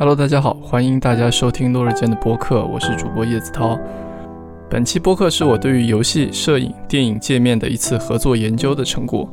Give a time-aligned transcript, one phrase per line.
[0.00, 3.76] Hello，大家好，欢迎大家收听落日间的播客，我是主播叶子涛。
[4.70, 9.28] 本期播客是我对于游戏、摄影、电影界面的一次合作研究的成果。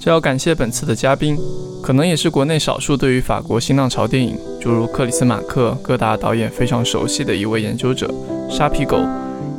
[0.00, 1.36] 这要感谢本次的嘉宾，
[1.82, 8.08] 可能也是国内少数对于法国新浪潮电影，诸如克里斯马克、戈达导演非常熟悉的一位研究者
[8.48, 9.00] 沙皮狗，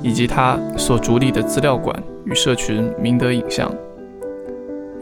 [0.01, 3.69] 以及他所主理的资料馆与社群明德影像。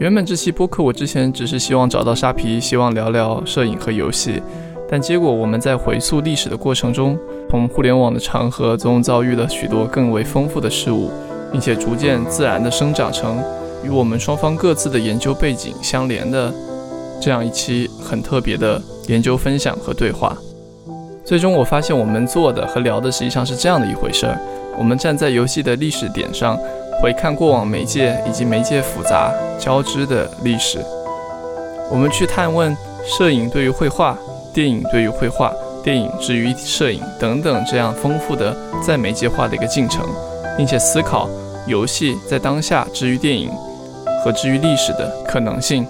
[0.00, 4.42] 原本这期播客我之前只是希望找到沙皮，希望聊聊摄影和游戏。
[4.88, 7.18] 但结果，我们在回溯历史的过程中，
[7.50, 11.10] 从互联网的长河中遭遇了许多更为丰富的事物，
[11.50, 13.42] 并且逐渐自然地生长成
[13.84, 16.54] 与我们双方各自的研究背景相连的
[17.20, 20.36] 这样一期很特别的研究分享和对话。
[21.24, 24.38] 最终，我发现我们做的和聊的实际上是这样的一回事儿：
[24.78, 26.56] 我们站在游戏的历史点上，
[27.02, 30.78] 回看过往媒介以及媒介复杂交织的历史，
[31.90, 34.16] 我们去探问摄影对于绘画。
[34.56, 35.52] 电影对于绘画、
[35.84, 40.02] 电影至于摄影等等这样丰富的在媒介化的一个进程，
[40.56, 41.28] 并且思考
[41.66, 43.50] 游戏在当下至于电影
[44.24, 45.86] 和至于历史的可能性。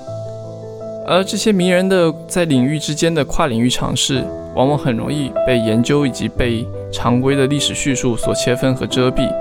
[1.06, 4.24] 而这些迷人的在领域之间的跨领域尝试，
[4.56, 9.32] 往往很容易被研究以及被常规的历史叙述所切分和遮蔽。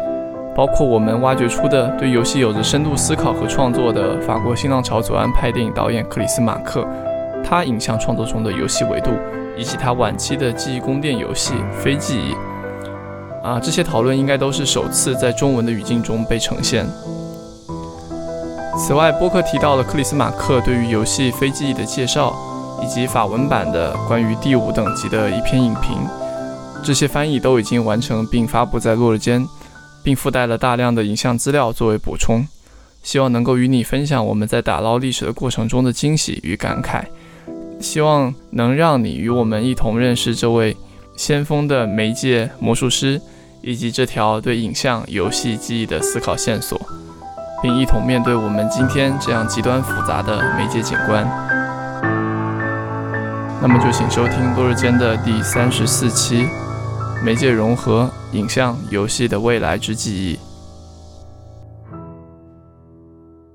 [0.56, 6.88] 包括我们挖掘出的对游戏有着深度思考和创作的法国新浪潮左岸派电影导演克里斯马克。
[7.48, 9.12] 他影像创作中的游戏维度，
[9.56, 12.34] 以及他晚期的记忆宫殿游戏非记忆，
[13.46, 16.88] 啊，这些讨论应该都是首次在中文的语境中被呈现。
[18.78, 22.36] 此外，播客提到了克里斯马克对于游戏非记忆的介绍，
[22.84, 25.98] 以及法文版的关于第五等级的一篇影评，
[26.84, 29.48] 这些翻译都已经完成并发布在落日间，
[30.04, 32.46] 并附带了大量的影像资料作为补充，
[33.02, 37.04] 希望能够与你分享我们在打捞历史的过程中的惊喜与感慨。
[37.80, 40.76] 希望能让你与我们一同认识这位
[41.16, 43.22] 先锋的媒介魔术师，
[43.62, 46.80] 以及这条对影像游戏记忆的思考线索，
[47.62, 51.26] 并一同面对我们今天这样极端复杂的媒介景观。
[53.62, 56.44] 那么就请收听多日间的第三十四期
[57.24, 60.36] 《媒介融合：影像游戏的未来之记忆》。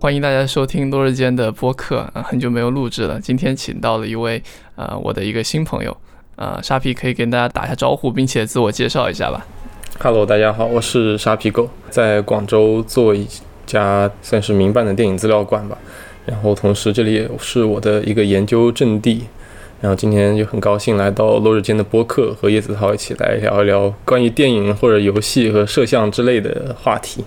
[0.02, 3.20] 欢迎大家收听落日间的播客啊，很久没有录制了。
[3.20, 4.42] 今天请到了一位
[4.74, 5.94] 呃我的一个新朋友，
[6.36, 9.46] 呃沙皮可以跟大家打一下招呼，并且自我介绍一下吧。
[9.98, 13.28] Hello，大家好，我是沙皮狗，在广州做一
[13.66, 15.76] 家算是民办的电影资料馆吧。
[16.24, 19.26] 然后同时这里也是我的一个研究阵地。
[19.82, 27.22] 然后今天就很高兴来到落日间的播客，和叶子涛一起来聊一聊关于电影或者游戏和摄像之类的话题。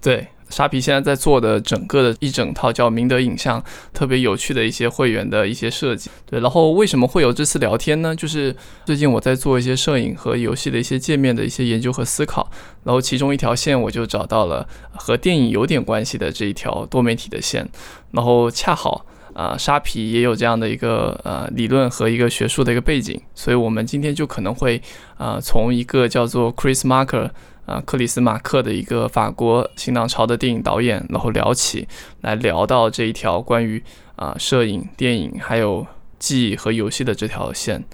[0.00, 0.28] 对。
[0.48, 3.62] 沙皮现在在做的整个的一整套叫明德影像，
[3.92, 6.08] 特别有趣的一些会员的一些设计。
[6.24, 8.14] 对，然后为什么会有这次聊天呢？
[8.14, 12.48] 就是最近我在做一些摄影和游戏的一些界面的一些研究和思考，
[12.84, 17.68] 然后其中一条线我就找到了和电影有点关系的这一条多媒体的线，
[18.12, 24.80] 然后恰好啊沙皮也有这样的一个呃理论和一个学术的一个背景，所以我们今天就可能会
[25.18, 27.30] 啊从一个叫做 Chris Marker。
[27.66, 31.86] 啊，克里斯马克的一个法国新浪潮的电影导演，然后聊起
[32.20, 33.82] 来聊到这一条关于
[34.14, 35.84] 啊摄影、电影还有
[36.18, 37.84] 记忆和游戏的这条线，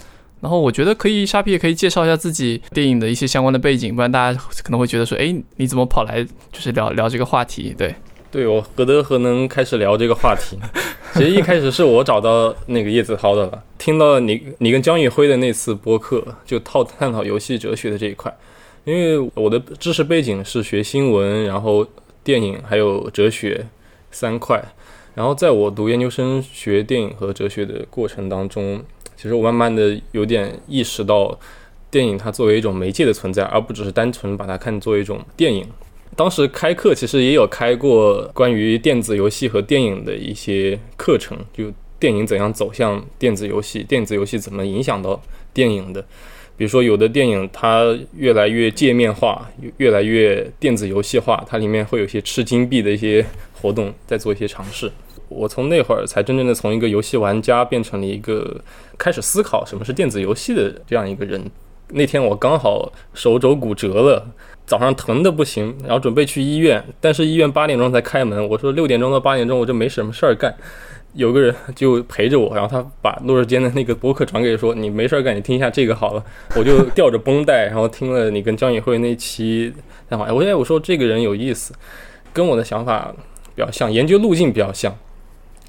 [0.41, 7.73] 然后我觉得可以，沙皮也可以介绍一下自己电影的一些相关的背景，不然大家可能会觉得说，哎，你怎么跑来就是聊聊这个话题？
[7.77, 7.95] 对，
[8.31, 10.57] 对我何德何能开始聊这个话题？
[11.15, 18.31] 其实一开始是我找到那个叶子涛的了，听到你你跟江宇辉的那次播客，就套探讨游戏哲学的这一块。
[18.85, 21.87] 因为我的知识背景是学新闻，然后
[22.23, 23.65] 电影还有哲学
[24.11, 24.61] 三块，
[25.15, 28.83] 然后在我读研究生学电影和哲学的过程当中，
[29.15, 31.39] 其实我慢慢的有点意识到，
[31.89, 35.65] 电影它作为一种媒介的存在，而不只是单纯把它看作一种电影。
[36.15, 45.19] 当时开课其实也有开过关于电子游戏和电影的一些课程，就电影怎样走向电子游戏，电子游戏怎么影响到
[45.53, 46.05] 电影的。
[46.55, 53.25] 比如说，有的电影它越来越界面化，越来越电子游戏化，它里面会有一些吃金币的一些
[53.59, 54.91] 活动，在做一些尝试。
[55.29, 58.61] 我从那会儿才真正的从一个游戏玩家变成了一个
[58.99, 61.43] 开始思考什么是电子游戏的这样一个人。
[61.89, 64.25] 那天我刚好手肘骨折了，
[64.65, 68.47] 早上疼的不行，然后准备去医院，但是医院八点钟才开门。
[68.47, 70.55] 我说六点钟到八点钟我就没什么事儿干。
[71.13, 76.23] 有个人就陪着我，然后他把落日间的那个博客转给说：“你没事干，你听一下这个好了。”
[76.57, 79.71] 我就吊着绷带，然后听了你跟张宇慧那期
[80.09, 80.27] 采访。
[80.35, 81.73] 我现在我说这个人有意思，
[82.33, 83.13] 跟我的想法
[83.55, 84.95] 比较像，研究路径比较像。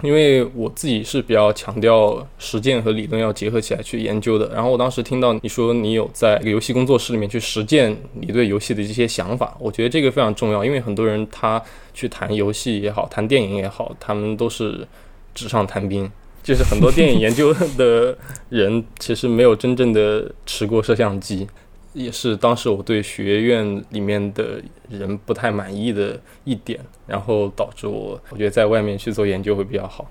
[0.03, 4.51] 因为我自己是比较强调实践和理论要结合起来去研究的。
[4.53, 11.63] 然后我当时听到你说你有在游戏工作室里面去实践你对游戏的这些想法，我觉得这个非常重要，因为很多人他
[11.95, 14.87] 去谈游戏也好，谈电影也好，他们都是
[15.35, 16.11] 纸上谈兵。
[16.43, 18.15] 就是很多电影研究的
[18.51, 21.49] 人其实没有真正的持过摄像机，
[21.95, 30.07] 也是当时我对学院里面的人不太满意的一点，然后导致我我觉得在外面去做研究会比较好。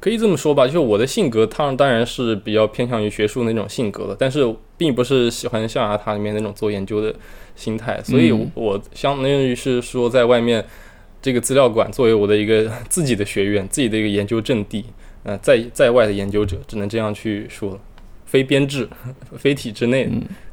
[0.00, 4.40] 可以这么说吧，就是我的性格，当当然是比较偏向于学术那种性格的，但是
[4.78, 7.14] 并不是喜欢象牙塔里面那种做研究的
[7.54, 10.64] 心态，所以我相当于是说在外面
[11.24, 14.84] 这个资料馆作为我的一个自己的学院，自己的一个研究阵地。
[15.22, 17.80] 呃，在在外的研究者只能这样去说，
[18.26, 18.86] 非编制、
[19.38, 20.10] 非体制内的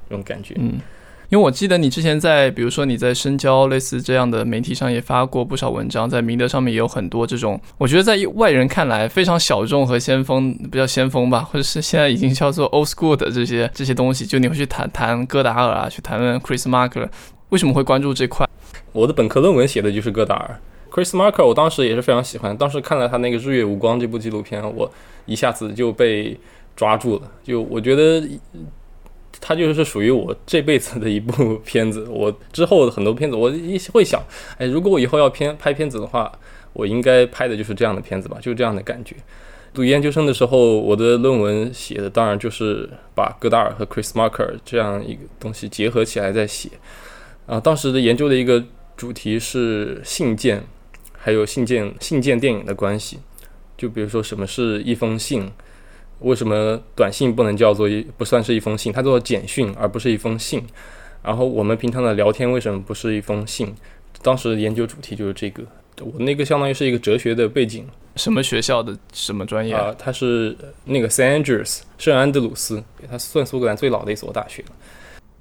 [0.07, 0.55] 这种感觉。
[0.57, 0.79] 嗯，
[1.27, 17.09] 因为我记得你之前在，比如说你在深交类似这样的媒体上也发过不少文章，在明德上面也有很多这种，我觉得在外人看来非常小众和先锋，不叫先锋吧，或者是现在已经叫做 old school 的这些这些东西，就你会去谈谈戈达尔啊，去谈论 Chris Marker，
[17.49, 18.47] 为什么会关注这块？
[18.91, 20.59] 我的本科论文写的就是戈达尔。
[20.91, 22.55] Chris Marker，我当时也是非常喜欢。
[22.57, 24.91] 当时看了他那个《日月无光》这部纪录片，我
[25.25, 26.37] 一下子就被
[26.75, 27.31] 抓住了。
[27.43, 28.21] 就我觉得
[29.39, 32.05] 他就是属于我这辈子的一部片子。
[32.09, 34.21] 我之后的很多片子，我一会想，
[34.57, 36.29] 哎，如果我以后要片拍片子的话，
[36.73, 39.15] 我应该拍的就是这样的片子吧，就是这样的感觉。
[39.73, 46.69] 读研究生的时候，我的论文写的当然就是把戈达尔和 Chris Marker 这样一个东西结合起来在写。
[47.45, 48.61] 啊，当时的研究的一个
[49.01, 50.63] 主题是信件。
[51.23, 53.17] 还有信件、信件电影的关系，
[53.75, 55.51] 就比如说什么是一封信，
[56.19, 60.63] 为什么短信不能叫做一不算是一封信，它叫做简讯而不是一封信。
[61.23, 63.75] 然后我们平常的聊天为什么不是一封信？
[64.21, 65.63] 当时研究主题就是这个。
[66.01, 67.87] 我那个相当于是一个哲学的背景。
[68.15, 69.95] 什么学校的什么专业啊？
[69.97, 70.55] 它是
[70.85, 74.63] 那个 San Andreas 圣安德鲁斯，它算苏格兰最老的一所大学。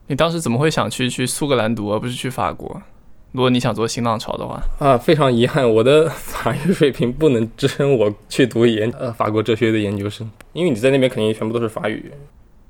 [0.07, 2.83] 你当时怎么会想去去苏格兰读，而不是去法国？
[3.33, 12.11] 如果你想做新浪潮的话啊，非常遗憾，我的 法语水平不能支撑我去读研呃法国哲学的研究生，因为你在那边肯定全部都是法语。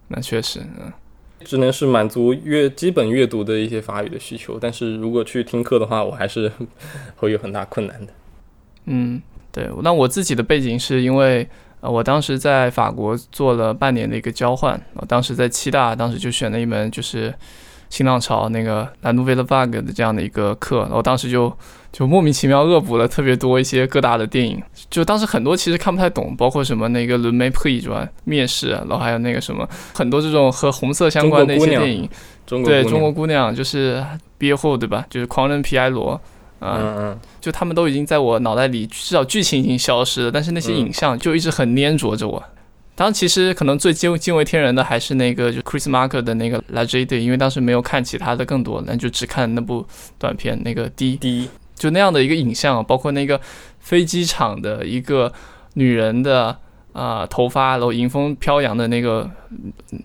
[0.08, 0.92] 那确实，嗯，
[1.44, 6.52] 只能是满足阅基本阅读的一些法语的需求，但是如果去听课的话，我还是
[7.16, 8.12] 会有很大困难的。
[8.84, 11.48] 嗯，对，那我自己的背景是因为
[11.80, 17.32] 呃，我当时在法国做了半年的一个交换，我当时在七大，当时就选了一门就是。
[17.90, 21.52] 新浪潮那个兰杜维勒 bug 的这样的一个课，然后当时就
[21.92, 32.08] 就莫名其妙恶补了特别多一些各大的电影，就当时很多其实看不太懂，包括什么那个《伦梅破译传》、灭世，然后还有那个什么很多这种和红色相关的一些电影，
[32.64, 34.02] 对中国姑娘就是
[34.38, 35.04] 毕业后对吧？
[35.10, 36.20] 就是狂人皮埃罗，
[36.60, 42.40] 嗯嗯，就他们都已经在我脑袋里，至少剧情已经消失了，但是那些影像就一直很粘着着我。
[43.00, 49.86] 当然，其实可能最惊惊为天人的还是那个就 Chris Marker 的那个 La J Day，因为当时没有看其他的更多，那就只看那部
[50.18, 53.40] 短片那个 D D，就那样的一个影像，包括那个
[53.78, 55.32] 飞机场的一个
[55.72, 56.54] 女人的
[56.92, 59.30] 啊头发，然后迎风飘扬的那个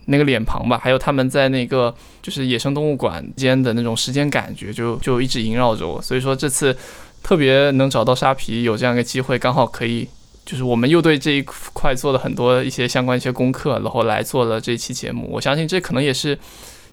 [0.06, 6.01] 那个脸庞吧，还有他们在那个就是野生动物馆间的那种时间感觉，就就一直萦绕着我。
[6.01, 6.74] 所以说这次
[7.21, 10.08] 特别能找到沙皮，有这样一个机会，刚好可以。
[10.46, 15.28] 就是我们又对这一块做了很多一些相关一些功课，然后来做了这期节目。
[15.32, 16.38] 我相信这可能也是，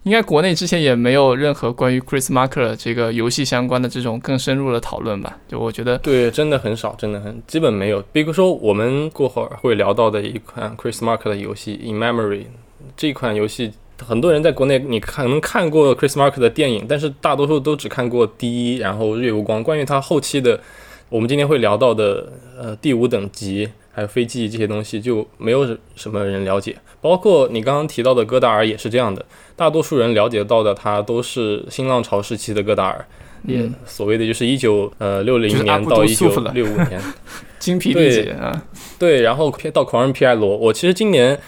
[0.05, 5.37] 应该国内之前也没有任何关于 Chris Marker 这个游戏相关的这种更深入的讨论吧。
[5.47, 8.03] 就我觉得，对，真的很少，真的很基本没有。
[8.11, 12.41] 比如说我们过会儿会聊到的一款 Chris Marker 的游戏《In Memory》，
[12.97, 13.71] 这款游戏
[14.03, 19.61] 很多人在国内你可能看过 Chris Marker 的电影，但是大多数都只看过第一，然后《日月无光》。
[19.63, 20.59] 关于他后期的。
[21.12, 22.26] 我们今天会聊到的，
[22.59, 29.23] 呃，第五等级还有飞机这些东西就没有什么人了解，包括你刚刚提到的戈达尔也是这样的，
[29.54, 33.07] 大多数人了解到的他都是新浪潮时期的戈达尔，
[33.47, 36.99] 也所谓的就是一九呃六零年到一九六五年，
[37.59, 38.64] 精疲力竭啊，
[38.99, 41.38] 对，然后到狂人皮埃罗，我其实今年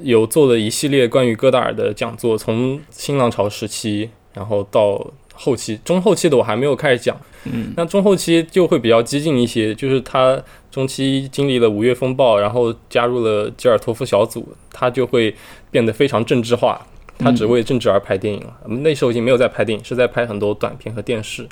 [0.00, 5.06] 有做了一系列关于戈达尔的讲座，从新浪潮时期，然后到
[5.42, 7.16] 后期，中后期的我还没有开始讲。
[7.44, 10.38] 嗯，那中后期就会比较激进一些，就是他
[10.70, 15.34] 中期经历了五月风暴，然后加入了吉尔托夫小组，他就会
[15.70, 16.86] 变得非常政治化，
[17.18, 18.54] 他只为政治而拍电影了。
[18.66, 21.48] 那时候已经没有在拍电影，是在拍很多短片和电视，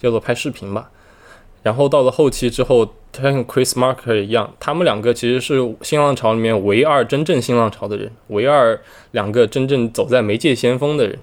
[0.00, 0.90] 叫做拍视频吧。
[1.62, 8.80] 然后到了后期之后，他跟 Chris Marker 一样，他们两个其实是新浪潮里面唯二真正新浪潮的人，唯二
[9.12, 11.16] 两个真正走在媒介先锋的人。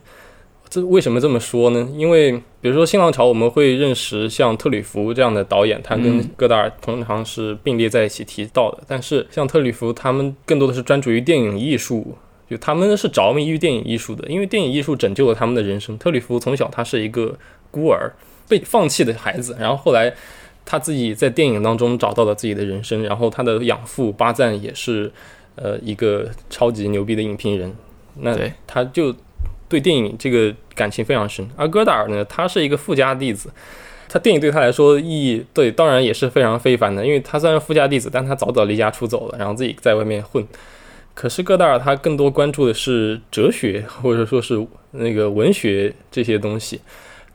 [0.70, 1.88] 这为什么这么说呢？
[1.96, 8.80] 因为比如说新浪潮，我们会认识像特吕弗这样的导演，他跟戈达尔通常是并列在一起提到的。
[8.86, 12.16] 但是像特吕弗，他们更多的是专注于电影艺术，
[12.50, 15.98] 就他们是着迷于电影艺术的，因为电影艺术拯救了他们的人生。
[15.98, 17.34] 特吕弗从小他是一个
[17.72, 18.12] 孤儿，
[18.50, 20.14] 被放弃的孩子，然后后来
[20.66, 25.10] 他自己在电影当中找到了自己的人生，然后他的养父巴赞也是
[25.56, 27.74] 呃一个超级牛逼的影评人，
[28.20, 29.16] 那他就。
[29.70, 33.52] 对电影这个感情非常深，而戈达尔呢，他是一个富家弟子，
[34.08, 40.46] 他电影对他来说意义对当然也是非常非凡的，因为他虽然富家弟子，但他早早离家出走了，然后自己在外面混。
[41.14, 46.80] 可是戈达尔他更多关注的是哲学或者说是那个文学这些东西，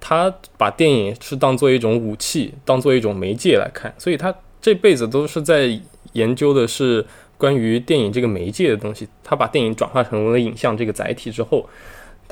[0.00, 5.78] 他把电影是当做一种武器，当做一种媒介来看，所以他这辈子都是在
[6.12, 7.04] 研究的是
[7.36, 9.06] 关于电影这个媒介的东西。
[9.22, 11.68] 他把电影转化成为了影像这个载体之后。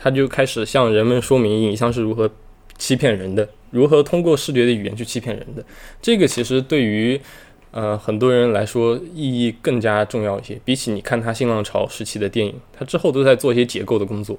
[0.02, 2.28] 他就开始向人们说明影像是如何
[2.78, 5.62] 欺骗人的，如何通过视觉的语言去欺骗人的。
[6.00, 7.21] 这个其实对于
[7.71, 10.59] 呃很多人来说意义更加重要一些。
[10.64, 14.38] 比起你看他新浪潮时期的电影，他之后都在做一些结构的工作。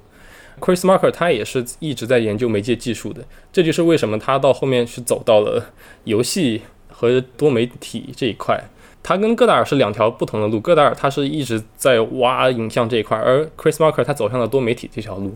[0.60, 5.64] Chris Marker 他也是一直在研究媒介技术的，这就是为什么他到后面是走到了
[6.04, 8.60] 游戏和多媒体这一块。
[9.02, 15.34] 他跟戈达尔是两条不同的路，戈达尔他是一直在挖影像这一块，而 Chris Marker 他走向了多媒体这条路。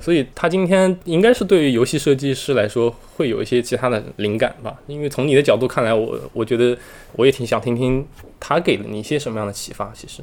[0.00, 6.76] 所以他今天应该是对于游戏设计师来说会有一些其他的灵感吧，因为从你的角度看来，我我觉得
[7.12, 8.06] 我也挺想听听
[8.38, 9.92] 他给了你一些什么样的启发。
[9.94, 10.22] 其实，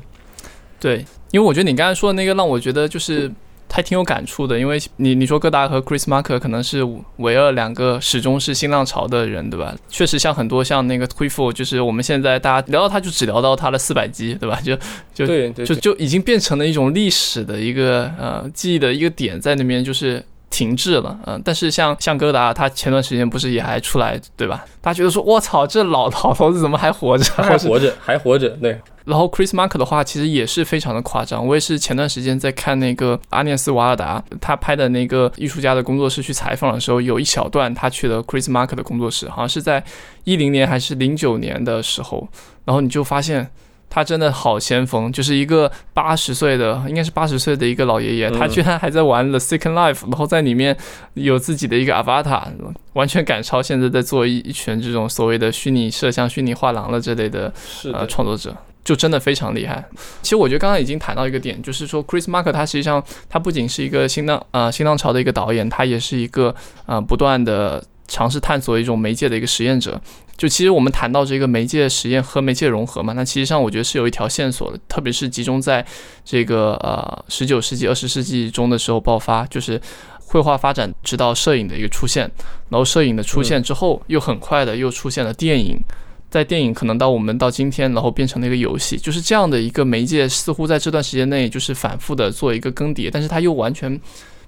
[0.79, 3.31] 对，因为我觉得你刚才说的那个让我觉得就是。
[3.71, 6.81] 还挺有感触的，因为你你说戈达和 Chris Marker 可能是
[7.17, 9.75] 唯二两个始终是新浪潮的人，对吧？
[9.89, 14.57] 确实像很多像那个 t w i f o 就是我们现在大家聊到他就只聊到他的四百集，对吧？
[14.61, 14.77] 就
[15.13, 20.23] 就对就就已经变成了一种历史的一个呃记忆的一个点在那边，就是
[20.55, 21.19] 停滞了。
[21.25, 24.63] 嗯，但是像像戈达，他前段时间不是也还出来，对吧？
[24.79, 27.25] 大家觉得说，我操，这老老头子怎么还活着？
[27.43, 28.79] 还活着，还活着，对。
[29.03, 39.83] 然后 Chris Marker 的话其实也是非常的夸张，我也是前段时间在看那个阿涅斯瓦尔达他拍的那个艺术家的工作室去采访的时候，有一小段他去了 Chris Marker 的工作室，好像是在
[40.23, 42.27] 一零年还是零九年的时候，
[42.63, 43.47] 然后你就发现
[43.95, 50.75] 他真的好先锋，就是一个八十岁的，应该是八十岁的一个老爷爷，他居然还在玩 The Second Life，然后在里面
[51.13, 52.43] 有自己的一个 Avatar，
[52.91, 57.53] 完全赶超现在在做一一群这种所谓的虚拟摄像、虚拟画廊了这类的
[57.93, 58.53] 呃创作者。
[58.83, 59.83] 就真的非常厉害。
[60.21, 66.53] 其实我觉得刚刚已经谈到一个点，就是说 Chris Marker 他实际上他不仅是一个新浪呃新浪潮的一个导演，他也是一个
[66.85, 69.99] 呃不断的尝试探索一种媒介的一个实验者。
[70.37, 75.85] 就其实我们谈到这个媒介实验和媒介融合嘛，那其实上我觉得是有一条线索的，特别是集中在
[76.23, 79.79] 这个呃十九世纪二十世纪中的时候爆发，就是
[80.25, 82.29] 绘画发展直到摄影的一个出现，
[82.69, 85.79] 然后摄影的出现之后，又很快的又出现了电影。
[86.27, 93.97] 在电影可能到我们到今天，然后变成了一个游戏，就是这样的一个媒介，似乎在这段时间内就是反复的做一个更迭，但是它又完全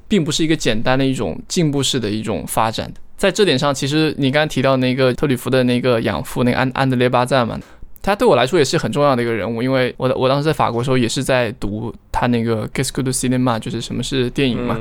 [0.08, 2.92] 并不是一个简单的一种进步式的一种发展。
[3.18, 7.60] 在这点上，其实你刚刚提到那个特里弗的那个养父，那个安安德烈巴赞嘛，
[8.02, 14.80] 他对我来说也是很重要的一个人物，因为我我当时在法国时候也是在读他那个 Qu'est-ce que le cinéma，就是什么是电影嘛。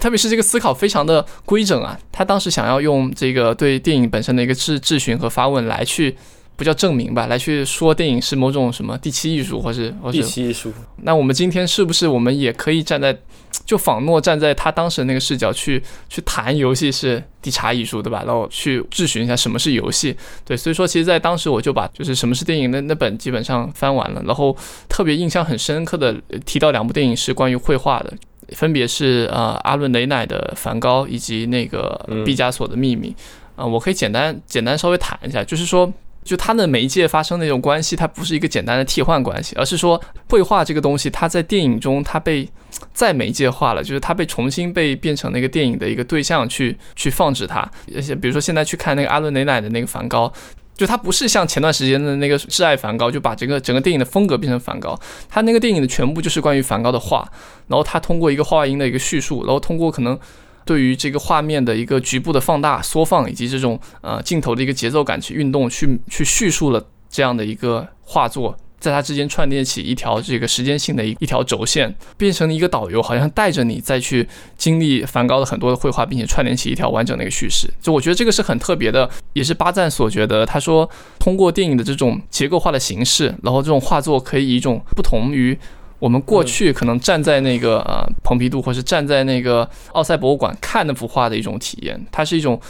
[0.00, 6.16] 特别是这个思考非常的规整啊，他当时想要用这个对电影本身的一个质质询和发问来去。
[6.54, 10.70] 不叫证明吧，来去说电影是某种什么第七艺术，或是第七艺术。
[10.98, 13.16] 那我们今天是不是我们也可以站在，
[13.64, 18.22] 就仿诺站在他当时的那个视角去去谈游戏是第差艺术，对吧？
[18.26, 20.16] 然后去质询一下什么是游戏。
[20.44, 24.56] 对，所以说其实，在当时我就把就是什么是电影那那本基本上翻完了，然后
[24.88, 26.14] 特别印象很深刻的
[26.44, 28.12] 提到两部电影是关于绘画的，
[28.50, 33.10] 分别是呃阿伦雷奈的《梵高》以及那个毕加索的《秘密》。
[33.54, 35.92] 啊，我可以简单简单稍微谈一下，就是说。
[36.24, 42.48] 就它的媒介发生的那种关系，它不是一个简单的替换关系，而是说绘画这个东西，它在电影中它被
[42.94, 47.68] 再媒介化了，就是它被重新被变成那个电影的一个对象去去放置它。
[47.94, 50.32] 而且比如说现在去看那个阿伦雷乃的那个梵高，
[50.74, 54.98] 就它不是像前段时间的那个挚爱梵高，就把整个整个电影的风格变成梵高，
[55.28, 57.28] 它那个电影的全部就是关于梵高的画，
[57.66, 60.18] 然后他通过一个画音的一个叙述，然后通过可能。
[60.64, 77.68] 对于这个画面的一个局部的放大、缩放，以及这种呃镜头的一个节奏感去运动、去去叙述了这样的一个画作，在它之间串联起一条这个时间性的一一条轴线，变成了一个导游，好像带着你再去经历梵高的很多的绘画，并且串联起一条完整的一个叙事。
[77.80, 80.46] 就我觉得这个是很特别的，也是巴赞所觉得。
[80.46, 80.88] 他说，
[81.18, 85.58] 通过电影的这种结构化的形式，然后这种画作可以以一种不同于。
[86.02, 92.60] 我们过去可能站在那个呃蓬皮杜，或是站在那个奥赛博物馆看那幅画的一种体验，它是一种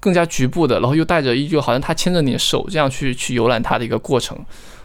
[0.00, 4.38] 更加局部的，然后又带着依旧好像他牵着你的手这样去去游览它的一个过程。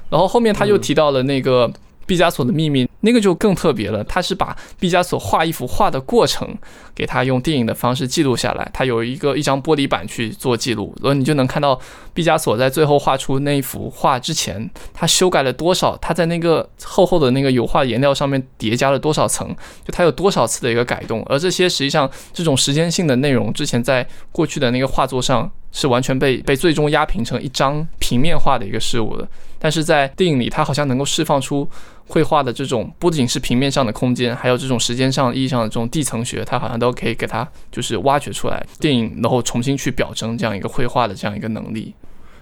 [0.09, 1.71] 然后后面他又提到了那个。
[2.05, 4.03] 毕加索的秘密，那个就更特别了。
[4.03, 6.47] 他是把毕加索画一幅画的过程，
[6.93, 8.69] 给他用电影的方式记录下来。
[8.73, 11.79] 他有一个一张玻璃板去做记录，然后你就能看到
[12.13, 19.47] 毕加索在最后画出那一幅画之前，他修改了多少，他在那个厚厚的那个油画颜料上面叠加了多少层，
[19.85, 21.23] 就他有多少次的一个改动。
[21.27, 29.27] 而这些实际上这种时间性的内容，之前在过去的那个画作上是完全被被最终压平成一张平面化的一个事物的。
[29.57, 31.67] 但是在电影里，它好像能够释放出。
[32.07, 38.65] 绘画的这种不仅是平面上的空间，还有这种时间上意义上的这种地层学，它好像都可以给它就是挖掘出来。
[38.79, 41.93] 电影然后重新去表征这样一个绘画的这样一个能力。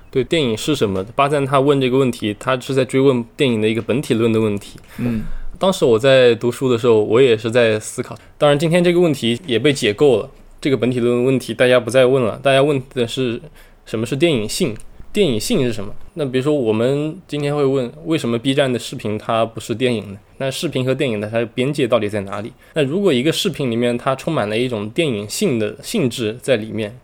[0.10, 1.02] 对，电影是什么？
[1.16, 4.78] 巴赞他问这个问题，他是在追问电影的一个本体论的问题。
[4.98, 5.22] 嗯，
[5.58, 8.14] 当时我在读书的时候，我也是在思考。
[8.38, 10.30] 当然，今天这个问题也被解构了。
[10.60, 13.42] 这个本体论问题大家不再问了，大家问的是
[13.86, 14.76] 什么是电影性？
[15.14, 15.94] 电影性是什么？
[16.14, 20.20] 那比如说，我们今天会问，为什么 B 站的视频它不是电影呢？
[20.38, 22.54] 那视频和电影的它的边界到底在哪里？
[22.76, 26.98] 那如果一个视频里面它充满了一种电影性的性质在里面，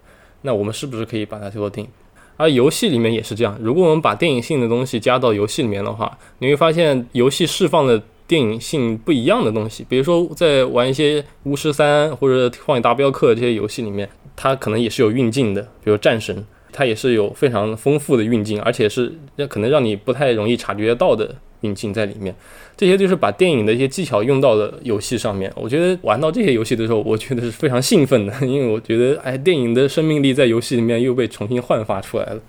[0.44, 1.92] 那我们是不是可以把它叫做电影？
[2.38, 9.86] 而游戏里面也是这样，如果我们把电影性的东西加到游戏里面的话，你会发现游戏释放的电影性不一样的东西。
[9.90, 16.46] 比如说，在玩一些巫师三或者荒野大镖客这些游戏里面，它可能也是有运镜的，比如战神。
[16.78, 19.12] 它也是有非常丰富的运镜，而且是
[19.50, 22.36] 可能让你不太容易察觉到的运镜在里面。
[22.78, 25.52] 这些就是把电影的一些技巧用到了游戏上面。
[25.56, 32.40] 我觉得玩到这些游戏的时候，我觉得是非常兴奋的，因为我觉得哎，电影的生命力在游戏里面又被重新焕发出来了。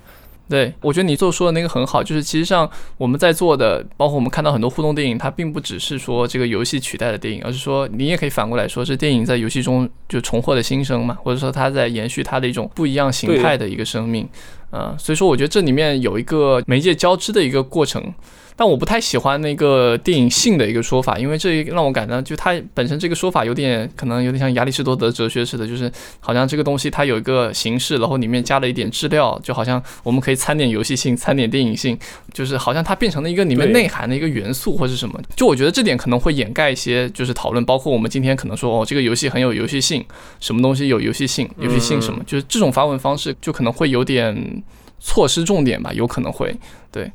[0.49, 14.29] 对，我觉得你做说的那个很好，就是其实上我们在做的，包括我们看到很多互动电影，它并不只是说这个游戏取代了电影，而是说你也可以反过来说，是电影在游戏中就重获了新生嘛，或者说它在延续它的一种不一样形态的一个生命，
[14.73, 18.13] 嗯，所以说我觉得这里面有一个媒介交织的一个过程。
[18.59, 31.97] 但我不太喜欢那个电影性的一个说法，因为这让我感到，就它本身这个说法有点可能有点像亚里士多德哲学似的，就是好像这个东西它有一个形式，然后里面加了一点质料，就好像我们可以掺点游戏性，掺点电影性，
[32.33, 35.23] 就是好像它变成了一个里面内涵的一个元素或是什么。
[35.37, 40.05] 就我觉得这点可能会掩盖一些就是讨论，包括我们今天可能说哦，这个游戏很有游戏性，
[40.41, 44.61] 什么东西有游戏性，游戏性什么，就是这种发问方式就可能会有点
[44.99, 46.53] 错失重点吧，有可能会
[46.91, 47.09] 对。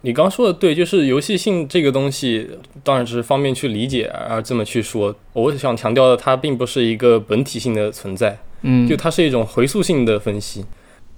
[0.00, 2.48] 你刚说的对，就是游戏性这个东西，
[2.82, 5.14] 当然只是方便去理解而这么去说。
[5.34, 10.64] 我想强调的，它并不是一个本体性的存在，嗯，就它是一种回溯性的分析。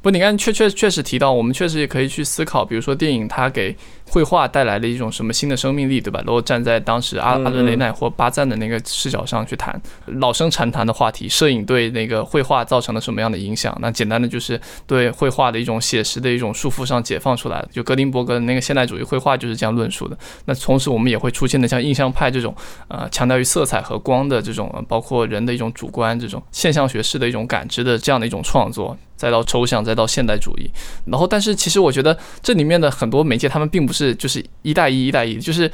[0.02, 3.74] 不，你看，确确确实提到，我们确实也可以去思考，比如说电影它给
[4.09, 6.23] 绘画带来了一种什么新的生命力，对吧？
[6.25, 13.77] 如果站在当时阿阿伦雷奈或巴赞的那个视角上去谈老生常谈的话题，摄影对那个绘画造成了什么样的影响？
[13.81, 17.69] 那简单的就是对绘画的一种写实的一种束缚上解放出来了。
[17.73, 20.16] 就格林伯格的那个现代主义绘画就是这样论述的。
[20.45, 22.55] 那同时我们也会出现的像印象派这种，
[22.88, 28.97] 呃，强调于色彩和光的这种，包括人的一种主观这种现象学式的一种感知的这样的一种创作。
[29.16, 30.71] 再到抽象，再到现代主义，
[31.07, 35.71] 然后，但是其实我觉得这里面的很多媒介，他们并不是就是一带一，一带一，就是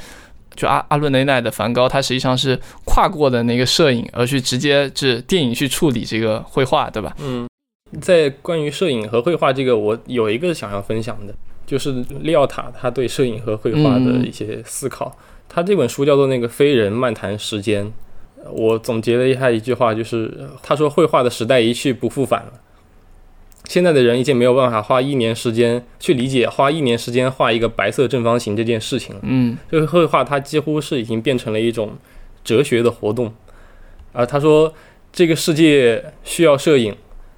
[0.55, 7.15] 就阿阿伦雷奈的梵高，他实际上是跨过的那个摄影，而去直接是电影去处理这个绘画，对吧？
[7.19, 7.47] 嗯，
[7.99, 11.33] 在关于摄影和绘画这个，我有一个想要分享的，
[11.65, 15.15] 就是利奥塔他对摄影和绘画的一些思考。
[15.49, 17.85] 他这本书叫做《那个非人漫谈时间》，
[18.51, 22.53] 我总结了一下一句话，就是他说绘画的时代一去不复返了。
[23.65, 29.21] 现在的人已经没有办法花一年时间去理解花一年时间画一个白色正方形这件事情了。
[29.23, 31.93] 嗯，就是绘画它几乎是已经变成了一种
[32.43, 33.33] 哲学的活动。
[34.11, 34.73] 而他说，
[35.11, 36.95] 这个世界需要摄影，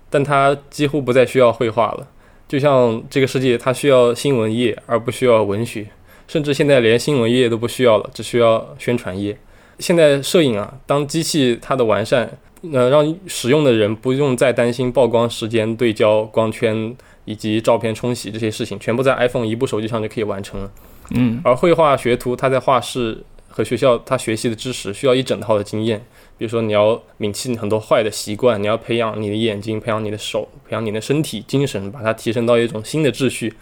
[0.10, 2.08] 但它几乎不再需要绘画了。
[2.48, 5.86] 就像这个世界它需要新闻业而不需要文学，
[6.28, 9.38] 甚至现在连新闻业都不需要了，只需要宣传业。
[9.80, 12.38] 现在摄影啊，当机器它的完善。
[12.74, 20.72] 呃，让使用的人不用再担心曝光时间、对焦、光圈以及照片冲洗这些事情，全部在 iPhone 一部手机上就可以完成了。
[21.12, 26.00] 嗯，而绘画学徒他在画室和学校他学习的知识需要一整套的经验，
[26.38, 33.54] 比如说你要摒弃很多坏的习惯，你要培养你的眼睛，培养你的手，培养你的身体、精神，把它提升到一种新的秩序。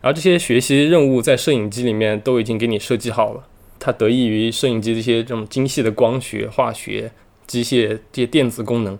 [0.00, 3.44] 而这些学习任务在摄影机里面都已经给你设计好了，
[3.78, 7.10] 它得益于摄影机这些这种精细的光学、化学。
[7.46, 8.98] 机械这些电子功能，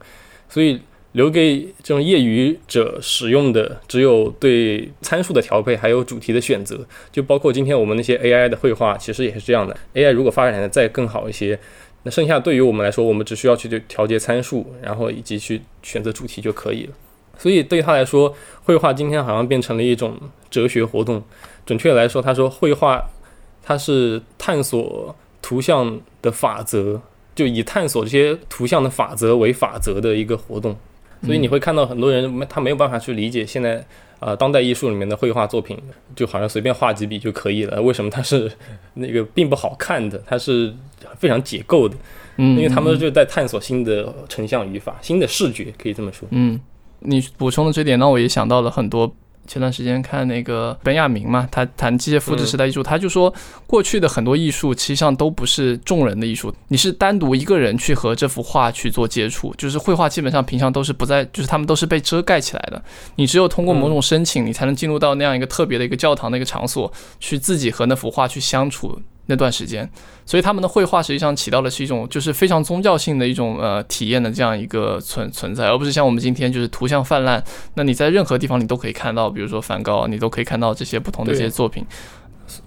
[0.49, 0.81] 所以
[1.13, 6.85] 留给这种业余者使用的，只有对参数的调配，还有主题的选择。
[7.13, 9.77] 就包括今天我们那些 AI 的绘画，其实也是这样的。
[9.95, 11.59] AI 如果发展的再更好一些，
[12.03, 16.93] 那剩下对于我们来说，我们只需要去调节参数，然后以及去选择主题就可以了。
[17.39, 20.19] 所以对他来说，绘画今天好像变成了一种
[20.51, 21.23] 哲学活动。
[21.65, 23.03] 准确来说，他说绘画
[23.63, 27.01] 它是探索图像的法则，
[27.35, 30.77] 就以探索这些图像的法则为法则的一个活动。
[31.25, 33.83] 所以你会看到很多人他没有办法去理解现在
[34.21, 35.79] 啊当代艺术里面的绘画作品，
[36.15, 37.81] 就好像随便画几笔就可以了。
[37.81, 38.51] 为什么它是
[38.95, 40.23] 那个并不好看的？
[40.27, 40.75] 它是
[41.19, 41.97] 非常解构的。
[42.37, 46.29] 嗯，因为他们就在探索新的成像语法、新的视觉，可以这么说。
[46.31, 46.61] 嗯。
[47.07, 49.15] 你补充的这点，让我也想到了很多。
[49.47, 53.33] 前段时间看那个本雅明嘛，他谈机械复制时代艺术，他就说
[53.67, 62.83] 过去的很多艺术其，实上都不是众人的艺术，你是单独一个人去和这幅画去做接触，就是绘画基本上平常都是不在，就是他们都是被遮盖起来的。
[63.17, 69.01] 你只有通过某种申请，你才能进入到那样一个特别的一个教堂的一个场所，去自己和那幅画去相处。
[69.27, 69.89] 那段时间，
[70.27, 77.43] 所以他们的绘画实际上起到的是一种就是非常宗教性的一种呃体验的这样一个存存在，而不是像我们今天就是图像泛滥。
[77.75, 81.85] 那你在任何地方你都可以看到，比如说梵高，你都可以看到这些不同的一些作品。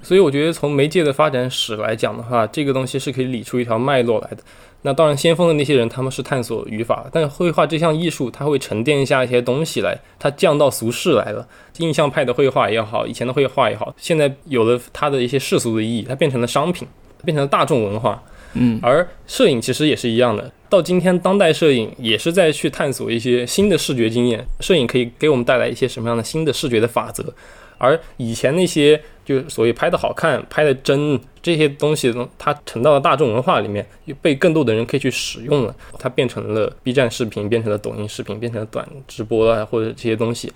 [0.02, 4.38] 所以我觉得从媒介的发展史来讲的话，这个东西是可以理出一条脉络来的。
[4.84, 11.46] 那当然，先锋的那些人他们是探索语法，但是绘画这项艺术，它会沉淀下一些东西来，它降到俗世来了。
[11.78, 16.88] 印象派的绘画也好，以前的绘画也好，现在有了它的一些世俗的意义，它变成了商品，
[17.26, 18.24] 变成了大众文化。
[18.54, 27.34] 嗯，而摄影其实也是一样的，到今天当代摄影也是在去探索一些新的视觉经验，摄影可以给我们带来一些什么样的新的视觉的法则。
[27.78, 33.86] 而以前那些就所谓拍的好看、拍的真这些东西，它沉到了大众文化里面，
[34.22, 35.76] 被更多的人可以去使用了。
[36.00, 40.50] 它变成了 B 站视频，变成了抖音视频，变成了短直播啊，或者这些东西。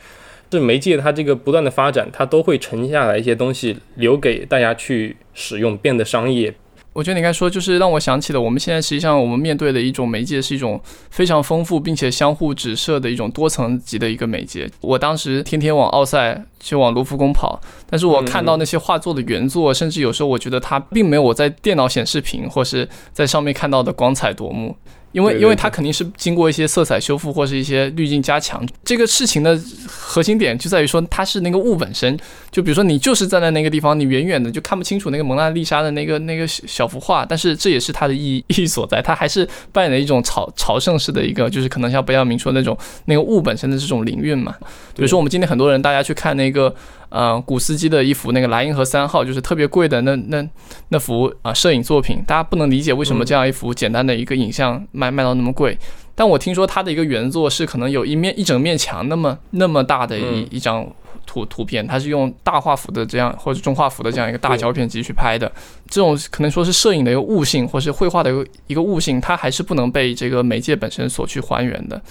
[0.49, 6.53] 这媒介它这个不断的发展，它都会沉下来一些东西，留给大家去使用，变得商业。
[6.93, 14.69] 我觉得你刚才说，就是让我想起了我们现在实际上我们面对的一种媒介，是一种非常丰富并且相互指涉的一种多层级的一个媒介。
[14.82, 24.75] 我当时天天往奥赛去往卢浮宫跑，但是我看到那些画作的原作，甚至有时候我觉得它并没有我在电脑显示屏或是在上面看到的光彩夺目。
[25.12, 28.65] 因为，因为它肯定是经过一些色彩修复或是一些滤镜加强。
[28.84, 32.17] 这个事情的核心点就在于说，它是那个物本身。
[32.52, 39.02] 就比如说，你就是站在那个地方，你远远的就看不清楚那个蒙娜丽莎的那个那个小幅画，但是这也是它的意义意义所在。
[39.02, 44.56] 它还是扮演了一种朝朝圣式的一个，就是可能像不要明说那种那个物本身的这种灵韵嘛。
[44.95, 46.74] 比如说，我们今天很多人大家去看那个。
[47.12, 50.47] 呃，古斯基的一幅那个莱茵河三号，就是特别贵的那那
[50.88, 55.78] 那幅啊摄影作品，大家不能理解为什么这样一幅简单的一个影像卖卖到那么贵。
[56.15, 60.88] 但我听说他的一个原作是可能有一面一整面墙那么那么大的一一张
[61.26, 65.52] 图图片，它是用大画幅的这样或者中画幅的这样一个大胶片机去拍的。
[65.89, 72.02] 这种可能说是摄影的一个悟性，或是绘画的一个一个悟性，它还是不能被这个媒介本身所去还原的。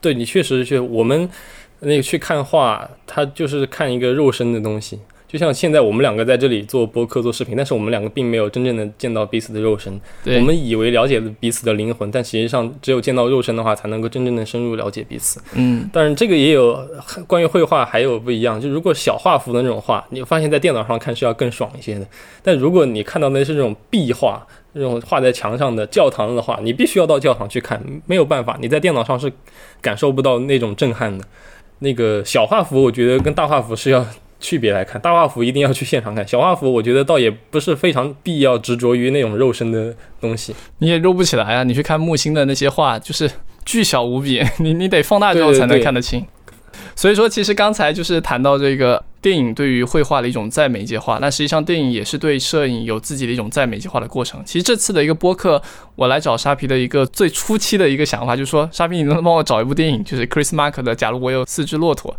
[0.00, 1.28] 对你确实是我们。
[1.80, 9.98] 那个去看画，他就是看一个肉身的东西，就像现在我们两个在这里做播客、做视频，但是我们两个并没有真正的见到彼此的肉身。
[10.24, 15.40] 我们以为了解了彼此的灵魂，但实际上只有见到肉身的话，才能够真正的深入了解彼此。
[15.54, 16.78] 嗯，但是这个也有
[17.26, 22.06] 关于绘画还有不一样，就如果小画幅的那种画，你发现在电脑上看是要更爽一些的。
[22.42, 29.32] 但如果你看到的是这种壁画，那种画在墙上的教堂的话，你必须要到教堂去看，没有办法，你在电脑上是
[29.80, 31.24] 感受不到那种震撼的。
[31.80, 34.06] 那个小画幅，我觉得跟大画幅是要
[34.38, 35.00] 区别来看。
[35.00, 40.54] 大画幅一定要去现场看，小画幅我觉得倒也不是非常必要执着于那种肉身的东西。
[40.78, 41.62] 你也肉不起来啊！
[41.64, 43.30] 你去看木星的那些画，就是
[43.64, 46.24] 巨小无比， 你你得放大之后才能看得清。
[46.94, 54.42] 所以说，其实刚才就是谈到这个电影对于绘画的一种再媒介化，那实际上电影也是对摄影有自己的一种再媒介化的过程。
[54.44, 55.60] 其实这次的一个播客，
[55.96, 62.12] 我来找沙皮的一个最初期的一个想法，就是说，沙皮，你能帮我找一部电影，就是 Chris Mark 的《假如我有四只骆驼》。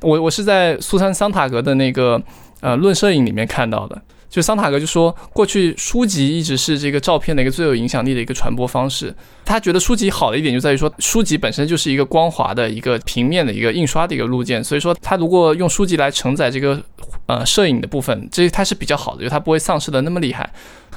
[0.00, 2.22] 我我是在苏珊桑塔格的那个
[2.60, 4.00] 呃论摄影里面看到的。
[4.30, 9.14] 就桑塔格就说，过去书籍一直是这个照片的一个最有影响力的一个传播方式。
[9.44, 16.78] 他觉得书籍好的一点就在于说，书籍本身就是一个光滑的一个平面的一个印刷的一个路径，所以说他如果用书籍来承载这个
[17.26, 20.48] 呃摄影的部分，这它是比较好的，就它不会丧失的那么厉害。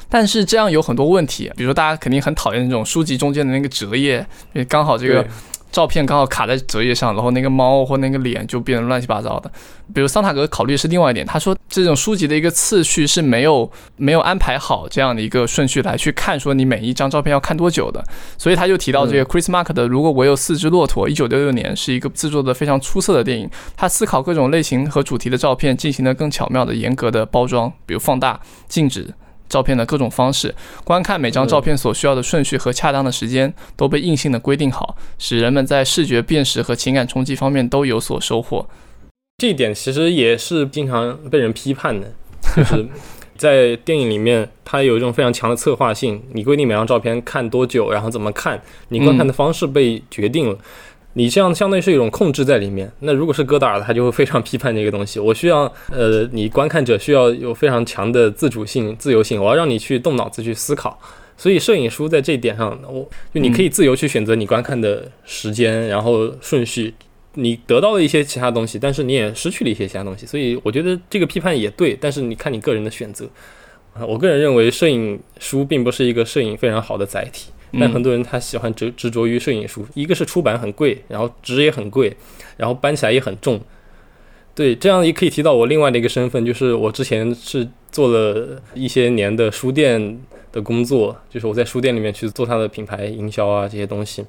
[0.10, 4.18] 但是这样有很多问题，比如说大家肯定很讨厌那种书籍中间的那个折页，
[4.54, 5.26] 因为刚好这个。
[5.72, 9.50] 照片刚好卡在折页上，然后那个猫或那个脸就变得乱七八糟的。
[9.94, 18.04] 比如桑塔格考虑是另外一点，他说这种书籍的一个次序是没有没有安排好这样的一个顺序来去看，说你每一张照片要看多久的。
[18.38, 23.50] 所以他就提到这个 Chris Mark 的《如果我有四只骆驼》，一九六六年是一个制作的非常出色的电影。
[23.76, 29.14] 他思考各种类型和主题的照片，进行了更巧妙的、严格的包装，比如放大、静止。
[29.52, 38.66] 照片的各种方式，观看每张照片所需要的顺序和恰当的时间都被硬性的规定好，使人们在视觉辨识和情感冲击方面都有所收获。
[39.40, 42.14] 这一点其实也是经常被人批判的，
[42.56, 42.88] 就是
[43.36, 50.58] 在电影里面，它有一种非常强的策划性，你规定每张照片看多久，然后怎么看，你观看的方式被决定了。
[51.14, 52.92] 你这样相当于是一种控制在里面。
[53.00, 55.20] 那如果是戈达尔，他就会非常批判这个东西。
[55.20, 59.42] 我需要，呃，你观看者需要有非常强的自主性、自由性。
[59.42, 61.00] 我要让你去动脑子去思考。
[61.38, 66.94] 所以摄影书在这一点上，我就你可以自由去选择你观看的时间，然后顺序。
[67.34, 70.26] 你得到了一些其他东西，但是你也失去了一些其他东西。
[70.26, 73.26] 所以我觉得这个批判也对，但是你看你个人的选择。
[74.08, 77.50] 我个人认为摄影书并不是一个摄影非常好的载体。
[77.80, 82.16] 但很多人他喜欢执执着于摄影书，一个是出版很贵，然后纸也很贵，
[82.58, 83.60] 然后搬起来也很重。
[84.54, 90.20] 对，这样也可以提到我另外的一个身份，就是我之前是做了一些年的书店
[90.52, 94.26] 的工作，就是我在书店里面去做它的品牌营销啊这些东西。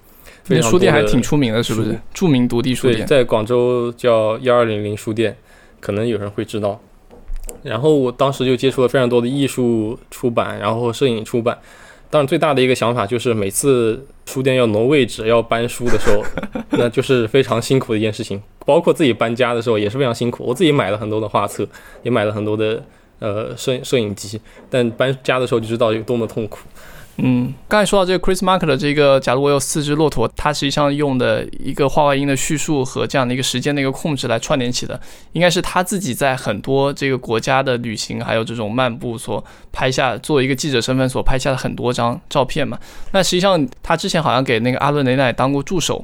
[0.46, 1.98] 那书店还挺出名的，是不是？
[2.14, 5.36] 著名独立书店，对在广州叫幺二零零书店，
[5.80, 6.80] 可能有人会知道。
[7.64, 11.58] 然后我当时就接触了非常多的艺术出版，然后摄影出版。
[12.12, 16.22] 当然，最大的一个想法就是每次书店要挪位置、要搬书的时候，
[16.76, 18.38] 那就是非常辛苦的一件事情。
[18.66, 20.44] 包括自己搬家的时候也是非常辛苦。
[20.44, 21.66] 我自己买了很多的画册，
[22.02, 22.84] 也买了很多的
[23.18, 26.58] 呃摄摄影机，但搬家的时候就知道有多么痛苦。
[27.18, 34.98] 嗯，刚才说到这个 Chris Mark 的这个，假如我有四只骆驼，它实际上用的一个画外音的叙述和这样的一个时间的一个控制来串联起的，
[35.32, 42.78] 应该是他自己在很多这个国家的旅行，还有这种漫步所拍下，作为一个记者身份所拍下的很多张照片嘛。
[43.12, 46.02] 那实际上他之前好像给那个阿伦雷奈当过助手，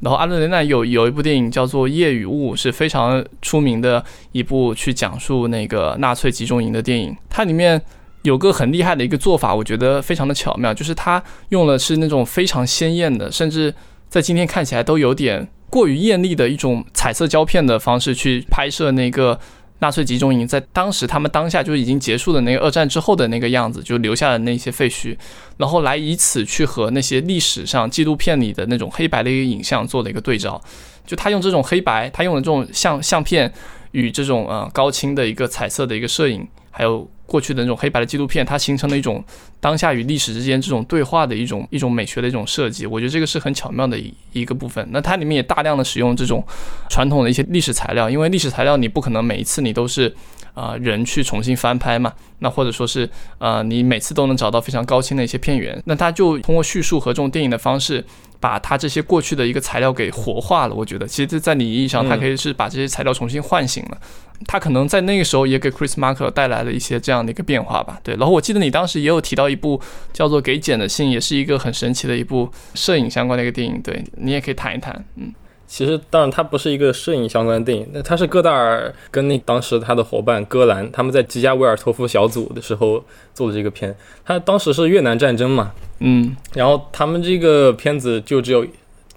[0.00, 7.80] 然后阿伦雷奈有有一部电影叫做《夜与雾》，是非常出名的一部去讲述那个纳粹集中营的电影，它里面。
[8.26, 13.72] 有个很厉害的一个做法，我觉得非常的巧妙，就是他用的是那种非常鲜艳的，甚至
[14.08, 19.38] 在今天看起来都有点过于艳丽的一种彩色胶片的方式去拍摄那个
[19.78, 25.16] 纳粹集中营，在当时他们当下就已经结束的那个二战之后的那个样子，就留下的那些废墟，
[25.58, 30.60] 然后来以此去和那些历史上纪录片里的那种黑白的一个影像做了一个对照，
[31.06, 33.52] 就他用这种黑白，他用的这种相相片
[33.92, 37.08] 与这种呃高清的一个彩色的一个摄影，还有。
[37.26, 39.22] 过去的那种黑白的纪录片，它形成了一种
[39.60, 44.86] 当下与历史之间这种对话的一种一种美学的一种设计，我觉得这个是很巧妙的一一个部分。
[44.90, 46.42] 那它里面也大量的使用这种
[46.88, 50.14] 传统的一些历史材料，因为历史材料你不可能每一次你都是
[50.54, 53.08] 啊人去重新翻拍嘛，那或者说是
[53.38, 58.04] 呃你每次都能找到非常高清的一些片源，那它就通过叙述和这种电影的方式。
[58.38, 63.98] 把它这些过去的一个材料给活化了，我觉得其实，在你意义上，它可以是把这些材料重新唤醒了。
[64.46, 67.98] 它可能在那个时候也给 Chris Marker 带来了一些这样的一个变化吧。
[68.02, 69.80] 对，然后我记得你当时也有提到一部
[70.12, 73.80] 叫做《给简的信》，也是一个很神奇的一部摄影相关的一个电影。
[73.82, 75.32] 对你也可以谈一谈，嗯。
[75.68, 83.92] 其实，当然，它不是一个摄影相关的电影，那它是戈达尔跟那当时他的伙伴戈兰他们在吉加维尔托夫小组的时候做的这个片。
[84.24, 88.64] 他当时是越南战争嘛，嗯，然后他们这个片子就只有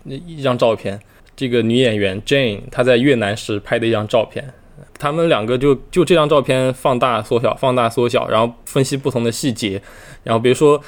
[0.06, 1.00] 一张照片，
[1.36, 4.52] 这个女演员 Jane 她在越南时拍的一张照片。
[5.00, 9.82] 他们两个就就这张照片放大缩小，放大缩小，然后分析不同的细节，
[10.24, 10.80] 然后比如说。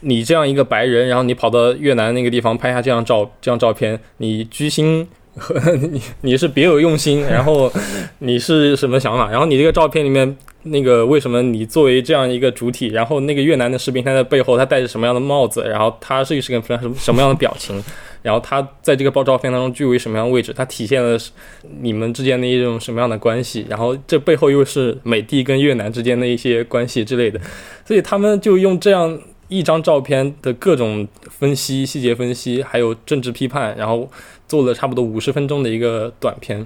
[0.00, 7.72] 你这样一个白人，然后你跑到越南那个地方拍下这张照这张照片，你居心和 你你是别有用心，然后
[8.20, 9.30] 你是什么想法？
[9.30, 16.52] 然后你这个照片里面那个为什么你作为这样一个主体，然后那个越南的士兵他在背后他戴着什么样的帽子，然后他是一个什
[16.86, 17.82] 么什么样的表情，
[18.22, 21.18] 然后他在这个爆照片当中居于什么样的位置，他体现了
[21.80, 23.66] 你们之间的一种什么样的关系？
[23.68, 27.40] 然后这背后又是美帝跟越南之间的一些关系之类的，
[27.84, 29.18] 所以他们就用这样。
[29.52, 34.08] 一张照片的各种分析、细节分析，还有政治批判，然后
[34.46, 36.64] 做了差不多五十分钟的一个短片。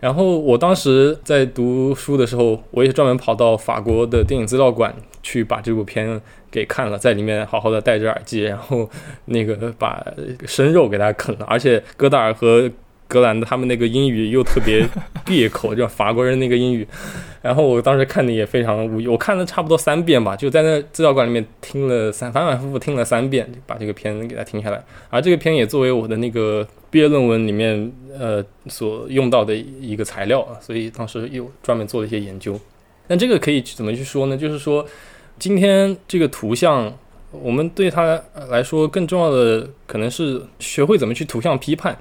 [0.00, 6.20] 然后我当时在读书的时候，我也专门跑到法国的电影资料馆去把这部片
[6.54, 8.88] 给看了，在里面好好的戴着耳机，然后
[9.24, 10.06] 那个把
[10.46, 11.44] 生肉给他啃了。
[11.46, 12.70] 而且戈达尔和
[13.08, 14.86] 格兰的他们那个英语又特别
[15.26, 16.86] 别口，就法国人那个英语。
[17.42, 24.80] 然后我当时看的也非常无语，我看了差不多三遍吧，就在那资料馆里面听了三反反复复听了三遍，把这个片子给它听下来。
[25.10, 32.58] 而这个片也作为我的那个毕业论文里面呃所用到的一个材料，所以当时又专门做了一些研究。
[33.08, 34.36] 那这个可以怎么去说呢？
[34.36, 34.86] 就是说，
[35.38, 36.96] 今天这个图像，
[37.30, 41.98] 我们对它来说更重要的可能是学会怎么去图像批判。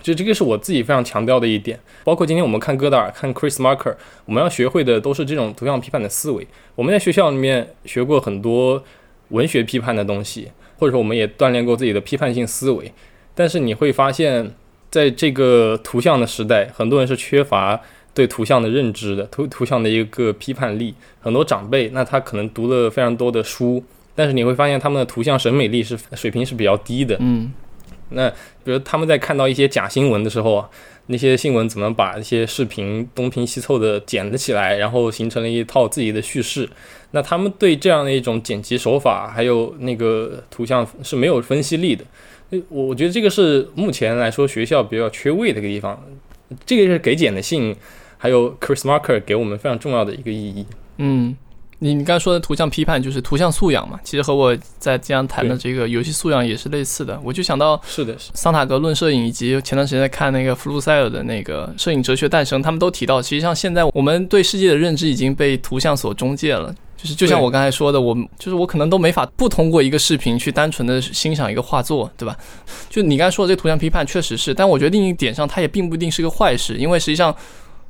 [0.00, 1.80] 就这个是我自己非常强调的一点。
[2.04, 6.46] 包括今天我们看戈达尔、看 Chris Marker，我们要学会的都是这种图像批判的思维。
[6.76, 8.82] 我们在学校里面学过很多
[9.30, 12.92] 文学批判的东西，或者说我们也锻炼过自己的批判性思维。
[13.34, 14.54] 但是你会发现，
[14.90, 17.80] 在这个图像的时代，很多人是缺乏。
[18.16, 27.14] 对图像的认知的图图像的一个批判力，很多长辈那他可能读了非常多的书，但是你会发现他们的图像审美力是水平是比较低的。
[27.20, 27.52] 嗯，
[28.08, 28.30] 那
[28.64, 30.70] 比如他们在看到一些假新闻的时候啊，
[31.08, 36.66] 那些新闻怎么把一些视频东拼西凑的剪了起来，然后形成了一套自己的叙事，
[37.10, 42.02] 那他们对这样的一种剪辑手法还有那个图像是没有分析力的。
[42.70, 46.02] 我我觉得这个是目前来说学校比较缺位的一个地方，
[46.64, 47.76] 这个是给剪的信。
[48.18, 50.66] 还有 Chris Marker 给我们非常重要的一个意义。
[50.98, 51.36] 嗯，
[51.80, 54.00] 你你刚才说的图像批判就是图像素养嘛？
[54.02, 57.20] 其实和我在经常谈的这个游戏素养也是类似的。
[57.22, 66.74] 我就想到是的，是桑塔格论摄影，以及前段时间在看那个弗鲁塞尔的那个摄影哲学诞生，他们都提到，实际上现在我们对世界的认知已经被图像所中介了。
[66.96, 72.34] 就是就像我刚才说的，我就是我可能都没法不通过一个视频去单纯的欣赏一个画作，对吧？
[72.88, 77.36] 就你刚才说的这个图像批判确实是，但我觉得另一点上它也并不一定是个坏事，因为实际上。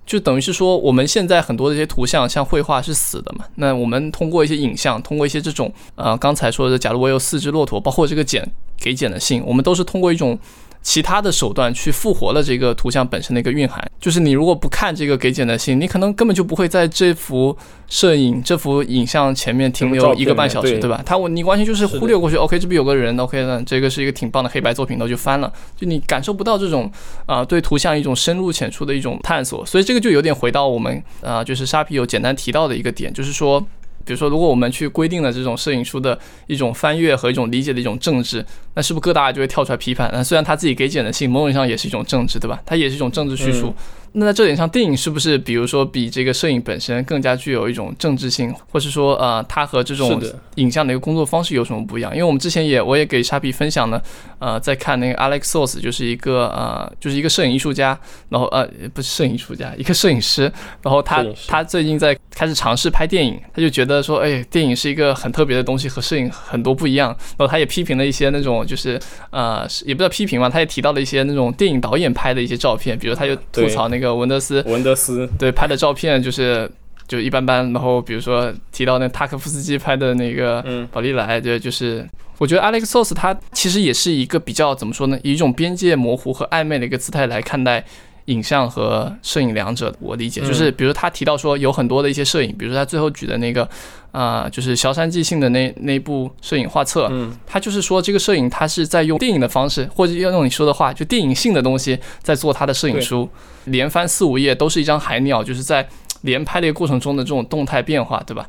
[0.07, 3.45] 就等于是说，我们现在很多的一些图像，像绘画是死的嘛？
[3.57, 10.39] 那我们通过一些影像，通过一些这种，呃，刚才说的，假如我有四只骆驼，包括这个茧给茧的信，我们都是通过一种。
[10.87, 17.55] 其他的手段去复活了这个图像本身的一个蕴含，就是你如果不看这个给简的信，你可能根本就不会在这幅
[17.89, 21.03] 摄影、这幅影像前面停留一个半小时，对吧？
[21.05, 26.89] 他你完全就是忽略过去，OK，这边有个人，OK，那这个是一个挺棒的黑白作品，那就翻了，就你感受不到这种
[27.27, 33.67] 啊对图像一种深入浅出的一种探索，所以这个就有点回到我们啊，就是沙皮有简单提到的一个点，就是说。
[34.07, 36.17] 比如说，如果我们去规定了这种摄影书的
[36.47, 38.43] 一种翻阅和一种理解的一种政治，
[38.75, 40.09] 那是不是各大就会跳出来批判？
[40.13, 42.63] 那虽然他自己给剪的信，某种意义上也是一种政治，对吧？
[42.65, 43.75] 它也是一种政治叙述。
[44.19, 50.19] 那在这点上，电影是不是比如说比这个摄影本身更加具有一种政治性，或是说呃，它和这种
[50.55, 52.11] 影像的一个工作方式有什么不一样？
[52.13, 54.03] 因为我们之前也我也给沙皮分享了，
[54.39, 57.99] 呃，在看那个 Alex Source，就是一个呃，就是一个摄影艺术家，
[58.31, 60.51] 然后呃，不是摄影艺术家，一个摄影师，
[60.81, 67.15] 然后他他最近在开始尝试拍电影，他就觉得说，哎，电影是一个很特别的东西，和摄影很多不一样。
[67.37, 68.99] 然后他也批评了一些那种就是
[69.29, 74.06] 呃，也不叫批评嘛，他也提到了一些那种电影导演拍的一些照片，比如他就吐槽那个。
[74.15, 76.71] 文德斯，文德斯对拍的照片就是
[77.09, 77.73] 就一般般。
[77.73, 82.07] 然后比如说提到那塔科夫斯基拍的那个宝丽来，对，就是
[82.39, 87.85] 我觉得 Alex Source 他其实也是一个比较怎么说呢，以一种边界模糊和暧昧的一个姿态来看待
[88.27, 89.93] 影像和摄影两者。
[89.99, 93.69] 我理解就是，比如他提到说有很多的一些摄影，比如说他最后举的那个。
[94.13, 103.29] 啊，就是萧山寄信的那那部摄影画册，嗯，他就是说这个摄影他是在用电影的方式，或者要用你说的话，就电影性的东西在做他的摄影书，
[103.65, 105.87] 连翻四五页都是一张海鸟，就是在
[106.23, 108.49] 连拍的一个过程中的这种动态变化，对吧？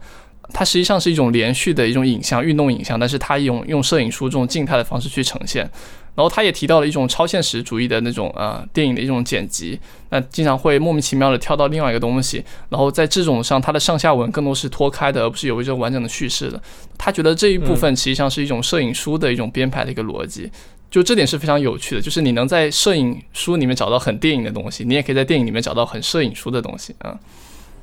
[0.54, 5.70] 它实际上是一种连续的一种影像，运动影像，但是它用用摄影书这种静态的方式去呈现。
[6.18, 16.60] 然后他也提到了一种超现实主义的那种呃电影的一种剪辑，那经常会莫名其妙的跳到另外一个东西，然后在这种上，它的上下文更多是脱开的，而不是有一种完整的叙事的。
[16.98, 20.50] 他觉得这一部分实际上是一种摄影书的一种编排的一个逻辑，
[20.90, 27.16] 就这点是非常有趣的，就是你能在摄影书里面找到很电影的东西，你也可以在电影里面找到很摄影书的东西啊。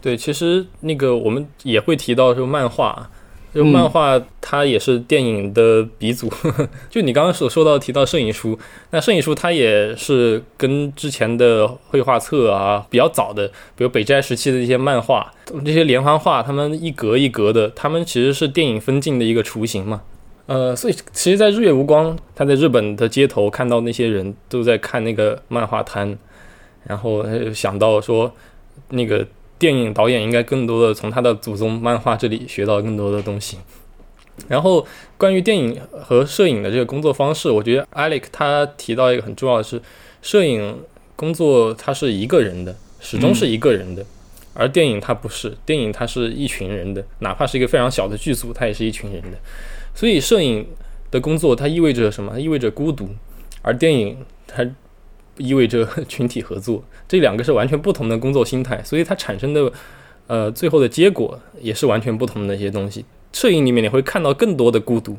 [0.03, 3.09] 对，其实那个我们也会提到说漫画。
[3.55, 6.29] 就漫画，它也是电影的鼻祖。
[6.91, 8.59] 就你刚刚所说到提到摄影书，
[8.91, 15.33] 那摄影书它也是跟之前的绘画册啊比较早的，比如北斋时期的一些漫画，
[15.65, 20.03] 这些连环画，他们一格一格的，他们其实是电影分镜的一个雏形嘛。
[20.47, 26.19] 呃，所以其实，在日月无光，他在日本的街头看到那些人都在看那个漫画摊，
[26.89, 28.33] 然后他就想到说
[28.89, 29.25] 那个。
[29.59, 33.59] 电影导演应该更多的从他的祖宗漫画这里学到更多的东西。
[34.49, 34.85] 然后
[35.17, 39.81] 关于电影和摄影的这个工作方式，我觉得 Alex 他提到一个很重要的是，
[40.23, 40.77] 摄影
[41.15, 44.05] 工作它是一个人的，始终是一个人的，
[44.53, 49.39] 而电影它不是，电影它是一群人的，哪怕是一个非常小的剧组，它也是一群人的。
[49.95, 50.67] 所以摄影
[51.13, 52.33] 的工作它意味着什么？
[52.33, 53.09] 它意味着孤独，
[53.63, 54.17] 而电影
[54.49, 54.67] 它
[55.37, 59.73] 意味着群体合作，这两个是完全不同的工作心态，所以它产生的
[60.27, 63.05] 呃最后的结果也是完全不同的一些东西。
[63.33, 65.17] 摄影里面你会看到更多的孤独。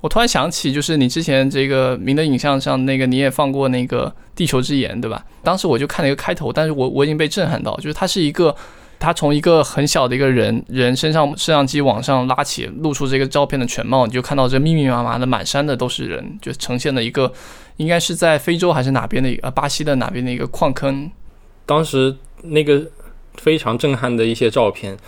[0.00, 5.24] 我突然想起，就是你之前这个明的影像上那个你也放过那个《地球之眼》，对吧？
[5.42, 8.54] 当时我就看了一个开头，但是我我已经被震撼到，就是它是一个。
[9.02, 17.32] 他从一个很小的一个人人身上摄像机往上拉起，露出这个照片的全貌，你就看到这密密麻麻的满山的都是人，就呈现了一个
[17.80, 21.10] 应该是在非洲还是哪边的呃巴西的哪边的一个矿坑。
[21.64, 22.86] 当时那个
[23.36, 24.94] 非常震撼的一些照片，《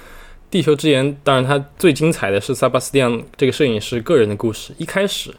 [0.50, 4.72] 地球之眼》当然它最精彩的是塞巴斯蒂安这个摄影师个人的故事。
[4.78, 5.30] 一开始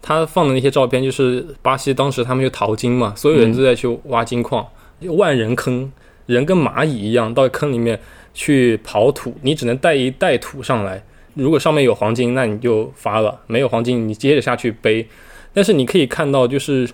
[0.00, 4.64] 他放的那些照片就是巴西当时他们就淘金嘛，所有人都在去挖金矿，
[5.00, 5.90] 万人坑。
[6.26, 8.00] 人跟蚂蚁一样到坑里面
[8.32, 11.02] 去刨土，你只能带一袋土上来。
[11.34, 15.08] 如果上面有黄金，那你就发了；没有黄金，你接着下去背。
[15.56, 16.86] 但是你可以看到，就是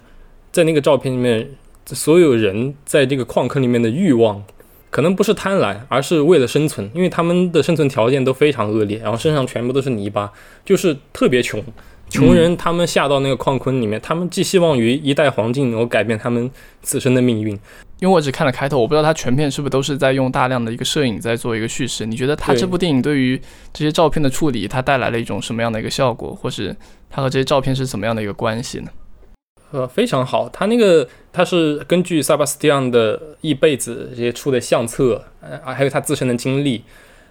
[0.53, 1.49] 在那个照片里面，
[1.87, 4.41] 所有人在这个矿坑里面的欲望，
[4.89, 10.33] 可能不是贪婪，而是为了生存，因为他们的生存条件都非常恶劣，然后身上全部都是泥巴，
[10.65, 11.61] 就是特别穷。
[12.09, 16.49] 穷人他们下到那个矿坑里面，他们寄希望于一代黄金能够改变他们
[16.83, 17.59] 自身的命运。
[18.03, 22.05] 因为我只看了开头，我不知道它全片是不是都是在用大量的一个摄影在做一个叙事。
[22.05, 23.41] 你觉得它这部电影对于
[23.73, 26.75] 这些照片的处理，它带来了一种什么样的一个效果，或是
[27.09, 28.89] 它和这些照片是怎么样的一个关系呢？
[29.71, 30.49] 呃，非常好。
[30.49, 36.83] 他那个他是根据塞巴斯蒂安的一辈子这些出的相册，呃，还有他自身的经历，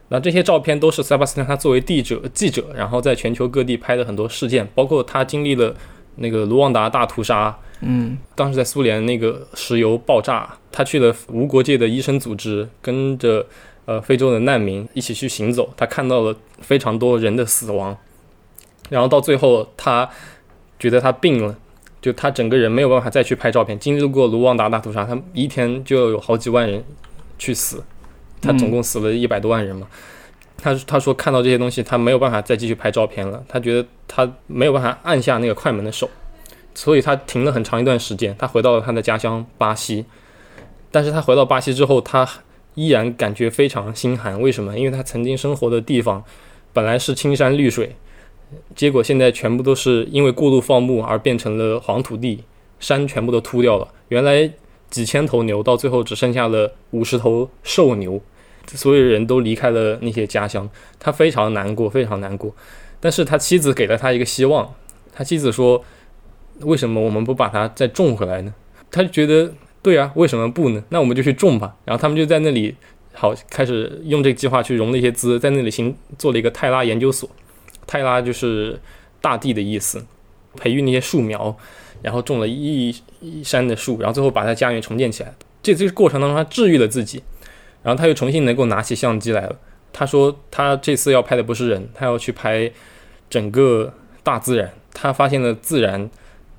[0.07, 5.75] 那这些照片都是塞巴斯蒂安他作为记者记者，然后在全球各地拍的很多事件，包括他经历了
[6.15, 7.57] 那个卢旺达大屠杀。
[7.83, 13.43] 嗯，当时在苏联那个石油爆炸，他去了无国界的医生组织，跟着
[13.85, 17.97] 呃非洲的难民一起去行走，他看到了非常多人的死亡，
[18.91, 20.07] 然后到最后他
[20.77, 21.57] 觉得他病了，
[21.99, 23.79] 就他整个人没有办法再去拍照片。
[23.79, 26.83] 经历过卢旺达大屠杀，他一天就有好几万人
[27.39, 27.83] 去死，
[28.39, 29.87] 他总共死了一百多万人嘛。
[30.61, 36.09] 他他说看到这些东西，他没有办法再继续拍照片了，他觉得他没有办法按下那个快门的手。
[36.73, 40.05] 所以他停了很长一段时间，他回到了他的家乡巴西，
[40.89, 42.25] 但是他回到巴西之后，他
[42.75, 44.39] 依然感觉非常心寒。
[44.39, 44.79] 为什么？
[44.79, 46.23] 因为他曾经生活的地方
[46.71, 47.93] 本来是青山绿水，
[48.73, 52.45] 结果现在全部都是因为过度放牧而变成了黄土地，
[52.79, 53.85] 山全部都秃掉了。
[54.07, 54.49] 原来
[54.89, 58.21] 几千头牛，到最后只剩下了五十头瘦牛，
[58.67, 62.53] 所有人都离开了那些家乡，他非常难过，非常难过。
[62.99, 64.73] 但是他妻子给了他一个希望，
[65.13, 65.83] 他妻子说。
[66.63, 68.53] 为什么我们不把它再种回来呢？
[68.91, 69.51] 他就觉得
[69.81, 70.83] 对啊，为什么不呢？
[70.89, 71.75] 那我们就去种吧。
[71.85, 72.75] 然后他们就在那里
[73.13, 77.27] 好开始用这个计划去融了一些资，在那里新做了一个泰拉研究所。
[77.87, 78.79] 泰拉就是
[79.19, 80.05] 大地的意思，
[80.55, 81.57] 培育那些树苗，
[82.03, 85.33] 然后种了一一山的树，然后最后把他家园重建起来。
[85.63, 87.23] 这这个过程当中，他治愈了自己，
[87.83, 89.55] 然后他又重新能够拿起相机来了。
[89.93, 92.71] 他说他这次要拍的不是人，他要去拍
[93.29, 94.71] 整个大自然。
[94.93, 96.09] 他发现了自然。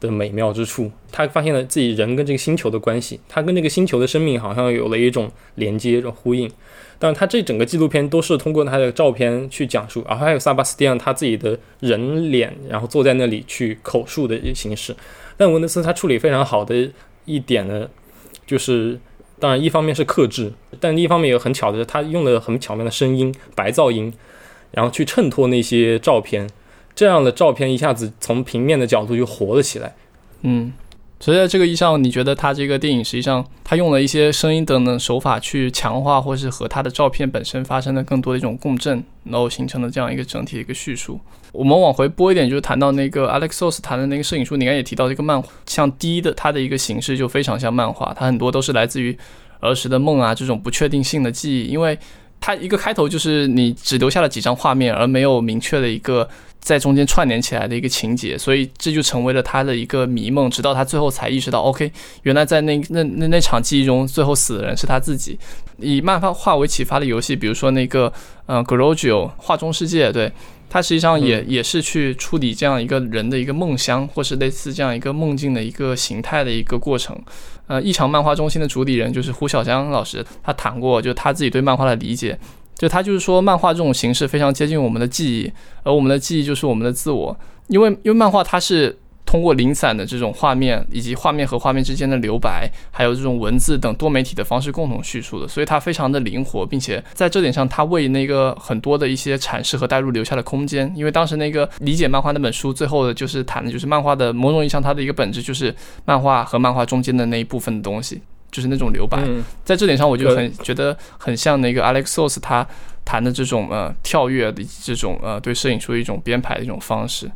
[0.03, 6.51] 的美妙之处，他发现了自己人跟这个星球的关系，他跟这个星球的生命好像有了一种连接、一种呼应。
[6.99, 14.93] 但是，他这整个纪录片都是通过他的照片去讲述，然后还有萨巴斯蒂安他自己的人脸，然后坐在那里去口述的形式。
[15.37, 16.91] 但文德斯他处理非常好的
[17.25, 17.89] 一点呢，
[18.45, 18.99] 就是
[19.43, 24.13] 当然一方面是克制，但另一方面也很巧的是，他用了很巧妙的声音、白噪音，
[24.71, 26.49] 然后去衬托那些照片。
[26.95, 29.97] 这样的照片一下子从平面的角度就活了起来，
[30.43, 30.73] 嗯，
[31.23, 41.21] 所以在这个意义上，你觉得他这个电影实际上他用了一些声音等等手法去强化，或是和他的照片本身发生了更多的一种共振，然后形成了这样一个整体的一个叙述。
[41.53, 49.17] 我们往回拨一点，就是谈到那个 Alexos 谈的那个摄影书，你刚才也提到这个漫画，像第一的它的一个形式就非常像漫画，它很多都是来自于
[49.61, 51.97] 儿时的梦啊这种不确定性的记忆，因为
[52.43, 56.29] 它一个开头就是你只留下了几张画面，而没有明确的一个。
[56.63, 61.91] 在中间串联起来的一个情节，所以这就成为了他的一个迷梦，直到他最后才意识到，OK，
[62.23, 65.37] 原来在那那那那场记忆中，最后死的人是他自己。
[65.79, 68.13] 以漫画为启发的游戏，比如说那个
[68.47, 70.31] 呃 g r o g i o 画中世界，对，
[70.71, 77.21] 它实际上也也是去处理这样一个人的一个梦乡，或是类似这样一个梦境的一个形态的一个过程。
[77.67, 82.39] 呃，异常漫画中心的主理人就是胡小江老师，他谈过，就他自己对漫画的理解。
[82.75, 85.53] 就他就是说，漫画这种形式非常接近我们的记忆，
[85.85, 87.37] 而我们的记忆就是我们的自我。
[87.69, 88.99] 因为因为漫画它是
[89.33, 100.93] 通过零散的这种画面，以及画面和画面之间的留白，还有这种文字等多媒体的方式共同叙述的，所以它非常的灵活，并且在这点上，它为那个很多的一些阐释和代入留下了空间。
[100.95, 105.75] 因为当时那个理解漫画那本书，最后的就是谈的就是漫画的某种意义上，它的一个本质就是
[106.05, 108.21] 漫画和漫画中间的那一部分的东西，
[108.51, 109.19] 就是那种留白。
[109.65, 112.67] 在这点上，我就很觉得很像那个 Alex Sos 他
[113.03, 117.31] 谈的这种呃跳跃的这种呃对摄影书的一种编排的一种方式。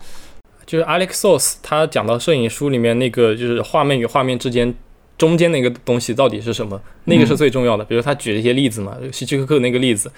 [0.66, 4.74] 就是 Alex Source 他讲到摄影书里面那个就是画面与画面之间
[5.16, 7.84] 中间那个东西到底是什么，那个是最重要的。
[7.84, 10.12] 比如他举了一些例子嘛，希区柯克那个例子，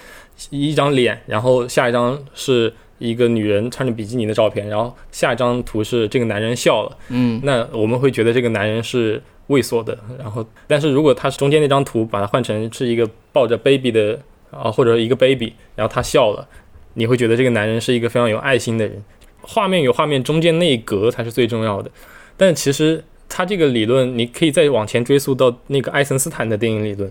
[0.51, 9.97] 一张脸，然后下一张是一个女人穿着比基尼的照片，然后下一张图是这个男人笑了，嗯，那我们会觉得这个男人是猥琐的。
[10.19, 14.19] 然后，但是如果他是中间那张图把它换成是一个抱着 baby 的
[14.51, 16.49] 啊，或者一个 baby，然后他笑了，
[16.95, 19.05] 你会觉得这个男人是一个非常有爱心的人。
[19.51, 21.91] 画面与画面中间那一格才是最重要的，
[22.37, 27.11] 但其实他这个理论，你可以再往前追溯到那个爱森斯坦的电影理论，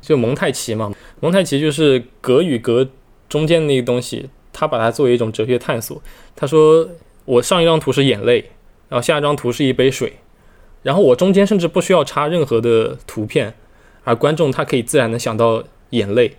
[0.00, 0.94] 就蒙太奇嘛。
[1.18, 2.88] 蒙太奇就是格与格
[3.28, 6.00] 中间那个东西，他把它作为一种哲学探索。
[6.36, 6.88] 他说，
[7.24, 8.50] 我上一张图是眼泪，
[8.88, 10.12] 然后下一张图是一杯水，
[10.84, 13.54] 然后我中间甚至不需要插任何的图片，
[14.04, 16.36] 而观众他可以自然的想到眼泪。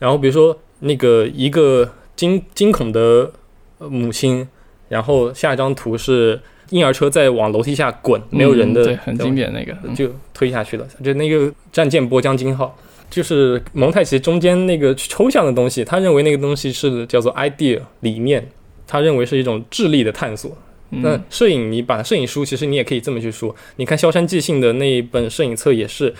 [0.00, 3.32] 然后比如说那个一个惊惊恐的
[3.78, 4.48] 母亲。
[4.92, 6.38] 然后下一张图是
[6.68, 10.86] 婴儿车在往楼梯下滚，没有人的，对，很经典那个，就推下去了。
[11.02, 12.76] 就那个战舰波江金号，
[13.08, 18.46] 就是蒙太奇中间那个抽象的东西，他认为那个东西是叫做 idea 理念，
[18.86, 20.54] 他认为是一种智力的探索。
[20.90, 23.56] 那摄影，你把摄影书，其实你也可以这么去说。
[23.76, 26.14] 你看萧山寄信的那一本摄影册也是，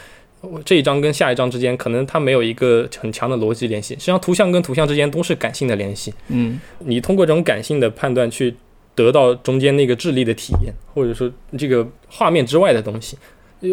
[0.65, 6.13] 这一张跟下一张之间可能它没有一个很强的逻辑联系，实际上图像跟图像之间都是感性的联系。
[6.29, 8.55] 嗯，你通过这种感性的判断去。
[8.95, 13.17] 得到中间那个智力的体验，或者说这个画面之外的东西。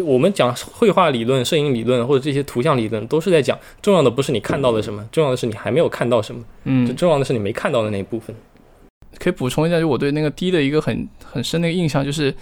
[0.02, 6.42] 我们讲绘画理论、摄影理论或者这些图像理论，都是在讲重要的不是你看到了什么，重要的是你还没有看到什么。
[6.64, 8.34] 嗯，重要的是你没看到的那一部分。
[9.18, 12.34] 可以补充一下，就我对那个 D 的一个很很深的印象，就是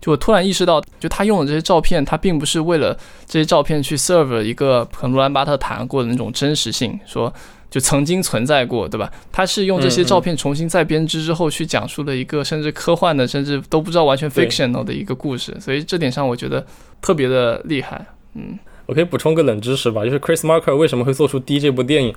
[0.00, 7.32] 就我突然意识到，就他用的这些照片，他并不是为了这些照片去 serve 一个很罗兰巴特谈过的那种真实性，说。
[7.68, 9.12] 就曾经存在过，对吧？
[9.32, 15.54] 他是用这些照片重新再编织之后，去讲述了一个甚至科幻的，甚至都不知道完全 fictional 的一个故事。
[15.60, 16.64] 所以这点上，我觉得
[17.02, 18.06] 特别的厉害。
[18.34, 18.56] 嗯，
[18.86, 22.14] 我可以补充个冷知识吧，就是 Chris Marker 为什么会做出《D》这部电影？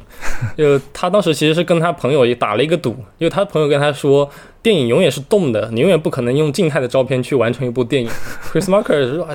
[0.56, 4.30] 就他当时其实是跟他朋友也打了一个赌，因为他朋友跟他说，
[4.62, 8.10] 电影永远是动的，你永远不可能用静态的照片去完成一部电影。
[8.52, 9.28] Chris Marker 说：“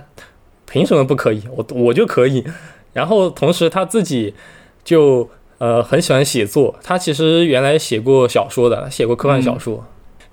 [0.70, 1.42] 凭什么不可以？
[1.54, 2.44] 我我就可以。”
[2.94, 4.34] 然后同时他自己
[4.82, 5.28] 就。
[5.58, 6.74] 呃，很喜欢写作。
[6.82, 9.82] 他其实原来写过小说的，写过科幻小说。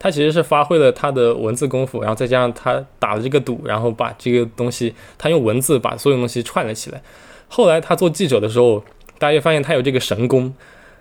[0.04, 7.00] 他其实是发挥了他的文字功夫，然后再加上他打了这个赌，然后把这个东西，他用文字把所有东西串了起来。
[7.48, 8.84] 后来他做记者的时候，
[9.20, 10.52] 大家就发现他有这个神功，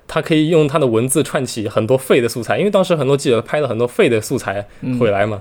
[0.07, 2.59] 他可以用他的文字串起很多废的素材。
[2.59, 5.41] 因为当时很多记者拍了很多废的素材回来嘛，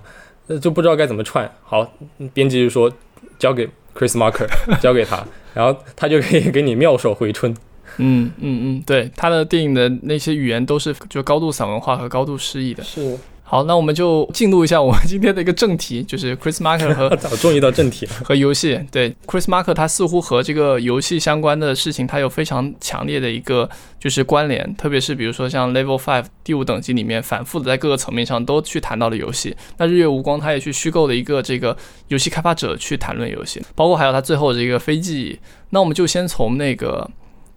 [0.62, 1.51] 就不知道该怎么串。
[1.62, 1.86] 好，
[2.34, 2.89] 编辑就说
[3.38, 4.47] 交给 Chris Marker，
[4.80, 5.22] 交给他，
[5.53, 7.53] 然后他就可以给你妙手回春。
[7.97, 12.82] 嗯嗯嗯，对，他的电影的那些语言都是就高度散文化和高度诗意的。
[12.82, 13.18] 是。
[13.51, 17.09] 好，那我们就进入一下我们今天的一个正题，就是 Chris Marker 和
[17.41, 18.79] 终于到正题了 和游戏。
[18.91, 23.67] 对，Chris Marker 他似乎和这个游戏相关的事情，他有非常强烈的一个
[23.99, 29.55] 就是关联，特别是比如说像 Level Five 第五等级里面，反复的在各个层面上都去谈到了游戏。
[29.79, 31.75] 那日月无光他也去虚构了一个这个
[32.09, 35.39] 游戏开发者去谈论游戏，包括还有他最后这个飞机。
[35.71, 37.09] 那我们就先从那个。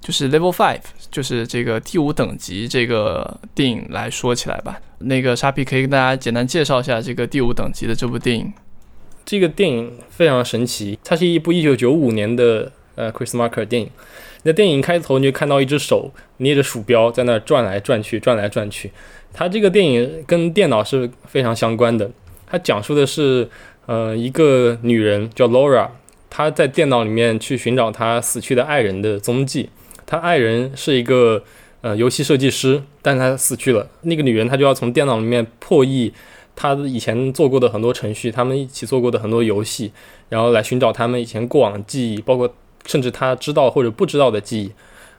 [0.03, 0.81] 就是 Level Five，
[1.13, 4.81] 就是这个第五等级这个电影来说起来吧。
[4.99, 8.53] 那个沙皮可以跟大家简单介绍一下这个第五等级的这部电影。
[9.25, 13.89] 这个电影非常神奇，它是一部一九九五年的呃 Chris Marker 电影。
[14.43, 18.91] 那电影开头你就看到一只手捏着鼠标在那转来转去，转来转去。
[19.33, 22.11] 它这个电影跟电脑是非常相关的。
[22.45, 23.49] 它讲述的是
[23.87, 25.89] 呃一个女人叫 Laura，
[26.29, 29.71] 她在电脑里面去寻找她死去的爱人的踪迹。
[30.13, 31.43] 他爱人是一个
[31.81, 33.89] 呃游戏设计师，但他死去了。
[34.03, 36.13] 那个女人她就要从电脑里面破译
[36.55, 39.91] 他以前做过的很多程序，他们一起做过的很多游戏，
[40.29, 42.55] 然后来寻找他们以前过往的记忆，包括
[42.85, 44.71] 甚至他知道或者不知道的记忆。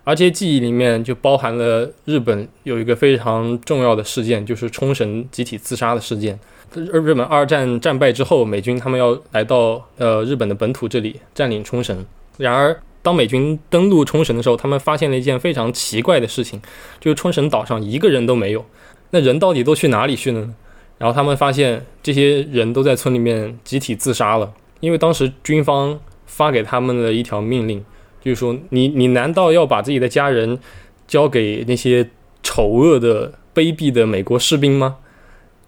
[0.03, 6.39] 而这些记忆里面就包含了日本有一个非常重要的事件，就是冲绳集体自杀的事件。
[6.75, 12.05] 日日本二战战败之后，美军他们要来到呃日本的本土这里占领冲绳，
[12.37, 12.79] 然而。
[13.03, 16.59] 当美军登陆冲绳的时候，他们发现了一件非常奇怪的事情，
[16.99, 18.65] 就是冲绳岛上一个人都没有。
[19.11, 20.55] 那人到底都去哪里去了呢？
[20.97, 27.83] 然后他们发现这些人都在村里面集体自杀了，因为当时军方发给他们的一条命令，
[28.21, 30.57] 就是说你你难道要把自己的家人
[31.05, 32.09] 交给那些
[32.41, 34.97] 丑恶的、卑鄙的美国士兵吗？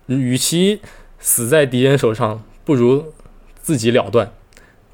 [0.08, 0.80] 与其
[1.20, 3.12] 死在敌人手上，不如
[3.58, 4.32] 自己了断。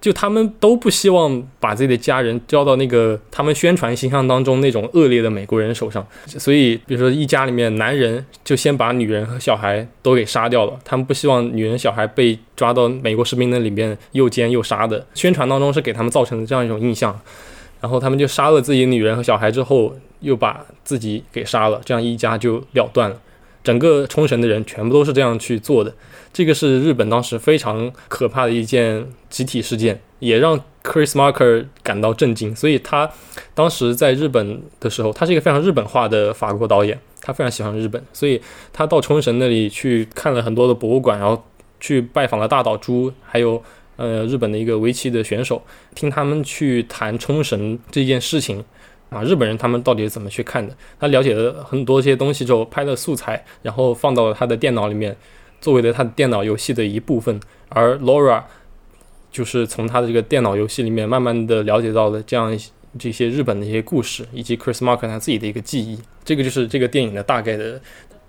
[0.02, 17.18] 就他们都不希望把自己的家人交到那个他们宣传形象当中那种恶劣的美国人手上，所以比如说一家里面男人就先把女人和小孩都给杀掉了，他们不希望女人小孩被抓到美国士兵那里面又奸又杀的，宣传当中是给他们造成的这样一种印象，
[17.80, 23.16] 然后他们就杀了自己女人和小孩之后，又把自己给杀了，这样一家就了断了。
[23.64, 25.94] 整个冲绳的人全部都是这样去做的，
[26.34, 32.56] 这个是日本当时非常可怕的一件集体事件，也让 Chris Marker 感到震惊。
[32.56, 33.10] 所以他
[33.54, 38.42] 当时在日本的时候，他是一个非常日本化的法国导演，他非常喜欢日本，所以
[38.74, 41.44] 他到冲绳那里去看了很多的博物馆，然后
[41.80, 43.62] 去拜访了大岛渚，还有
[43.98, 45.62] 呃日本的一个围棋的选手，
[45.94, 48.64] 听他们去谈冲绳这件事情。
[49.12, 50.74] 啊，日本人他们到底是怎么去看的？
[50.98, 55.14] 他了解了很多这些东西之后，拍了素材，然后放到了他的电脑里面，
[55.60, 57.38] 作为了他的电脑游戏的一部分。
[57.68, 58.42] 而 Laura
[59.30, 62.58] 就是从他的这个电脑游戏里面慢慢的了解到了这样
[62.98, 66.00] 这些日本的一些故事，以及 Chris Mark 他自己的一个记忆。
[66.24, 67.82] 这个就是这个电影的大概的。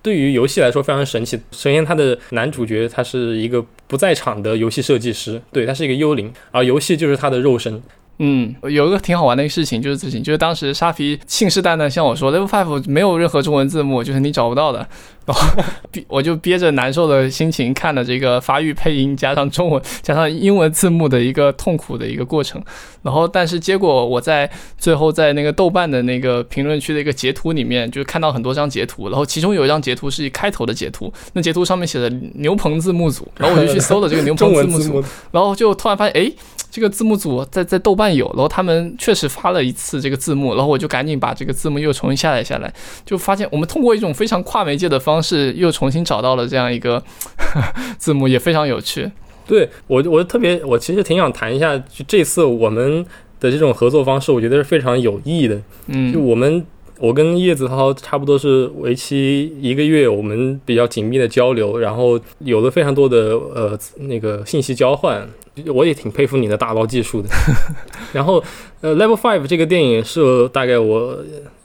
[0.03, 1.37] 对于游戏来说非常神奇。
[1.53, 7.81] 首先，他的男主角他是一个不在场的游戏设计师，对他是一个幽灵，而游戏就是他的肉身。
[8.25, 14.87] 嗯，有一个挺好玩的一个事情，就是事情，就是当时沙皮信誓旦旦向我说，Level Five 没有任何中文字幕，就是你找不到的。
[15.25, 22.63] 然后憋，我就憋着难受的心情看了这个发育配音加上中文加上英文字幕的一个痛苦的一个过程。
[23.03, 24.49] 然后，但是结果我在
[24.79, 36.33] 最后在那个豆瓣的那个评论区的一个截图里面，就看到很多张截图，然后其中有一张截图是开头的截图，那截图上面写的牛棚字幕组，然后我就去搜了这个牛棚 字幕组，然后就突然发现，哎。
[36.73, 42.73] 这个字幕组在在豆瓣有，然后他们确实发了一次这个字幕，然后我就赶紧把这个字幕又重新下载下来，
[43.05, 47.03] 就发现我们通过一种非常跨媒介的方式又重新找到了这样一个
[47.99, 49.11] 字幕，也非常有趣。
[49.45, 53.05] 对我，我特别，我其实挺想谈一下，就这次我们
[53.41, 55.61] 的这种合作方式，我觉得是非常有意义的。
[55.89, 56.65] 嗯，就我们。
[56.99, 65.29] 我跟叶子涛差不多是为期一个月，我们比较紧密的交流，然后有了非常多的呃那个信息交换。
[65.67, 67.29] 我也挺佩服你的大捞技术的。
[68.15, 68.41] 然后
[68.83, 71.19] 呃，Level Five 这个电影是大概我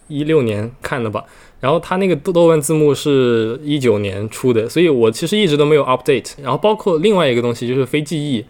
[0.07, 1.23] 一六年看的吧，
[1.59, 6.33] 然后它那个豆豆瓣字幕是一九年出的，所以我其实一直都没有 update。
[6.41, 8.43] 然后包括另外一个东西就是非记忆。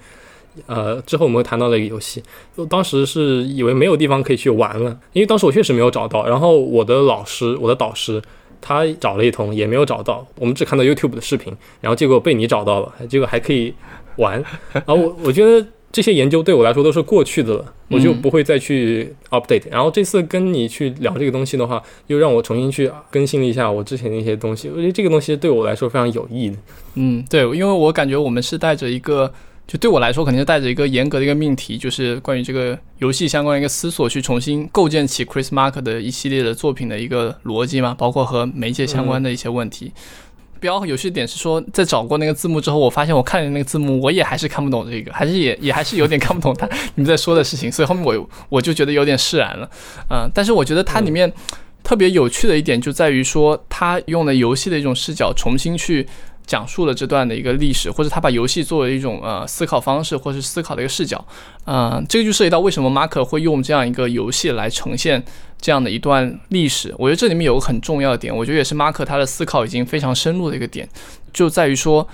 [0.65, 2.23] 呃，之后我们会谈到那个游戏，
[2.57, 6.27] 就当时是以为没有地方可以去玩了，因为当时我确实没有找到。
[6.27, 8.19] 然后我的老师，我的导师，
[8.59, 10.25] 他找了一通也没有找到。
[10.39, 13.71] 我们只看到 YouTube 的视频，然后结果被你找到了，结果还可以
[14.15, 14.43] 玩。
[14.73, 15.63] 然后我我觉得
[15.97, 19.63] 这些研究对我来说都是过去的了，我就不会再去 update。
[19.71, 24.69] 然后这次跟你去聊这个东西的话，又让我重新去更新了一下我之前的一些东西。
[24.69, 26.57] 我觉得这个东西对我来说非常有意义的。
[26.93, 29.33] 嗯，对，因为我感觉我们是带着一个。
[29.65, 39.91] 就对我来说，肯定是带着一个严格的一个命题，就是关于这个游戏相关的一个思索，去重新构建起 Chris Mark 的一系列的作品的一个逻辑嘛，包括和媒介相关的一些问题。
[40.59, 49.69] 比较有趣的点是说，在找过那个字幕之后，我发现我看着那个字幕，我也还是看不懂这个，还是也也还是有点看不懂他 你们在说的事情，所以后面我我就觉得有点释然了。
[50.09, 51.31] 嗯，但是我觉得它里面
[51.83, 56.07] 特别有趣的一点就在于说，它用了游戏的一种视角重新去。
[56.47, 61.23] 讲述了这段的一个历史，或者他把游戏作为一种呃思考方式，或者是思考的一个视角，
[61.65, 65.21] 嗯，这个就涉及到为什么马可会用这样一个游戏来呈现
[65.59, 66.95] 这样的一段历史。
[66.97, 70.87] 我觉得这里面有个很重要的点，我觉得也是马可他的思考已经非常深入的一个点，
[71.33, 72.07] 就在于说，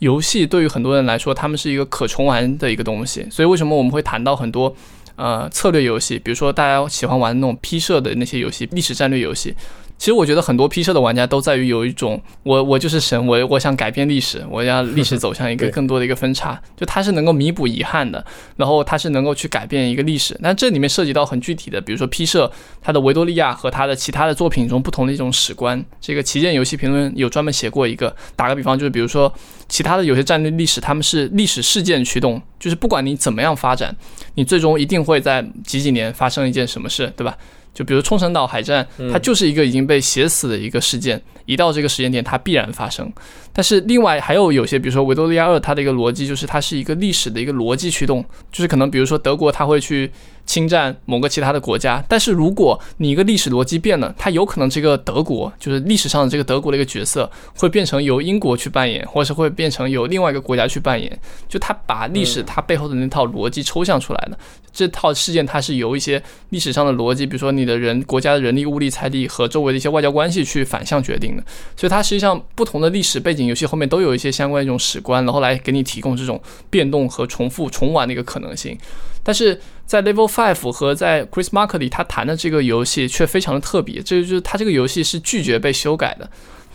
[0.00, 3.24] 游戏对于很多人来说，他们是一个可重玩的一个东西。
[3.30, 4.74] 所以为什么我们会谈到很多
[5.14, 9.54] 呃策略游戏，比如说大家喜欢玩那种批设的那些游戏，历史战略游戏。
[9.98, 18.24] 其实我觉得很多 P 社的玩家都在于有一种我我就是神，我我想改变历史，我要历史走向一个 更多的一个分叉，就它是能够弥补遗憾的，
[18.56, 20.36] 然后它是能够去改变一个历史。
[20.40, 22.50] 那这里面涉及到很具体的，比如说 P 社
[22.82, 25.82] 它的维多利亚和它的其他的作品中不同的一种史观。
[26.00, 29.32] 这个旗舰游戏评论有专门写过一个，打个比方就是比如说
[29.68, 33.96] 其他的有些战略历史，他们是历史事件驱动，就是不管你怎么样发展，
[34.34, 37.36] 你最终一定会在几几年发生一件什么事，对吧？
[37.76, 43.12] 就比如冲绳岛海战，它就是一个已经被写死的一个事件，一到这个时间点，它必然发生。
[43.56, 50.10] 但是另外还有有些，比如说维多利亚二，它的一个逻辑就是它是一个历史的一个逻辑驱动，就是可能比如说德国它会去
[50.44, 52.04] 侵占某个其他的国家。
[52.06, 61.18] 但是如果你一个历史逻辑变了，它有可能这个德国就是历史上的这个德国的一个角色会变成由英国去扮演，或者是会变成由另外一个国家去扮演。
[61.48, 64.38] 就它把历史它背后的那套逻辑抽象出来了。
[64.70, 71.42] 这套事件它是由一些历史上的逻辑，比如说你的人国家的人力、物力、财力和周围的一些外交关系去反向决定的。
[71.74, 78.76] 所以它实际上不同的历史背景游戏后面都有一些相关的一种史观，然后来给你提供这种变动和重复重玩的一个可能性。
[79.22, 86.30] 但是在 Level Five 和在 Chris Mark 里，他谈的这个游戏却非常的特别，这就是他这个游戏是拒绝被修改的。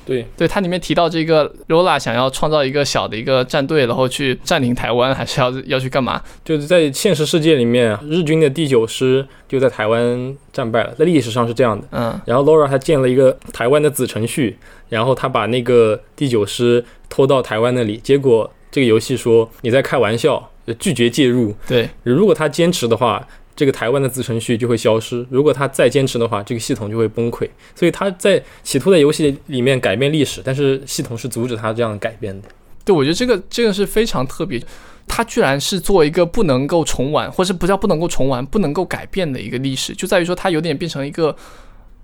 [0.05, 6.21] 对，对，它里面提到这个 Lola 想要创造一个小的一个战队，然后去占领台湾，还是要 要去干嘛？
[6.43, 11.87] 就是在现实世界里面，日军的第九师就在台湾战败了，在历史上是这样的。
[11.91, 14.57] 嗯，然后 Laura 他建了一个台湾的子程序，
[14.89, 20.49] 然后他把那个第九师拖到台湾那里，结果这个游戏说你在开玩笑，
[20.79, 21.53] 拒绝介入。
[21.67, 23.27] 对，如果他坚持的话。
[23.61, 25.23] 这个台湾的子程序就会消失。
[25.29, 27.47] 如果他再坚持的话，这个系统就会崩溃。
[27.75, 32.47] 所以他在企图在游戏里面改变历史，但是系统是阻止他这样改变的。
[32.83, 34.59] 对，我觉得这个这个是非常特别。
[35.07, 41.35] 他居然是做一个不能够重玩，或是不叫不能够重玩、不能够改变的一个历史，就在于说它有点变成一个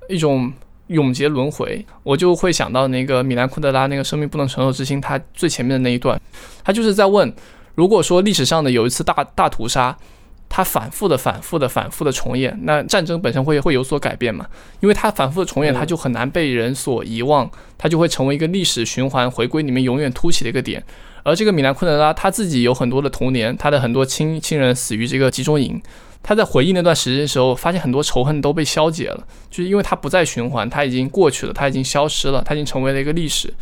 [0.07, 0.53] 一种
[0.89, 1.83] 永劫轮回。
[2.03, 6.21] 我就会想到那个米兰昆德拉那个《生命不能承受之轻》，他最前面的那一段，
[6.63, 7.33] 他就是在问：
[7.73, 9.97] 如果说历史上的有一次大大屠杀。
[10.49, 14.47] 它反复的、反复的、反复的重演，那战争本身会会有所改变嘛？
[14.79, 20.83] 因为它反复的重演，它就很难被人所遗忘，它就会成为一个历史循环回归里面永远凸起的一个点。
[21.23, 25.81] 而这个米兰昆德拉他自己有很多的童年，他的很多亲亲人死于这个集中营，
[26.23, 33.53] 他在回忆那段时间的时候，发现很多仇恨都被消解了，就是因为他不再循环，他已经过去了，他已经消失了，它已经成为了一个历史。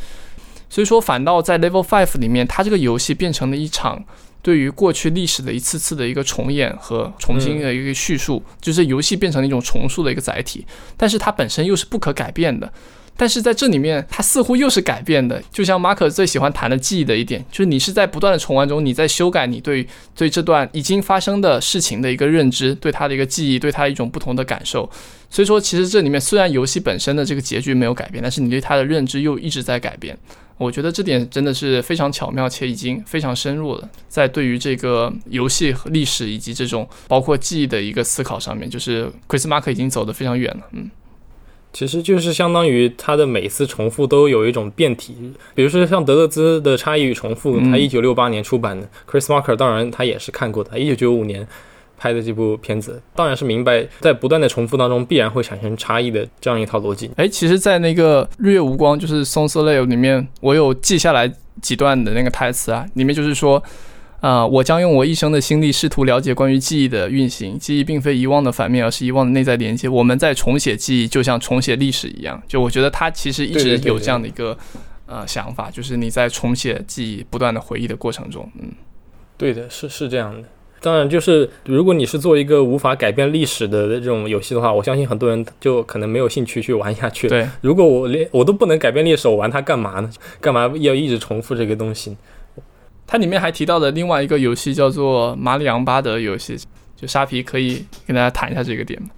[0.70, 4.04] 所以说，反倒在 Level Five 里面，它这个游戏变成了一场。
[4.46, 10.64] 对于过去历史的一次次的一个重演和重新的一个叙述，就是游戏变成了一种重塑的一个载体，
[10.96, 12.72] 但是它本身又是不可改变的。
[13.18, 15.41] 但是在这里面，它似乎又是改变的。
[15.51, 24.89] 就像马可最喜欢谈的记忆的一点，就是你是在不断的重玩中，你在修改你对对这段已经发生的事情的一个认知，对它的一个记忆，对它一种不同的感受。
[25.30, 30.18] 所以说，其实这里面虽然游戏本身的这个结局没有改变，但是你对它的认知又一直在改变。
[30.57, 33.89] 我觉得这点真的是非常巧妙，且已经非常深入了。
[34.07, 40.63] 在对于这个游戏和历史以及这种包括记忆的一个思考上面，就是 Chris Mark 已经走得非常远了。
[40.72, 40.89] 嗯，
[41.76, 45.14] 其实就是相当于他的每次重复都有一种变体，
[45.54, 51.48] 比如说像德勒兹的差异与重复，他一九六八年出版的，Chris Marker 当然他也是看过的，一九九五年。
[51.98, 57.10] 拍的这部片子，当然是明白在不断的重复当中必然会产生差异的这样一套逻辑。
[57.16, 63.64] 哎，其实，在那个《日月无光》就是《松色泪》里面，我有记下来几段的那个台词啊，里面就是说，
[64.22, 67.59] 啊，我将用我一生的心力试图了解关于记忆的运行。
[67.59, 69.88] 记忆并非遗忘的反面，而是遗忘的内在连接。
[69.88, 72.41] 我们在重写记忆，就像重写历史一样。
[72.47, 74.57] 就我觉得他其实一直有这样的一个
[75.05, 78.72] 呃想法，就是你在重写记忆、不断的回忆的过程中，嗯，
[79.38, 80.47] 对的，是是这样的。
[80.82, 87.28] 当然，就是如果你是做一个无法改变历史的这种游戏的话，我相信很多人就可能没有兴趣去玩下去。
[87.28, 90.09] 对，如果我连我都不能改变历史，我玩它干嘛呢？
[90.39, 92.16] 干嘛要一直重复这个东西？
[93.08, 96.58] 它里面还提到的另外一个游戏叫做《马里昂巴德》游戏，
[96.95, 99.10] 就沙皮可以跟大家谈一下这个点吗？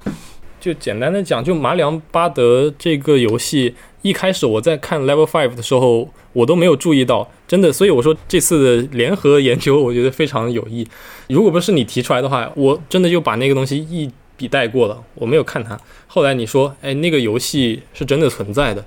[0.59, 6.09] 就简单的讲，就《马里昂巴德》这个游戏，一开始我在看 Level Five 的时候。
[6.33, 10.87] 我都没有注意到，真的，所以我说这次的联合研究，我觉得非常有益。
[11.29, 15.75] 如果不是你提出来的话，我真的就把那个东西一笔带过了，我没有看它。
[16.05, 18.85] 后来你说，哎，那个游戏是真的存在的。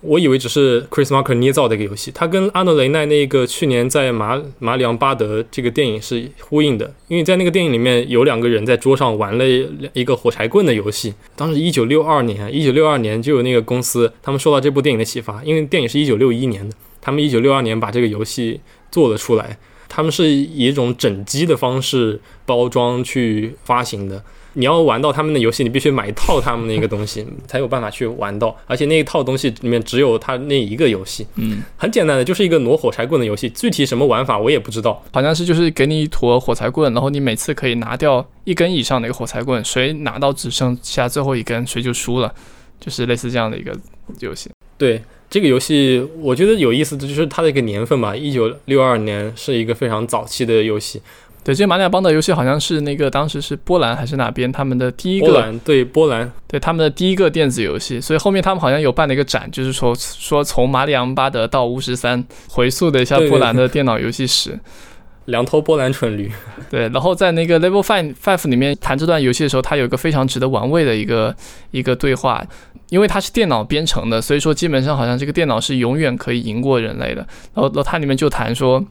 [0.00, 9.44] 我以为只是 Chris Marker 捏造的一个游戏，它跟阿诺雷奈那个去年在马马里昂巴德这个电影是呼应的，因为在那个电影里面有两个人在桌上玩了
[9.92, 11.12] 一个火柴棍的游戏。
[11.34, 18.60] 当时一九六二年，一九六二年就有那个公司，他们受到这部电影的启发，因为电影是一九六一年的，他们一九六二年把这个游戏
[18.92, 24.22] 做了出来，他们是以一种整机的方式包装去发行的。
[24.54, 28.56] 你要玩到他们的游戏，你必须买一套他们的一个东西，才有办法去玩到。
[28.66, 33.48] 而且那一套东西里面只有他那一个游戏，嗯，很简单的，就是一个挪火柴棍的游戏。
[33.50, 42.34] 具体什么玩法我也不知道，好像是就是给你一坨火柴棍，然后你每次可以拿掉一根以上的一个火柴棍，谁拿到只剩下最后一根，谁就输了，
[42.80, 43.76] 就是类似这样的一个
[44.20, 44.50] 游戏。
[44.76, 51.02] 对这个游戏，我觉得有意思的就是它的一个年份吧，一九六二年是一个非常早期的游戏。
[51.48, 55.28] 对，这马里亚邦的游戏好像是那个当时是波兰还是哪边他们的第一个？
[55.28, 64.60] 波兰对波兰，对他们的第一个电子游戏，所以后面他们好像有办了一个展，就是说说从马里昂巴德到巫师三，回溯了一下波兰的电脑游戏史。
[65.24, 66.30] 两头波兰蠢驴。
[66.68, 71.34] 对，然后在那个 Level Five Five 里面谈这段游戏的时候，它有一个非常值得玩味的一个
[71.70, 72.44] 一个对话，
[72.90, 77.26] 因为它是电脑编程的，所以说基本上好像这个电脑是永远可以赢过人类的。
[77.54, 78.84] 然后，然后它里面就谈说，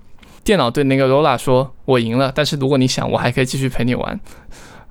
[0.47, 4.17] 电脑对那个 Lola 说：“我赢了，但是如果你想，我还可以继续陪你玩。”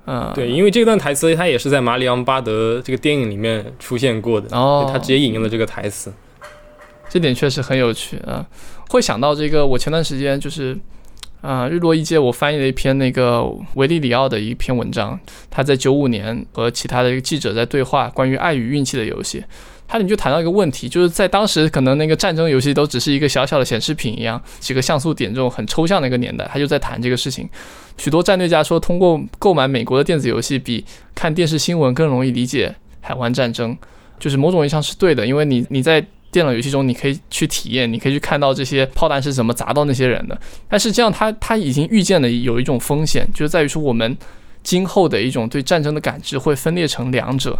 [0.05, 6.13] 嗯，对，因为这段台词它也是在马里昂巴德这个电影里面出现过的，哦，他直接引用了这个台词，
[7.09, 8.45] 这点确实很有趣啊。
[8.89, 10.77] 会想到这个，我前段时间就是
[11.41, 13.43] 啊，日落一街我翻译了一篇那个
[13.73, 19.43] 维利里奥的一篇文章，他在九五年和其他的一个记者在对话，关于爱与运气的游戏。
[19.87, 27.49] 他你就谈到一个问题，就是在当时可能那个战争游戏都只是一个小小的显示屏一样，几个像素点这种很抽象的一个年代，他就在谈这个事情。
[27.97, 30.83] 许多战略家说，通过购买美国的电子游戏，比
[31.15, 33.75] 看电视新闻更容易理解海湾战争，
[34.19, 40.37] 就是某种意义上是对的，因为你你在电脑游戏中，你可以去体验，你可以去看到这些炮弹是怎么砸到那些人的。
[40.67, 44.15] 但是这样，他他已经预见了有一种风险，就是在于说我们
[44.61, 47.57] 今后的一种对战争的感知会分裂成两者，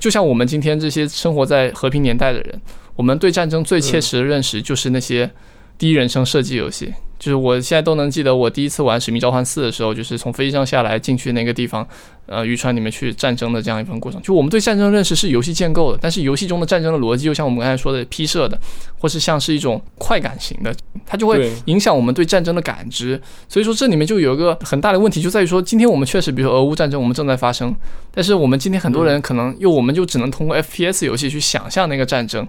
[0.00, 2.60] 就像我们今天这些生活在和平年代的人，
[2.96, 5.30] 我们对战争最切实的认识就是那些
[5.78, 6.92] 第一人称射击游戏。
[7.20, 11.86] 就是我现在都能记得，我第一次玩《使命召唤四》的时候，就是从飞机上下来进去那个地方，
[12.24, 14.18] 呃，渔船里面去战争的这样一份过程。
[14.22, 18.58] 就我们对战争认识是游戏建构的，但是游戏中的战争的逻辑，就像我们刚才说的批射的，
[18.98, 23.20] 或是像是一种快感型的，它就会影响我们对战争的感知。
[23.50, 27.76] 所以说这里面就有一个很大的问题，就在于说，今天我们确实，比如说俄乌战争，我们正在发生，
[28.14, 32.48] 但是我们今天很多人可能又我们就只能通过 FPS 游戏去想象那个战争。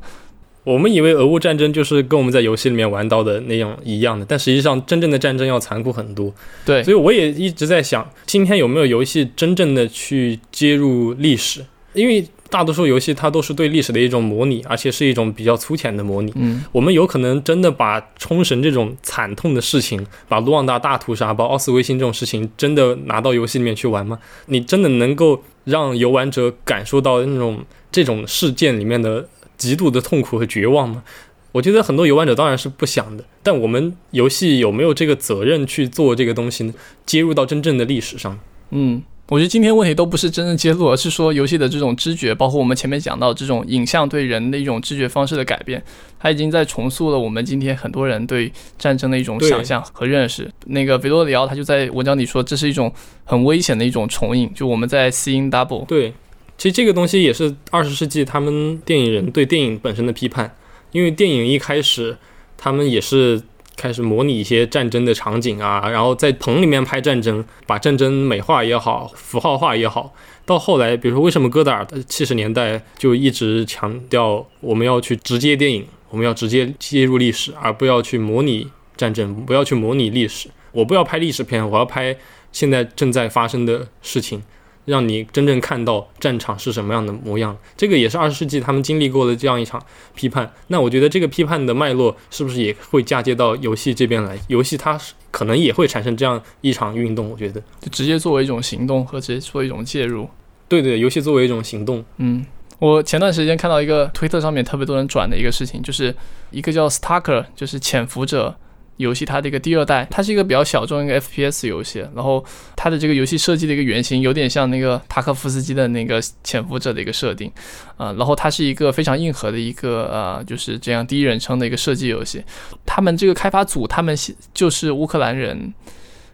[0.63, 6.31] 我们以为俄乌战争就是跟我们在游戏里面玩到的那样一样的，但实际上真正的战争要残酷很多。
[6.63, 11.65] 对，所以我也一直在想，今天有没有游戏真正的去接入历史？
[11.93, 16.31] 因为大多数游戏它都是对历史的一种模拟，而且是一种比较粗浅的模拟。
[16.35, 24.19] 嗯，我们有可能真的把冲绳这种惨痛的事情，把卢旺达大屠杀，把奥斯维辛这种事情，真的拿到游戏里面去玩吗？
[24.45, 29.27] 你真的能够让游玩者感受到那种这种事件里面的？
[29.61, 31.03] 极度的痛苦和绝望吗？
[31.51, 36.73] 我觉得很多游玩者当然是不想的，但我们游戏有没有这个责任去做这个东西呢？
[37.05, 38.39] 接入到真正的历史上？
[38.71, 45.83] 嗯，我觉得今天问题都不是真正揭露，而是说游戏的这种知觉，包括我们前面讲到这种影像对人的一种知觉方式的改变，
[46.17, 50.49] 它已经在重塑了我们今天很多人对战争的一种想象和认识。
[50.67, 52.91] 那个维多里奥他就在文章里说，这是一种
[53.25, 55.85] 很危险的一种重影，就我们在 seeing double。
[55.85, 56.13] 对。
[56.61, 60.55] 其实这个东西也是二十世纪他们电影人对电影本身的批判，
[60.91, 62.15] 因为电影一开始
[62.55, 63.41] 他们也是
[63.75, 70.13] 开始模拟一些战争的场景啊，然后在棚里面拍战争，把战争美化也好，符号化也好。
[70.45, 80.47] 到后来，比如说为什么戈达尔的七十年代就一直强调我们要去直接电影，我们要直接介入历史，而不要去模拟战争，不要去模拟历史。
[80.73, 82.15] 我不要拍历史片，我要拍
[82.51, 84.43] 现在正在发生的事情。
[84.85, 89.81] 让你真正看到战场是什么样的模样，这个也是二十世纪他们经历过的这样一场
[90.15, 90.51] 批判。
[90.67, 94.37] 那我觉得这个批判的脉络是不是也会嫁接到游戏这边来？
[94.47, 97.29] 游戏它是可能也会产生这样一场运动。
[97.29, 100.27] 我觉得就直接作为一种行动和直接作为一种介入。
[100.67, 102.03] 对对，游戏作为一种行动。
[102.17, 102.45] 嗯，
[102.79, 106.15] 我前段时间看到一个推特上面特别多人转的一个事情，就是
[106.49, 108.55] 一个叫 Stalker，就是潜伏者。
[108.97, 112.43] 游戏它的一个第二代，它是一个比较小众一个 FPS 游戏，然后
[112.75, 117.51] 它的这个游戏设计的一个原型有点像那个塔科夫斯基的那个潜伏者的一个设定，
[117.97, 122.43] 啊，然后它是一个非常硬核的一个呃，就是这样第一人称的一个射击游戏。
[122.85, 124.15] 他们这个开发组他们
[124.53, 125.73] 就是乌克兰人，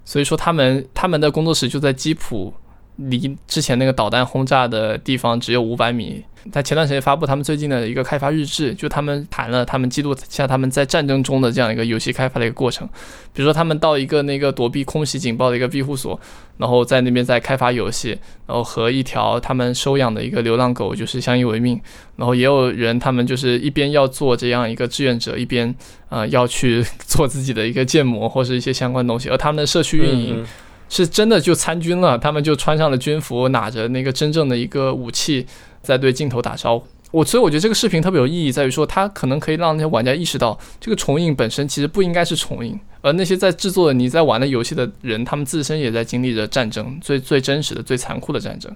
[0.04, 2.54] 所以说他们他们的工作室就在基辅。
[2.98, 6.24] 离之前那个导弹轰炸的地方只有五百米。
[6.50, 12.88] 他前段时间发布他们最近的一个开发日志，就他们谈了他们记录下他们在战争中的这样一个游戏开发的一个过程。
[13.34, 16.18] 比如说，他们到一个那个躲避空袭警报的一个庇护所，
[16.56, 21.78] 然后在那边在开发游戏，然后和一条他们收养的一个流浪狗就是相依为命。
[22.16, 25.76] 然后也有人他们就是一边要做这样一个志愿者，一边
[26.08, 29.28] 呃要去 做自己的一个建模或是一些相关东西。
[29.28, 30.46] 而他们的社区运营。
[30.90, 35.46] 是真的就参军了，他们就穿上了军服，拿着那个真正的一个武器，
[35.82, 36.86] 在对镜头打招呼。
[37.12, 48.70] 我所以我觉得这个视频特别有意义，在于说它可能可以让那些玩家意识到，这个重影本身其实不应该是重影，而那些在制作的你在玩的游戏的人，他们自身也在经历着战争，最最真实的、最残酷的战争。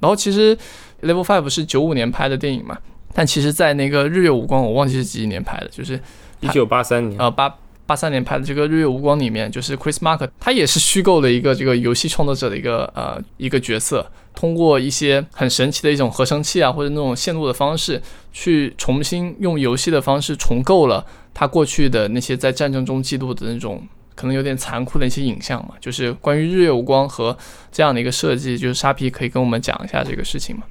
[0.00, 0.56] 然后其实
[1.02, 2.78] Level Five 是九五年拍的电影嘛，
[3.12, 6.00] 但其实在那个日月无光，我忘记是几几年拍的，就是
[6.40, 7.54] 一九八三年啊八。
[7.88, 23.82] 八三年拍的这个《日月无光》里面，就是 Chris Mark，他也是虚构的一个这个游戏创作者的一个呃一个角色，通过一些很神奇的一种合成器啊，或者那种线路的方式，去重新用游戏的方式重构了他过去的那些在战争中记录的那种
[24.14, 25.70] 可能有点残酷的一些影像嘛。
[25.80, 27.34] 就是关于日月无光和
[27.72, 30.64] 这样的一个设计，就是沙皮可以跟我们讲一下这个事情吗？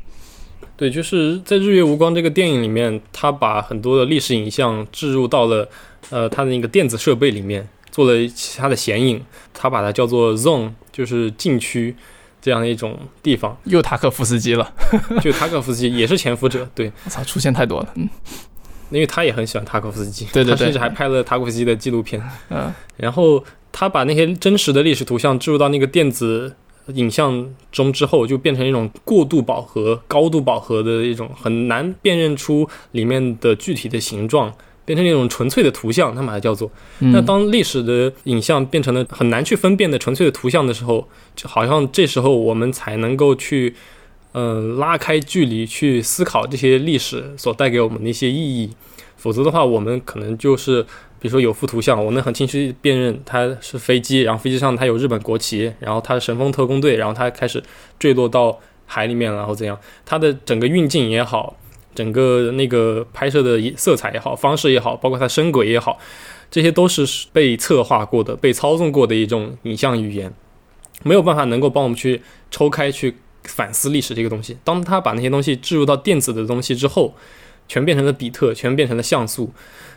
[0.76, 5.68] 对，就是在《日月无光》这个电影里面，他把很多的历史影像置入到了
[6.10, 11.96] 呃他的那个电子设备里面，做了其他的显影，他把它叫做 zone，就是禁区
[12.42, 13.58] 这样的一种地方。
[13.66, 14.74] 又塔可夫斯基了，
[15.22, 18.10] 就塔可夫斯基也是潜伏者，对，我操，出现太多了，嗯，
[18.90, 20.52] 因为他也很喜欢塔可夫斯基，对对对。
[20.52, 22.22] 他甚至还拍了塔可夫斯基的纪录片。
[22.50, 22.74] 嗯。
[22.96, 26.56] 然后他把那些真实的历史图像置入到那个电子
[26.94, 34.54] 影像中之后，就变成一种过度饱和、高度饱和的一种很难辨认出里面的具体的形状，
[34.88, 36.72] 变成那种纯粹的图像，他把它叫做。
[37.00, 43.76] 嗯那当历史的影像变成了很难去分辨的纯粹的图像的时候，就好像这时候我们才能够去，
[44.32, 48.70] 呃，拉开距离去思考这些历史所带给我们的一些意义。
[49.18, 50.82] 否则的话，我们可能就是，
[51.20, 57.62] 比如说有幅图像，我能很清晰辨认它是飞机，然后飞机上它有日本国旗，然后它是神风特工队，然后它开始
[58.00, 59.78] 坠落到海里面，然后怎样？
[60.06, 61.58] 它的整个运镜也好，
[61.98, 65.98] 整个那个拍摄的色彩也好，方式也好，包括它声轨也好，
[66.52, 70.32] 这些都是被策划过的、被操纵过的一种影像语言，
[71.02, 72.22] 没有办法能够帮我们去
[72.52, 74.56] 抽开去反思历史这个东西。
[74.64, 77.16] 当他把那些东西置入到电子的东西之后，
[77.68, 79.52] 全变成了比特，全变成了像素，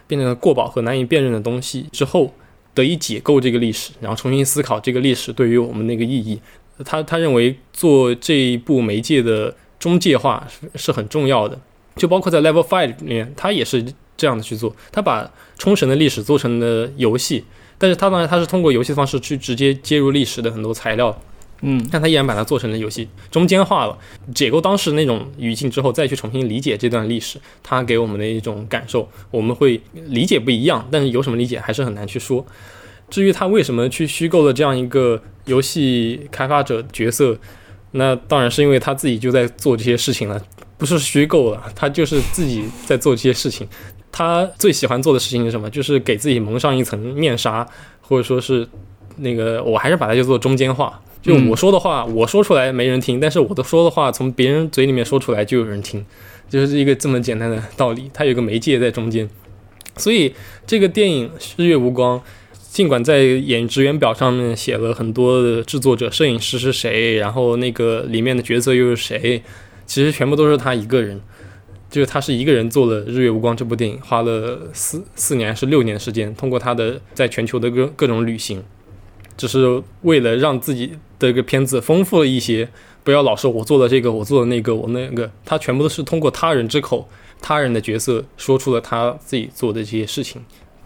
[0.06, 2.32] 变成了过饱和难以辨认的东西之后，
[2.72, 6.40] 得以解构这个历史，然后重新思考这个历史对于我们那个意义。
[6.82, 11.60] 他他认为做这一部媒介的中介化是是很重要的，
[11.96, 13.84] 就包括在 Level Five 里面，他也是
[14.16, 14.74] 这样的去做。
[14.92, 17.44] 他把冲绳的历史做成了游戏，
[17.78, 21.20] 但是他当然他是通过游戏的方式去直接接入历史的很多材料，
[21.62, 23.98] 嗯但他依然把它做成了游戏，中间化了，
[24.34, 32.44] 解构当时那种语境之后，再去重新理解这段历史，它给我们的一种感受，我们会理解不一样，但是有什么理解还是很难去说。
[33.10, 37.36] 至于他为什么去虚构了这样一个游戏开发者角色，
[37.90, 40.40] 那当然是因为他自己就在做这些事情了，
[40.80, 43.68] 不是虚构了，他就是自己在做这些事情。
[44.10, 45.68] 他最喜欢做的事情是什么？
[45.68, 47.64] 就是给自己蒙上一层面纱，
[48.00, 48.66] 或者说是
[49.18, 50.98] 那个，我还是把它叫做中间化。
[51.22, 56.02] 就我说的话，我说出来没人听，但是我的说的话从别人嘴里面说出来就有人听，
[56.48, 58.10] 就是一个这么简单的道理。
[58.14, 59.28] 它有个媒介在中间，
[59.98, 60.34] 所以
[60.66, 62.18] 这个电影《日月无光》，
[62.70, 69.42] 尽管在演职员表上面写了很多的制作者、摄影师是谁，然后那个里面的角色又是谁，
[69.90, 71.20] 其实全部都是他一个人。
[71.90, 78.62] 就是他是一个人做了《日月无光》这部电影，花了四四年还是六年时间，通过他的在全球的各各种旅行，
[79.36, 82.68] 只是为了让自己的一个片子丰富了一些，
[83.02, 87.08] 不要老是我做了这个，我做了那个，我那个，他全部都是通过他人之口、
[87.40, 90.40] 他人的角色说出了他自己做的这些事情。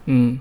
[0.06, 0.38] 嗯，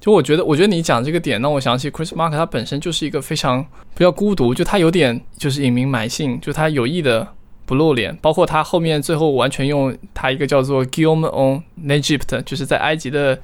[0.00, 3.62] 就我觉得，我觉得你讲这个点让我想起 Chris Mark，他本身就是一个非常
[3.94, 7.28] 比较孤独，就他有点就是隐名埋姓，就他有意的
[7.72, 13.40] 不露脸，包括他后面最后完全用他一个叫做 Guillaume on Egypt，就是在埃及的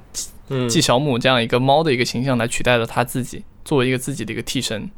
[0.50, 4.90] 嗯，纪小姆这样一个猫的一个形象来取代了他自己，作为一个自己的一个替身。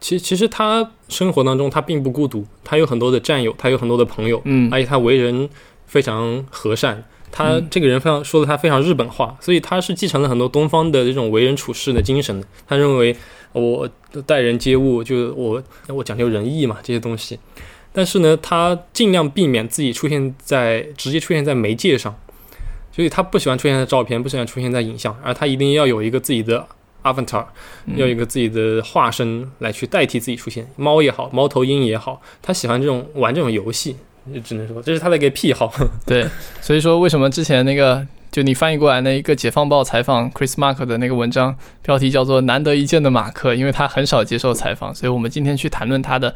[0.00, 5.48] 其其实他生活当中他并不孤独，他有很多的战友，他有很多的朋友，嗯而且他为人
[5.86, 7.02] 非常和善。
[7.30, 12.46] 他嗯这个人非常说的他非常日本化，所以他是继承了很多东方的这种为人处事的精神的。
[12.66, 13.16] 他认为
[13.54, 13.88] 我
[14.26, 17.38] 待人接物就我我讲究仁义嘛这些东西，
[17.92, 22.14] 但是呢，他尽量避免自己出现在直接出现在媒介上，
[22.90, 26.66] 所以他不喜欢出现在照片，不喜欢出现在影像，而他一定要有一个自己的
[27.02, 27.44] avatar，
[27.86, 33.96] 嗯要有一个自己的化身来去代替自己出现，猫也好，猫头鹰也好，他喜欢这种玩这种游戏，
[34.32, 35.72] 就只能说这是他的一个癖好。
[36.06, 36.26] 对，
[36.60, 46.34] 所以说为什么之前那个就你翻译过来那一个《解放报》采访 Chris Mark 的那个文章，标题叫做“难得一见的马克”，因为他很少接受采访，所以我们今天去谈论他的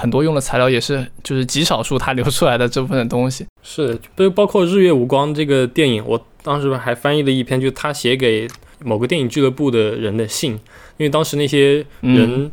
[0.00, 3.46] 很多用的材料，也是就是极少数他留出来的这部分的东西。
[3.62, 8.48] 是的，包包括《日月无光》这个电影，我当时还翻译了一篇，就是他写给
[8.82, 10.52] 某个电影俱乐部的人的信，
[10.96, 12.52] 因为当时那些嗯人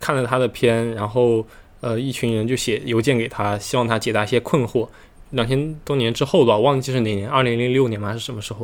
[0.00, 1.46] 看了他的片，然后
[1.80, 4.88] 呃，一群人就写邮件给他，希望他解答一些困惑。
[5.32, 8.60] 两千多年之后吧，忘记是哪年，二零零六年吗还是什么时候？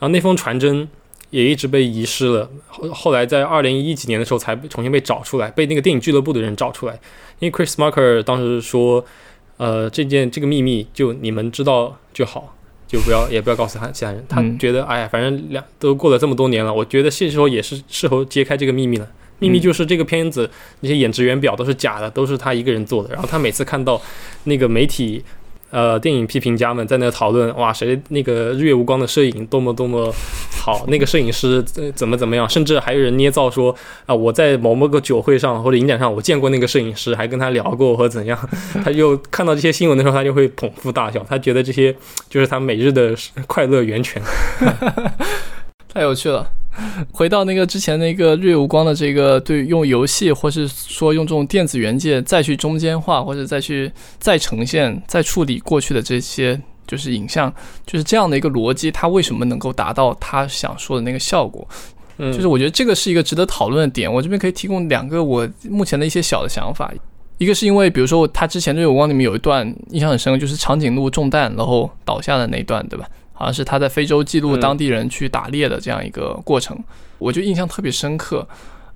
[0.00, 0.88] 后那封传真
[1.30, 6.98] 也一直被遗失了，后后来在二零一几年的时候才重新被找出来，被那个电影俱乐部的人找出来。
[7.38, 9.04] 因为 Chris Marker 当时说，
[9.56, 12.56] 呃，这件这个秘密就你们知道就好，
[12.86, 14.24] 就不要也不要告诉他其他人。
[14.28, 19.08] 他嗯觉得，哎呀，反正两都过了这么多年了，我觉得是时候也是适合揭开这个秘密了。
[19.38, 20.50] 秘密就是这个片子
[20.80, 23.08] 那些演职员表都是假的，都是他一个人做的。
[23.14, 23.98] 然后他每次看到
[24.44, 25.24] 那个媒体
[25.70, 30.12] 呃电影批评家们在那讨论，哇，谁那个日月无光的摄影多么多么
[30.60, 31.62] 好，那个摄影师
[31.94, 33.74] 怎么怎么样，甚至还有人捏造说
[34.06, 38.38] 啊，我在某某个酒会上或者影展上我见过那个摄影师，还跟他聊过或怎样，
[38.84, 41.94] 他就看到这些新闻的时候，他就会捧腹大笑，他觉得这些
[42.28, 43.14] 就是他每日的
[43.46, 44.20] 快乐源泉，
[45.92, 46.46] 太有趣了。
[47.12, 57.52] 回到那个之前那个日月无光的这个对用游戏，或是说用这种电子元件再去中间化，或者再去再呈现、再处理过去的这些就是影像，
[57.86, 61.66] 就是这样的一个逻辑，它为什么能够达到他想说的那个效果？
[62.18, 64.12] 嗯，就是我觉得这个是一个值得讨论的点。
[64.12, 66.92] 我这边可以提供两个我目前的一些小的想法。
[67.38, 73.08] 一个是因为，比如说他之前《日月无光》里面有一段印象很深，就是长颈鹿中弹然后倒下的那一段，对吧？
[73.40, 76.78] 好像是他在非洲记录当地人去打猎的这样一个过程，
[77.16, 78.46] 我就印象特别深刻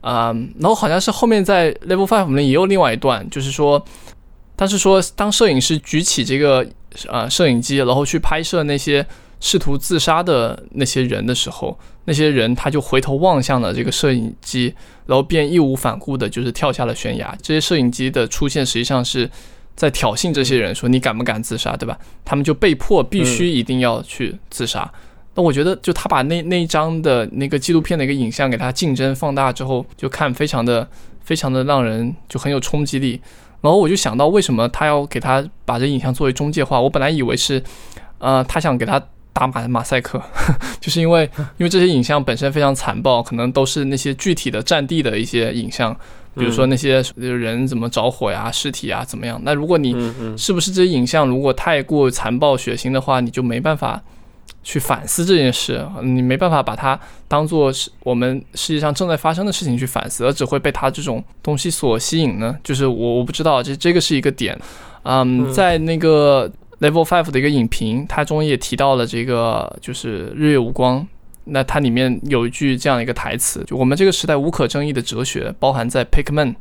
[0.02, 0.26] 啊。
[0.58, 3.82] 然后好像是后面在 Level Five 里面也有另外一段，就是说，
[4.54, 6.66] 他是说当摄影师举起这个
[7.08, 9.06] 呃摄影机，然后去拍摄那些
[9.40, 14.74] 试图自杀的那些人的时候，那些人他就回头望向了这个摄影机，
[15.06, 17.34] 然后便义无反顾的就是跳下了悬崖。
[17.40, 19.30] 这些摄影机的出现实际上是。
[19.74, 21.98] 在挑衅这些人，说你敢不敢自杀，对吧？
[22.24, 24.90] 他们就被迫必须一定要去自杀。
[25.34, 30.88] 那我觉得，就他把那那一张的那个纪录片的一个影像给他竞争放大之后，就看非常的
[31.24, 33.20] 非常的让人就很有冲击力。
[33.60, 36.80] 然后我就想到，为什么他要给他把这影像作为中介化？
[36.80, 37.60] 我本来以为是，
[38.18, 39.02] 呃，他想给他
[39.34, 40.22] 打马马赛克，
[40.80, 41.28] 就是因为
[41.58, 45.94] 因为这些影像本身非常残暴，可能都是那些具体的战地的一些影像。
[46.36, 49.40] 比如说那些人怎么着火呀、尸体啊怎么样？
[49.44, 49.94] 那如果你
[50.36, 54.02] 是不是这些影像如果太过残暴血腥的话，你就没办法
[54.64, 62.56] 去反思这件事，你没办法把它当做是我们世界上正在发生的事情去反思，而只会被它这种东西所吸引呢？
[62.64, 64.58] 就是我我不知道，这这个是一个点。
[65.04, 66.50] 嗯，在那个
[66.84, 71.06] Level Five 的一个影评，它中也提到了这个，就是日月无光。
[71.46, 76.54] 那它里面有一句这样一个台词，就我们这个时代无可争议的哲学包含在 Pikmin，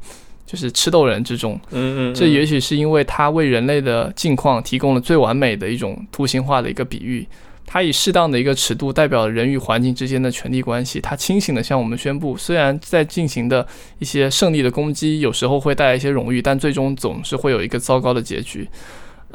[0.45, 1.59] 就是吃豆人之中。
[1.71, 7.27] 嗯嗯，这也许是因为它为人类的境况提供了最完美的一种图形化的一个比喻。
[7.65, 10.99] 它以适当的一个尺度代表人与环境之间的权力关系。
[10.99, 13.65] 它清醒地向我们宣布，虽然在进行的
[13.99, 18.67] 一些胜利的攻击有时候会带来一些荣誉，但最终总是会有一个糟糕的结局。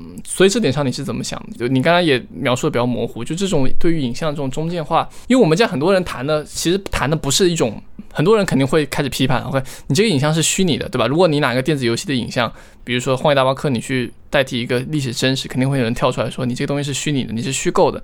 [0.01, 1.59] 嗯，所以这点上你是怎么想的？
[1.59, 7.83] 就你刚才也描述的比较模糊，就这种对于影像这种中间化，因为我们家很多人谈的，其实谈的不是一种，
[8.13, 11.09] 很多人肯定会开始批判，OK，你这个影像是虚拟的，对吧？
[11.09, 12.53] 如果你哪个电子游戏的影像，
[12.85, 18.01] 比如说《荒野大镖客》，你去代替一个历史真实，肯定会有人跳出来说你这个东西是虚拟的，你是虚构的。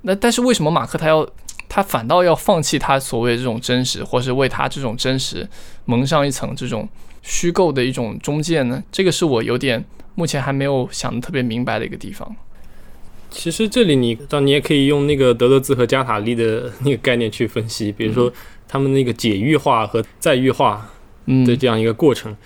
[0.00, 1.28] 那但是为什么马克他要，
[1.68, 5.46] 他反倒要放弃他所谓这种真实，或是为他这种真实
[5.84, 6.88] 蒙上一层这种
[7.22, 8.82] 虚构的一种中介呢？
[8.90, 9.84] 这个是我有点。
[10.14, 12.34] 目前还没有想的特别明白的一个地方。
[13.30, 18.32] 其实这里你，当你也可以用那个德勒兹和加塔利的那个概念去分析，比如说
[18.68, 20.88] 他们那个解域化和再域化
[21.44, 22.36] 的这样一个过程，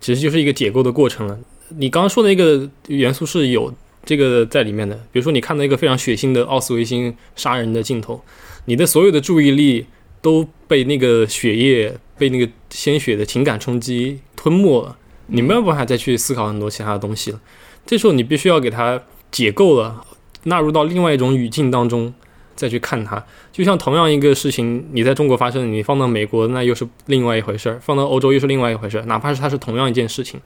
[0.00, 1.38] 其实就是一个解构的过程了。
[1.68, 3.72] 你刚刚说的那个元素是有
[4.04, 8.20] 这个在里面的，比如说你看到一个非常血腥的奥斯维辛杀人的镜头，
[8.64, 9.86] 你的所有的注意力
[10.20, 14.96] 都被那个血液、被那个鲜血的情感冲击吞没了。
[15.28, 17.40] 你没有办法再去思考很多其他的东西了，
[17.86, 19.00] 这时候你必须要给它
[19.30, 20.04] 解构了，
[20.44, 22.12] 纳入到另外一种语境当中
[22.54, 23.24] 再去看它。
[23.50, 29.04] 就像同样一个事情，你在中国发生，你放到美国那又是另外一回事儿，放到欧洲又是另外一回事儿。
[29.06, 30.40] 哪怕是它是同样一件事情，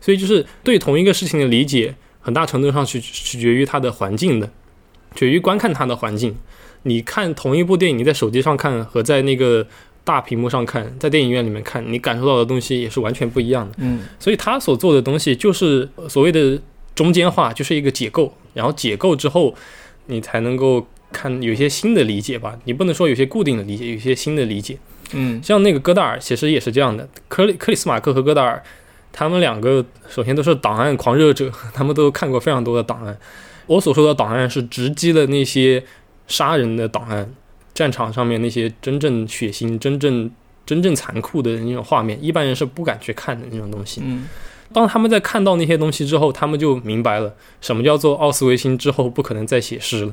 [0.00, 4.50] 所以就是对同一个事情的理解，很大程度上是取决于它的环境的，
[5.14, 6.36] 取决于观看它的环境。
[6.84, 9.66] 你看同一部电影，你在手机上看和在那个。
[10.02, 13.74] 大屏幕上看，在电影院里面看，你感受到的东西也是完全不一样的。
[13.78, 16.60] 嗯，所以他所做的东西就是所谓的
[16.94, 19.54] 中间化，就是一个解构，然后解构之后，
[20.06, 22.58] 你才能够看有些新的理解吧。
[22.64, 24.78] 你不能说有些固定的理解，有些新的理解。
[25.12, 27.08] 嗯，像那个戈达尔其实也是这样的。
[27.28, 28.62] 克里克里斯马克和戈达尔，
[29.12, 33.16] 他们两个首先都是档案狂热者，他们都看过非常多的档案。
[33.66, 35.84] 我所说的档案是直击了那些
[36.26, 37.32] 杀人的档案。
[37.80, 40.30] 战场上面那些真正血腥、真正
[40.66, 44.02] 真正残酷的那种画面，一般人是不敢去看的那种东西。
[44.04, 44.28] 嗯，
[44.70, 50.12] 当他们在看到那些东西之后，他们就明白了什么叫做奥斯维辛之后不可能再写诗了。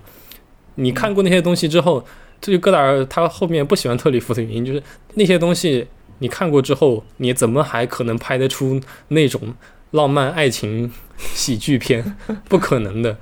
[0.75, 2.05] 你看过那些东西之后，
[2.39, 4.81] 这就戈达尔他后面不喜欢特里弗的原因，就是
[5.15, 5.85] 那些东西
[6.19, 9.53] 你看过之后，你怎么还可能拍得出那种
[9.91, 12.15] 浪漫爱情喜剧片？
[12.47, 13.17] 不可能的。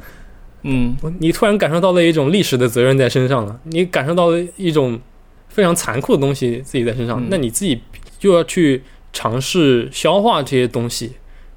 [0.68, 5.00] 嗯，你突然感受到了一种历史的责任在身上了，你感受到了一种
[5.48, 7.80] 非常残酷的东西自己在身上，那你自己
[8.18, 8.82] 就要去
[9.14, 11.12] 尝试消化这些东西，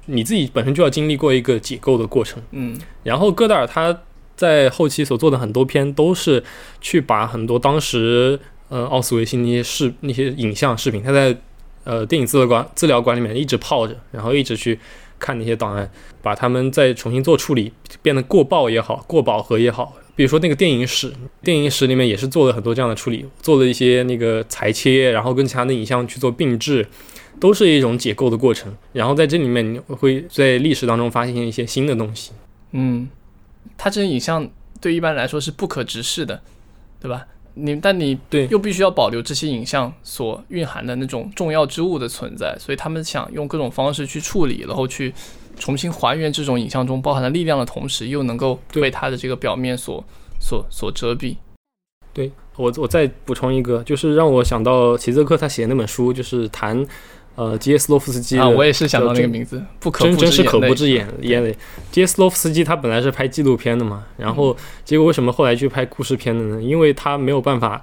[0.05, 2.41] 你自己本身就要经历过一个解构的过程。
[2.51, 2.77] 嗯。
[3.03, 4.01] 然后戈达尔他
[4.35, 6.43] 在后期所做的很多片都是
[6.79, 8.39] 去把很多当时
[8.69, 11.35] 呃奥斯维辛那些视那些影像视频，他在
[11.83, 14.79] 呃电影资料馆资料馆里面一直泡着，然后一直去
[15.19, 15.91] 看那些档案，
[16.21, 17.71] 把它们再重新做处理，
[18.01, 19.93] 变得过曝也好，过饱和也好。
[20.15, 21.13] 比如说那个电影史，
[21.43, 26.85] 电影史里面也是做了很多这样的处理，做了一些那个裁切，然后跟其他的影像去做并置，
[27.39, 28.75] 都是一种解构的过程。
[28.91, 32.31] 然后在这里面，你会在历史当中发现一些新的东西。
[32.71, 33.07] 嗯，
[33.77, 34.49] 它这些影像
[34.81, 36.41] 对一般来说是不可直视的，
[36.99, 37.25] 对吧？
[37.53, 45.13] 你但你对又必须要保留这些影像所蕴含的那种重要之物的存在，所以他们想用各种方式去处理，然后去
[45.57, 50.03] 重新还原这种影像中包含的力量的同时，又能够对被它的这个表面所
[50.39, 51.35] 所所遮蔽。
[52.13, 56.85] 对我，我再补充一个，就是让我想到齐泽克他写的那本书，就是谈
[57.39, 61.55] 呃杰斯洛夫斯基啊，我也是想到那个名字，不可真复真是可不知眼眼泪。
[61.89, 66.61] 杰斯洛夫斯基他本来是拍纪录片的嘛，然后结果为什么后来去拍故事片的呢？
[66.61, 67.81] 因为他没有办法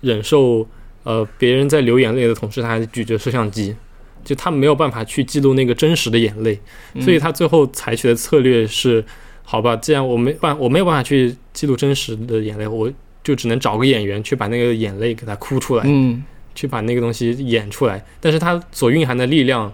[0.00, 0.66] 忍受
[1.04, 3.76] 呃别人在流眼泪的同时，他还举着摄像机，
[4.24, 6.58] 就他没有办法去记录那个真实的眼泪，
[6.94, 9.04] 嗯所以他最后采取的策略是，
[9.44, 12.90] 好吧，既然我没办我没有办法去记录真实的眼泪，我
[13.22, 15.84] 就只能找个演员去把那个眼泪给他哭出来。
[15.86, 16.24] 嗯
[16.60, 19.72] 去把那个东西演出来，但是它所蕴含的力量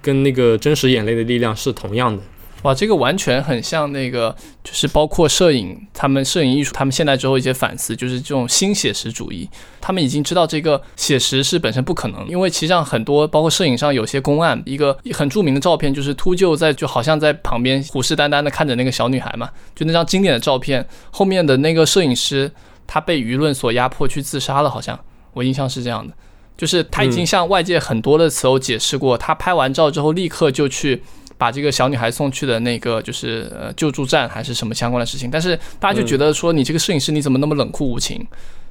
[0.00, 2.22] 跟那个真实眼泪的力量是同样的。
[2.62, 4.32] 哇，这个完全很像那个，
[4.62, 9.48] 就是包括摄影，他们摄影艺术，他们现代之后一些反思，就是这种新写实主义，
[9.80, 22.50] 他们已经知道这个写实是本身不可能，因为其实上很多包括摄影上有些公案，一个很著名的照片就是秃鹫在就好像在旁边虎视眈眈的看着那个小女孩嘛，就那张经典的照片，后面的那个摄影师
[22.86, 24.98] 他被舆论所压迫去自杀了，好像
[25.32, 26.12] 我印象是这样的。
[26.58, 31.00] 就是他已经向外界很多的时候解释过，他拍完照之后立刻就去
[31.38, 38.26] 把这个小女孩送去的那个就是呃救助站还是什么相关的事情，但是大家就觉得说你这个摄影师你怎么那么冷酷无情？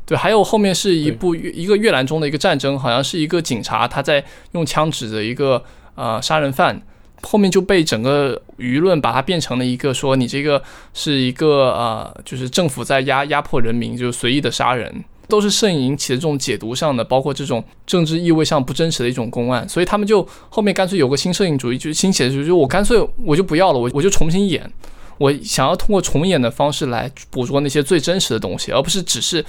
[0.05, 5.63] 对，还有后面是一部一个越南中的一个战争，好像是一个警察他在用枪指着一个
[5.95, 6.81] 呃杀人犯，
[7.21, 10.61] 后面就被整个舆论把它变成了一个说你这个
[10.93, 15.03] 是一个呃就是政府在压压迫人民，就是随意的杀人。
[15.27, 24.71] 都是摄影引起的这种解读上的，包括这种政治意味上不真实的一种公案，所以他们就后面干脆有个新摄影主义，就是新写实主义，就我干脆我就不要了，我我就重新演，
[25.17, 29.43] 我想要通过重演的方式来捕捉那些最真实的东西，而不是只是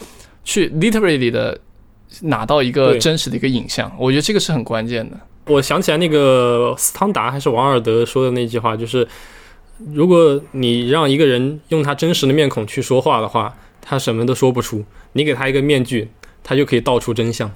[0.44, 1.58] 去 literally 的
[2.22, 5.16] 拿到一个真实的一个影像，我觉得这个是很关键的。
[5.46, 9.06] 我想起来那个斯汤达还是王尔德说的那句话，就是
[9.92, 13.54] 如果你让一个人用他真实的面孔去说话的话，
[13.88, 14.84] 他什么都说不出。
[15.14, 16.08] 你给他一个面具，
[16.44, 17.50] 他就可以道出真相。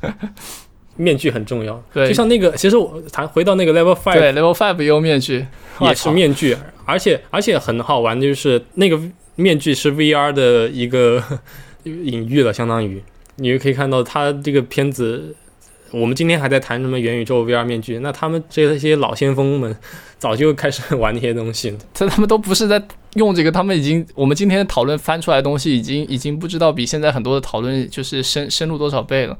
[0.96, 5.46] 面具很重要，对就像那个，其实我谈回到那个 Level Five 对，Level Five 也有面具，
[5.80, 9.00] 也是面具，而且而且很好玩的就是那个
[9.36, 11.22] 面具是 VR 的一个
[11.84, 13.02] 隐喻了，相当于
[13.36, 15.34] 你就可以看到他这个片子。
[15.92, 19.76] 我们今天还在谈什么元宇宙 VR 面具，那他们这些老先锋们
[20.18, 21.78] 早就开始玩那些东西了。
[21.92, 22.82] 这他们都不是在
[23.14, 29.36] 用这个，他们已经我们今天讨论翻出来的东西，已经已经不知道比现在很多的讨论就是深深入多少倍了。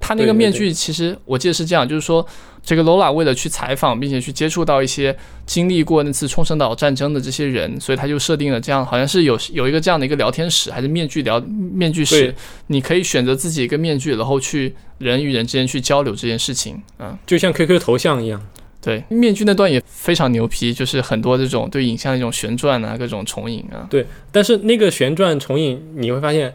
[0.00, 2.26] 他那个面具其实我记得是这样，就是说
[2.64, 5.14] 这个 Lola 为了去采访并且去接触到一些
[5.46, 12.34] 经历过那次冲绳岛战争的这些人，所以他就设定了这样，好像是有有一个这样的一个聊天室还是面具聊面具室，
[12.68, 17.16] 你可以选择自己一个面具，然后去人与人之间去交流这件事情，嗯。
[17.26, 18.40] 就像 QQ 头像一样。
[18.82, 23.86] 对，面具那段也非常牛皮，就是很多这种对影像的一种旋转啊，各种重影啊。
[23.90, 26.50] 对但是那个旋转重影，你会发现，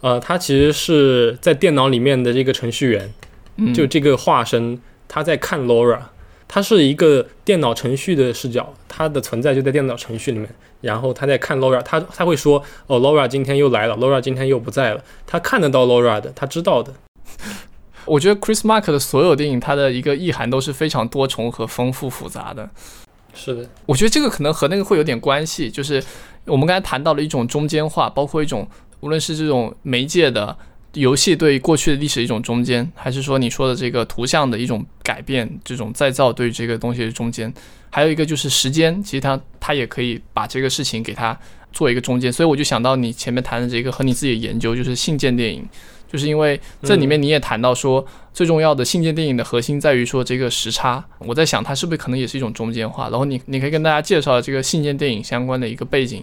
[0.00, 3.12] 呃，他其实是在电脑里面的这个程序员，
[3.56, 5.98] 嗯，就这个化身，他在看 Laura，
[6.48, 10.48] 他是一个电脑程序的视角，他的存在就在电脑程序里面，
[10.80, 16.94] 然后他在看 Laura，他他会说，哦，Laura 今天又来了，Laura 今天又不在了，他看得到 Laura 的，他知道的，
[18.06, 22.70] 我觉得 Chris Mark 的所有电影，它的一个意涵都是非常多重和丰富复杂的。
[23.34, 26.02] 是的，我觉得这个可能和那个会有点关系，就是
[26.46, 28.66] 我们刚才谈到了一种中间化，包括一种
[29.00, 30.56] 无论是这种媒介的
[30.94, 37.52] 游戏对过去的历史的一种中间，还是说你说的这个图像的一种改变，这种再造对于这个东西的中间，
[37.90, 41.38] 还有一个就是时间，其实它它也可以把这个事情给它
[41.72, 45.68] 做一个中间，所以我就想到你前面谈的这个和你自己的研究，就是信件电影。
[46.10, 48.04] 就是因为这里面你也谈到说，
[48.34, 51.04] 最重要的信件电影的核心在于说这个时差。
[51.18, 53.08] 我在想，它是不是可能也是一种中间化？
[53.10, 56.20] 然后你你可以跟大家介绍这个信件电影相关的一个背景，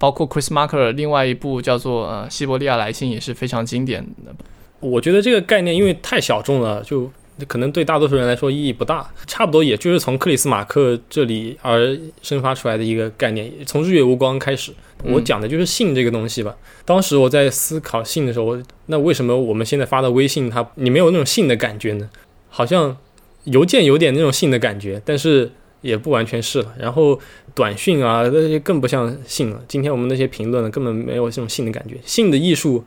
[0.00, 4.34] 包括 Chris Marker 另外一部叫做呃《西伯利亚来信》也是非常经典的。
[4.80, 7.08] 我觉得这个概念因为太小众了，就
[7.46, 9.08] 可能对大多数人来说意义不大。
[9.26, 14.72] 差不多也就是从克里斯马克这里而生发出来的一个概念，从日月无光开始。
[15.02, 16.56] 我讲的就是性这个东西吧。
[16.84, 22.08] 当时我在思考性的时候，那为什么我们现在发的微信，它你没有那种性的感觉呢？
[22.48, 22.96] 好像
[23.44, 25.50] 邮件有点那种性的感觉，但是
[25.80, 26.74] 也不完全是了。
[26.78, 27.18] 然后
[27.54, 29.62] 短讯啊，那些更不像信了。
[29.68, 32.84] 今天我们那些评论根本没有这种信的感觉，信的艺术。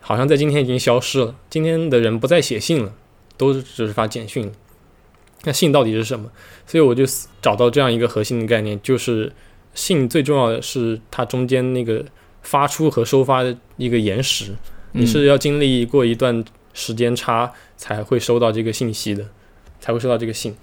[0.00, 1.34] 好像在今天已经消失了。
[1.50, 2.94] 今天的人不再写信了，
[3.36, 4.52] 都只是发简讯了。
[5.42, 6.30] 那信到底是什么？
[6.66, 7.04] 所以我就
[7.42, 9.30] 找到这样一个核心的概念，就是
[9.74, 12.02] 信最重要的是它中间那个
[12.42, 14.54] 发出和收发的一个延时，
[14.92, 16.42] 你是要经历过一段
[16.72, 19.26] 时间差才会收到这个信息的，
[19.80, 20.56] 才会收到这个信。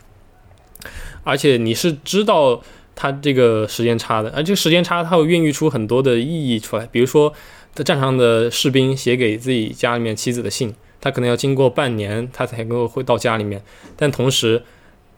[1.26, 2.62] 而且你是知道
[2.96, 7.34] 它这个时间差的，而这个时间差它会孕育出很多的意义出来，比如说。
[7.76, 13.62] 在战场的士兵写给自己家里面妻子的信，他可能要经过半年，他才能够会到家里面。
[13.98, 14.64] 但同时，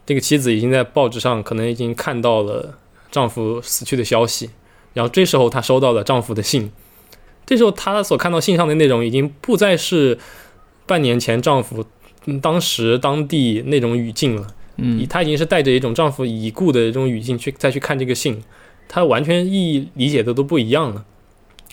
[0.07, 2.75] 这个妻子已经在报纸上可能已经看到了
[3.11, 4.49] 丈夫死去的消息，
[4.95, 6.71] 然后这时候她收到了丈夫的信，
[7.45, 10.17] 这时候她所看到信上的内容已经不再是
[10.87, 11.85] 半年前丈夫
[12.41, 14.47] 当时当地那种语境了，
[14.77, 18.41] 嗯，她已经是带着一种丈夫已故的这种语境去再去看这个信，
[18.87, 21.03] 她完全意义理解的都不一样了。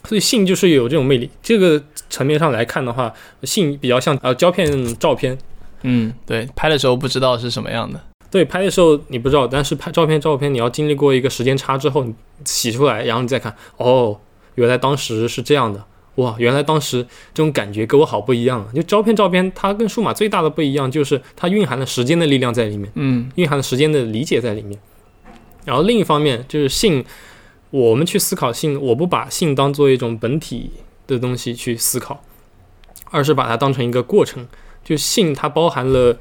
[0.06, 1.31] 所以信就是有这种魅力。
[1.43, 3.12] 这个层面上来看的话，
[3.43, 5.39] 信比较像呃胶片照片。
[5.82, 7.98] 嗯，对，拍的时候不知道是什么样的。
[8.31, 12.14] 对，拍的时候你不知道，但是拍照片照片你要经历过一个时间差之后，你
[12.44, 14.18] 洗出来，然后你再看，哦，
[14.56, 15.85] 原来当时是这样的，
[16.16, 18.66] 哇，原来当时这种感觉跟我好不一样。
[18.74, 24.78] 就胶片照片，它跟数码最大的不一样就是它蕴含了时间的力量在里面，嗯，蕴含了时间的理解在里面。
[25.64, 27.04] 然后另一方面就是信。
[27.70, 30.70] 我们去思考性，我不把性当做一种本体
[31.08, 32.22] 的东西去思考，
[33.10, 34.46] 而是把它当成一个过程。
[34.84, 36.16] 就信它包含了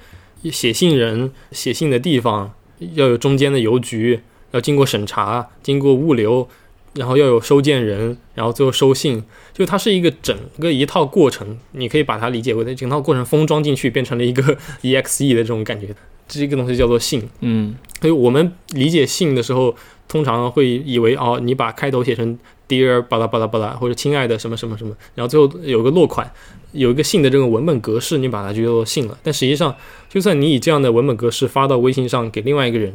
[0.46, 2.52] 写信人写信的地方，
[2.96, 6.50] 要有中间的邮局，要经过审查，经过物流，
[6.94, 9.24] 然后要有收件人，然后最后收信。
[9.54, 14.42] 就它是一个整个一套过程，你可以把它理解为整套过程封装进去，变成了一个
[14.82, 15.96] EXE 的这种感觉。
[16.28, 17.28] 这个东西叫做信。
[17.42, 19.76] 嗯，所以我们理解信的时候。
[20.06, 22.38] 通常会以为哦，你把开头写成
[22.68, 26.30] Dear 巴拉巴拉巴拉，或者亲爱的什么什么什么，然后最后有个落款，
[26.74, 29.18] 有一个信的这个文本格式，你把它就叫做信了。
[29.24, 29.76] 但实际上，
[30.10, 32.94] 就算你以这样的文本格式发到微信上给另外一个人，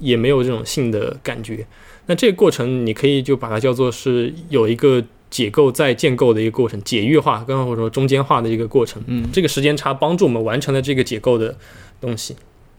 [0.00, 1.64] 也没有这种信的感觉。
[2.10, 5.00] 那这个过程，你可以就把它叫做是有一个
[5.30, 9.00] 解构再建构的一个过程，解域化，刚刚我说中间化的一个过程。
[9.06, 11.56] 嗯，这个时间差帮助我们完成了这个解构的
[12.00, 12.34] 东西。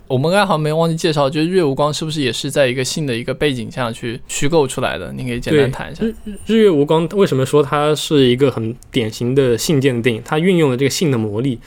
[0.08, 5.14] 我们刚才好像没忘记介绍，就是月无光是不是也是在一个性的一个背景下去虚构出来的？
[5.14, 6.04] 你可以简单谈一下。
[6.04, 6.14] 日
[6.48, 10.22] 日月无光为什么说它是一个很典型的信件的电影？
[10.26, 11.58] 它运用了这个性的魔力，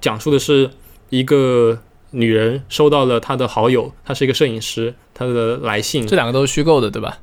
[0.00, 0.70] 讲述的是
[1.08, 1.76] 一个
[2.10, 6.06] 女人收到了他的好友，他是一个摄影师，他的来信。
[6.06, 7.18] 这两个都是虚构的，对吧？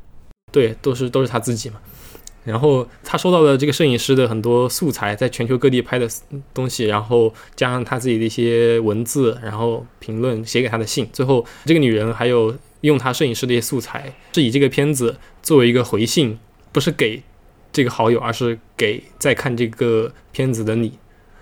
[0.51, 1.75] 对，都是都是他自己嘛。
[2.45, 6.07] 然后他收到了这个摄影师的很多素材，在全球各地拍的
[6.53, 11.09] 东西，然后加上他自己的一些文字，然后评论写给他的信。
[11.11, 16.39] 最后，这个女人还有用他摄影师的一些素材，是以这个片子作为一个回信，
[16.71, 17.21] 不是给
[17.73, 20.93] 这个好友，而是给在看这个片子的你。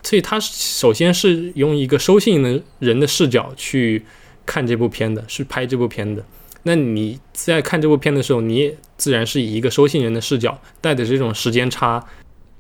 [0.05, 4.05] 所以，他首先是用一个收信的人的视角去
[4.45, 6.23] 看这部片的，是拍这部片的。
[6.61, 12.05] 那你在看这部片的时候，你也自然是以一个收信人的视角，带着这种时间差，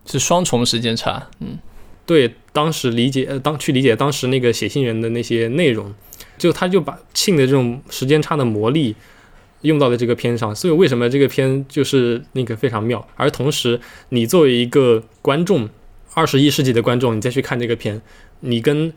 [0.07, 1.27] 是双重时间差。
[1.39, 1.59] 嗯，
[2.07, 5.93] 对，当时理解，当去理解当时那个写信人的那些内容，
[6.39, 8.95] 就他就把信的这种时间差的魔力
[9.61, 13.07] 用到了这个片上，所以为什么这个片就是那个非常妙？
[13.15, 15.69] 而同时，你作为一个观众，
[16.15, 18.01] 二十一世纪的观众，你再去看这个片，
[18.39, 18.91] 你跟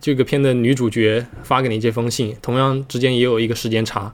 [0.00, 4.10] 这个片的女主角发给你这封信，同样之间也有一个时间差。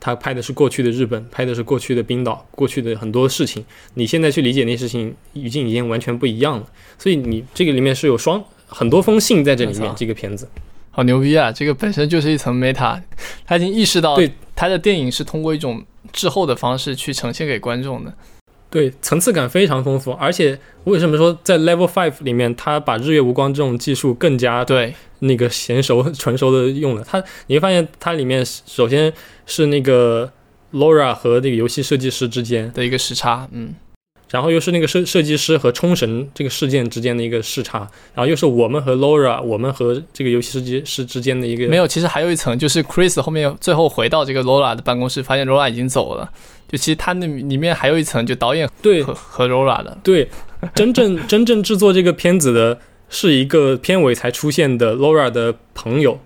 [0.00, 3.64] 他拍的是过去的日本，拍的是过去的冰岛，过去的很多事情。
[3.94, 6.66] 你现在去理解那些事情，语境已经完全不一样了。
[6.98, 9.92] 所以你这个里面是有双很多封信在这里面。
[9.96, 10.48] 这个片子
[10.90, 11.50] 好牛逼啊！
[11.50, 13.00] 这个本身就是一层 meta，
[13.44, 18.14] 他已经意识到，对他的电影是通过一种滞后的方式去呈现给观众的。
[18.70, 20.12] 对，层次感非常丰富。
[20.12, 27.04] 而且为什么说在 Level Five 里面，他把日月无光这种技术更加对那个娴熟、 纯熟的用了？
[27.06, 29.12] 它你会发现，它里面首先。
[29.50, 30.30] 是那个
[30.74, 33.74] Laura 和那个游戏设计师之间的一个时差，嗯，
[34.30, 37.78] 然后又是那个设设计师和冲绳这个事件之间的一个时差，
[38.14, 46.30] 然后又是我们和 Laura，我们和这个游戏设计师之间的一个没有，其实还有一层，就是 Chris 后面最后回到这个 Laura 的办公室，发现 Laura 已经走了，
[46.68, 50.28] 就其实它那里面还有一层，就导演对和和 Laura 的对，
[50.74, 52.78] 真正真正制作这个片子的
[53.08, 56.20] 是一个片尾才出现的 Laura 的朋友，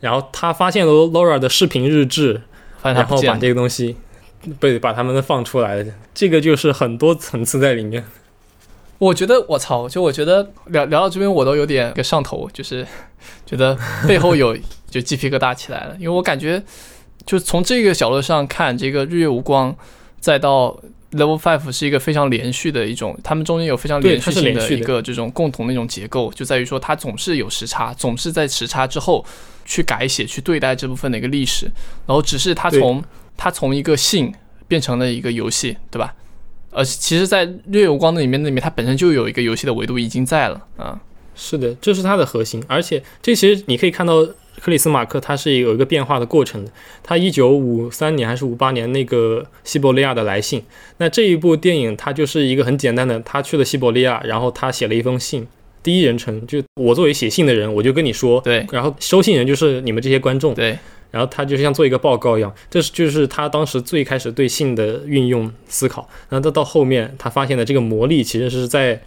[0.00, 2.42] 然后他发现了 Laura 的视频日志，
[2.82, 3.96] 然后把这个东西
[4.58, 5.92] 被把他们放出来了。
[6.12, 8.04] 这个就是很多层次在里面。
[8.98, 12.84] 我觉得我操，就我觉得聊聊到这边我都有点给上头，就是
[13.44, 13.76] 觉得
[14.08, 14.56] 背后有
[14.88, 16.62] 就鸡皮疙瘩起来了，因为我感觉
[17.26, 19.76] 就从这个角度上看，这个日月无光
[20.18, 20.80] 再到。
[21.12, 29.24] Level Five 是一个非常连续的一种，他们中间有非常连续性的一个这种共同的一种结构，就在于说它总是有时差，总是在时差之后
[29.64, 31.66] 去改写、去对待这部分的一个历史，
[32.06, 33.02] 然后只是它从
[33.34, 34.34] 它从一个信
[34.68, 36.12] 变成了一个游戏，对吧？
[36.70, 41.00] 呃，其实，在日月无光的里面，那里面它本身就有一个游戏的维度已经在了啊。
[41.34, 44.26] 是的，这是它的核心，而且这其实你可以看到。
[44.60, 46.70] 克里斯马克他是有一个变化的过程的。
[47.02, 50.62] 他一九五三年还是五八年那个西伯利亚的来信，
[50.98, 55.46] 那这一部电影它就是一个很简单的，他去了西伯利亚，然后他写了一封信，
[55.82, 60.78] 第一人称，就我作为写信的人，我就跟你说，对，然后收信人就是你们这些观众，对，
[61.10, 69.00] 然后他就像做一个报告一样，这是就是他当时最开始对信的运用思考，然后到到后面他发现的这个魔力其实是在。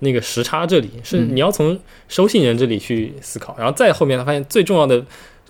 [0.00, 1.78] 那个时差这里是你要从
[2.08, 5.04] 收信人这里去思考，然后再后面他发现最重要的，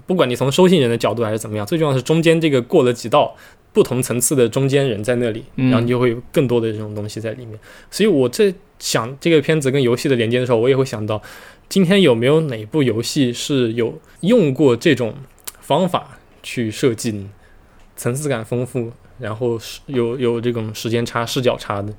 [0.07, 3.35] 不管你从收信人的角度还是怎么样，最重要的是中间这个过了几道
[3.73, 7.59] 不同层次的中间人在那里，然后你就会有更多的这种东西在里面。
[7.91, 11.21] 所以我这想这个片子跟游戏的连接的时候，我也会想到，
[11.69, 15.15] 今天有没有哪部游戏是有用过这种
[15.61, 17.27] 方法去设计
[17.97, 21.95] 层次感丰富，然后有有这种时间差、视角差的。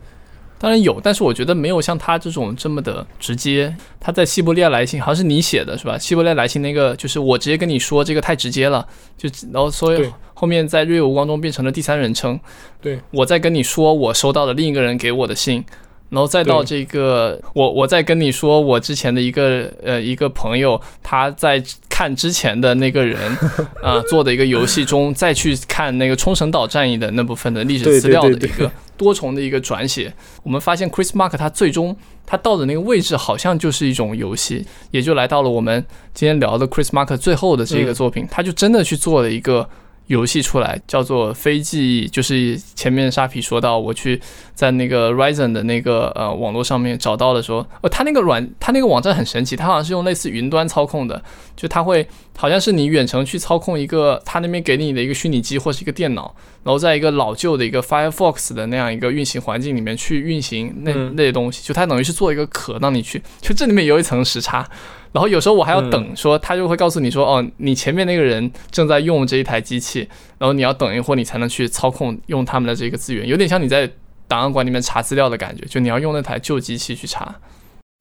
[0.64, 3.76] 当然有，但是我觉得没有像他这种这么的直接。
[3.99, 5.98] 他在西伯利亚来信好像是你写的，是吧？
[5.98, 8.88] 西伯利亚来信那个就是我直接跟你说，这个太直接了，
[9.18, 12.40] 就然后所以后面在瑞月无光中变成了第三人称。
[12.81, 15.61] 对我在跟你说我收到了另一个人给我的信，
[16.07, 21.61] 然后再到这个我我在跟你说我之前的一个呃一个朋友他在
[21.94, 23.20] 看之前的那个人
[23.84, 28.72] 啊做的一个游戏中再去看那个冲绳岛战役的那部分的历史资料的一个。
[28.95, 30.14] 多重的一个转写，
[30.44, 31.95] 我们发现 Chris Mark 他最终
[32.26, 35.84] 他到的那个位置好像就是一种游戏，也就来到了我们
[36.14, 39.70] 今天聊的 Chris Mark 最后的这个作品，他就真的去做了一个。
[40.07, 44.20] 游戏出来叫做非记忆，就是前面沙皮说到，我去
[44.53, 51.21] 在那个 Ryzen 的那个呃网络上面找到了说，呃，他那个软，他那个网站很神奇，他好像是用类似云端操控的，
[51.55, 52.07] 就他会
[52.38, 64.67] 好像是你远程去操控一个他那边给你的一个虚拟机或是一个电脑，然后在一个老旧的一个 Firefox 的那样一个运行环境里面去运行那那些东西，就它等于是做一个壳让你去，就这里面有一层时差。
[65.11, 69.99] 然后有时候我还要等，说他就会告诉你说，哦，你前面那个人正在用这一台机器，
[70.39, 73.88] 然后你要等一会儿，你才能去操控用他们的这个资源，有点像你在
[74.34, 77.35] 档案馆里面查资料的感觉，就你要用那台旧机器去查。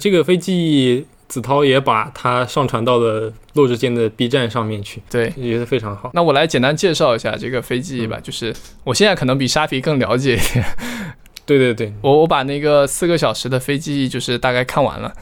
[0.02, 6.10] 这个飞机子韬也把它上传到了落日间的 B 站上面去，对，觉得非常好。
[6.14, 10.64] 那我来简单介绍一下这个飞机吧，就是我现在可能比沙皮更了解一点。
[11.44, 15.12] 对对对， 我我把那个四个小时的飞机就是大概看完了。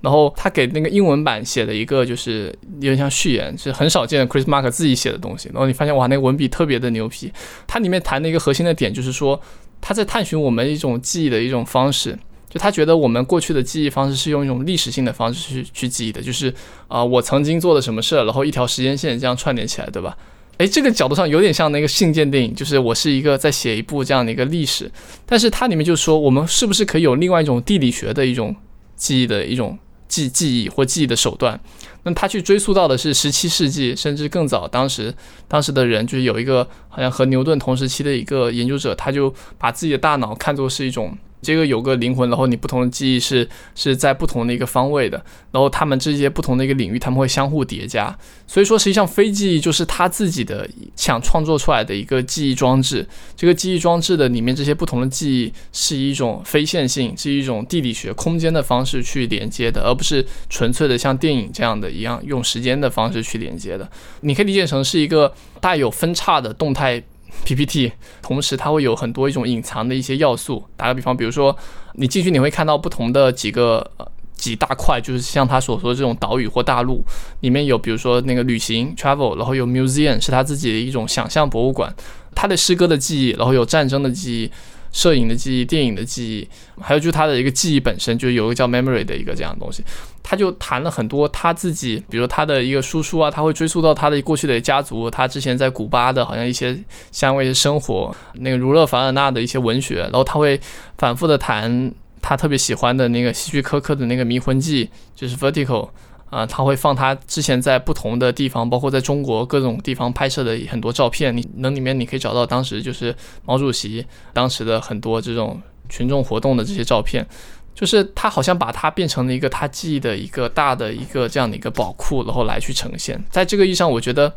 [0.00, 5.48] 然后他给那个英文版写了一个，就是有点像序言，是很少见的 Chris Mark 自己写的东西。
[5.52, 7.32] 然后你发现哇，那个文笔特别的牛皮。
[7.66, 9.40] 它里面谈的一个核心的点就是说，
[9.80, 12.18] 他在探寻我们一种记忆的一种方式。
[12.50, 16.52] 就他觉得我们过去的记忆方式是用一种历史性的方式去去记忆的，就是
[16.86, 20.16] 啊，我曾经做了什么事，然后一条时间线这样串联起来，对吧？
[20.56, 24.90] 诶，这个角度上有点像那个信件电影，就是我是一个在写一部这样的一个历史。
[25.26, 28.56] 但是它里面就说，我们是不是可以有另外一种地理学的一种
[28.96, 29.78] 记忆的一种。
[30.08, 31.60] 记记忆或记忆的手段，
[32.02, 34.66] 那他去追溯到的是十七世纪，甚至更早。
[34.66, 35.14] 当时，
[35.46, 41.16] 当时的人就是有一个好像和牛顿同时期的一个研究者，他就把自己的大脑看作是一种。
[41.40, 48.16] 这个有个灵魂，然后你不同的记忆是是在不同的一个方位的，然后他们这些不同的一个领域，他们会相互叠加。
[48.46, 53.06] 所以说，实际上非记忆就是他自己的想创作出来的一个记忆装置。
[53.36, 63.88] 这个记忆装置的里面这些不同的记忆是一种非线性，是一种地理学空间的方式去连接的，而不是纯粹的像电影这样的一样用时间的方式去连接的。
[64.22, 67.02] 你可以理解成是一个带有分叉的动态。
[67.44, 67.92] PPT，
[68.22, 70.64] 同时它会有很多一种隐藏的一些要素。
[70.76, 71.56] 打个比方，比如说
[71.94, 74.06] 你进去你会看到不同的几个呃
[74.36, 77.02] 几大块，就是像他所说的这种岛屿或大陆，
[77.40, 81.94] 里面有比如说那个旅行 travel，然后有 museum 是他自己的一种想象博物馆，
[82.34, 84.50] 他的诗歌的记忆，然后有战争的记忆。
[84.98, 86.48] 摄影的记忆、电影的记忆，
[86.82, 89.84] 还有就是他的一个记忆本身，就有一个叫 memory 的一个这样的东西。
[90.24, 96.76] 他就谈了很多他自己，比如他的一个叔叔啊，他会追溯到他的过去的家族，他之前在古巴的好像一些
[97.12, 100.60] 相关的生活，那个儒勒·凡尔纳的一些文学，然后他会
[100.96, 101.92] 反复的谈。
[102.20, 104.84] 他特别喜欢的那个希区柯克的那个《迷魂记》，
[105.14, 105.88] 就是 Vertical。
[106.30, 111.36] 啊，他会放他之前在不同的地方，包括在中国各种地方拍摄的很多照片。
[111.36, 113.14] 你能里面你可以找到当时就是
[113.44, 117.26] 毛主席当时的很多这种群众活动的这些照片。
[117.74, 123.22] 就是他好像把它变成了一个他记忆的一个大的一个这样的一个宝库，然后来去呈现。
[123.30, 124.34] 在这个意义上，我觉得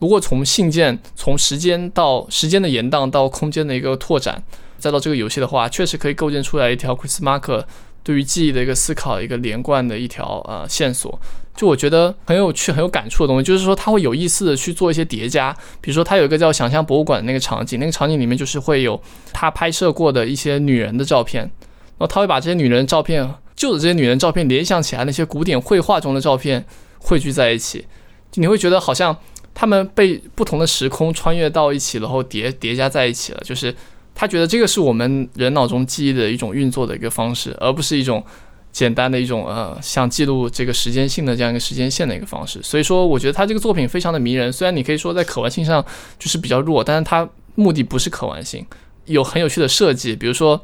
[0.00, 4.42] 如果从信件、从时间到时间的延宕到空间的一个拓展，
[4.78, 7.64] 再到这个游戏的话，确实可以构建出来一条 Chris Mark。
[8.04, 11.16] 对于记忆的一个思考，一个连贯的一条呃线索，
[11.54, 15.56] 就我觉得很有趣、很有感触的东西，就是说他会有意识的去做一些叠加。
[15.80, 19.00] 比如说，他有一个叫“想象博物馆”的那个场景，那个场景里面就是会有
[19.32, 26.64] 他拍摄过的一些女人的照片，然后他会把这些女人照片、旧的这些女人照片联想起来，那些古典绘画中的照片
[26.98, 27.86] 汇聚在一起，
[28.34, 29.16] 你会觉得好像
[29.54, 33.74] 他们被不同的时空穿越到一起，然后叠叠加在一起了，就是。
[34.14, 38.22] 他觉得这个是我们人脑中记忆的一种运作的一个方式，而不是一种
[38.70, 42.60] 简单的一种呃像记录这个时间性的这样一个时间线的一个方式。
[42.62, 44.52] 所以说，我觉得他这个作品非常的迷人。
[44.52, 45.84] 虽然你可以说在可玩性上
[46.18, 48.66] 就是比较弱，但是他目的不是可玩性，
[49.06, 50.60] 有很有趣的设计，比如说。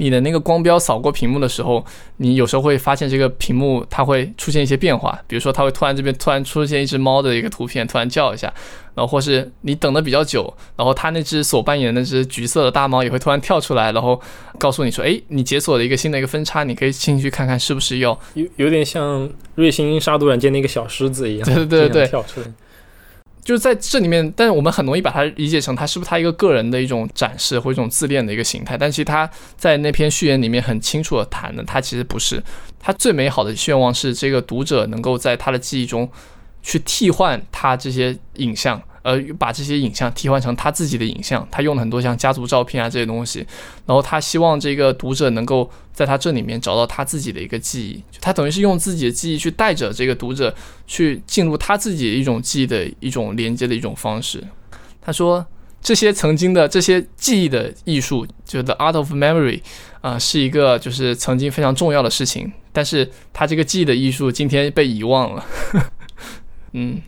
[0.00, 1.84] 你的那个光标扫过屏幕的时候，
[2.16, 8.50] 你有时候会发现这个屏幕它会出现一些变化，比如说它会突然这边突然出现一只猫的一个图片，突然叫一下，
[8.94, 14.18] 然后或是你等的比较久，然后它那只所扮演的那只橘色的大猫也会突然跳出来，然后
[14.58, 22.46] 告诉你说，哎，你解锁了一个新的一个分叉，你可以进去看看是不是要有有点像瑞星杀毒软件那个小狮子一样，对对对对，跳出来。
[23.42, 28.76] 就是在这里面，但是我们很容易把它理解成他是不是他一个个人的一种展示或一种自恋的一个形态。
[28.76, 32.42] 但其实他在那篇序言里面很清楚的谈的，他其实不是。
[32.78, 36.08] 他最美好的愿望是这个读者能够在他的记忆中
[36.62, 38.80] 去替换他这些影像。
[39.02, 43.38] 呃，把这些影像替换成他自己的影像，他用了很多像家族照片啊这些东西，
[43.86, 50.54] 然后他希望这个读者能够在他这里面找到他自己的一个记忆，他等于是用自己的记忆去带着这个读者
[50.86, 54.44] 去进入他自己的一种记忆的一种连接的一种方式。
[55.00, 55.46] 他说，
[55.80, 59.62] 这些曾经的这些记忆的艺术，就 The Art of Memory，
[60.02, 65.46] 啊，是一个就是曾经非常重要的事情，但是他这个记忆的艺术今天被遗忘了。
[66.72, 67.00] 嗯。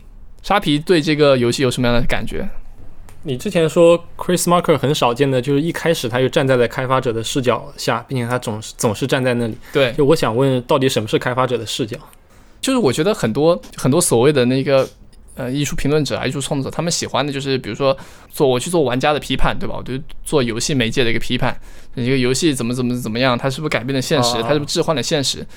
[0.43, 2.47] 沙皮对这个游戏有什么样的感觉？
[3.23, 9.55] 你之前说 Chris Marker 很少见的，就是一开始他就站在了开发者的视角下，并且他总是总是站在那里。
[9.71, 11.97] 对，就我想问，到底什么是开发者的视角？
[12.59, 14.85] 就是我觉得很多很多所谓的那个
[15.35, 17.97] 呃艺术评论者、艺术创作者，他们喜欢的就是比如说
[18.29, 19.75] 做我去做玩家的批判，对吧？
[19.77, 19.93] 我就
[20.25, 21.57] 做游戏媒介的一个批判，
[21.95, 24.41] 一个游戏怎么怎么怎么样，它是不是改变了现实？
[24.43, 25.47] 它是不是置换了现实？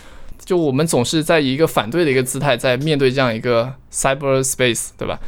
[0.47, 5.19] 就我们总是在以一个反对的一个姿态在面对这样一个 cyberspace，对吧？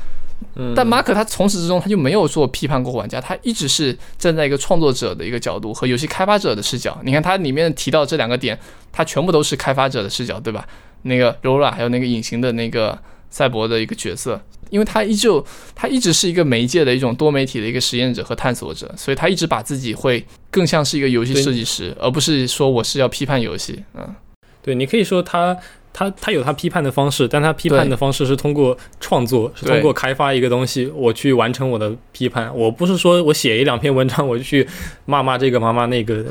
[0.55, 0.73] 嗯。
[0.77, 6.97] 但马可他从始至终他就没有做批判过玩家，他一直是站在一个创作者的一个角度和游戏开发者的视角。
[7.03, 8.57] 你看他里面提到这两个点，
[8.93, 10.67] 他全部都是开发者的视角，对吧？
[11.03, 12.97] 那个 Rora 还有那个隐形的那个
[13.29, 14.41] 赛博的一个角色，
[14.71, 24.15] 因为他依旧他一直是一个媒介的一种多媒体的一个实验者和探索者，所以他一直把自己会更像是一个游戏设计师，而不是说我是要批判游戏，嗯。
[24.63, 25.57] 对你可以说他
[25.93, 32.55] 他他有他批判的方式，但他批判的方式是通过创作，是通过开发一个东西，我去完成我的批判。
[32.55, 34.67] 我不是说我写一两篇文章，我就去
[35.07, 36.25] 骂骂这个骂骂那个，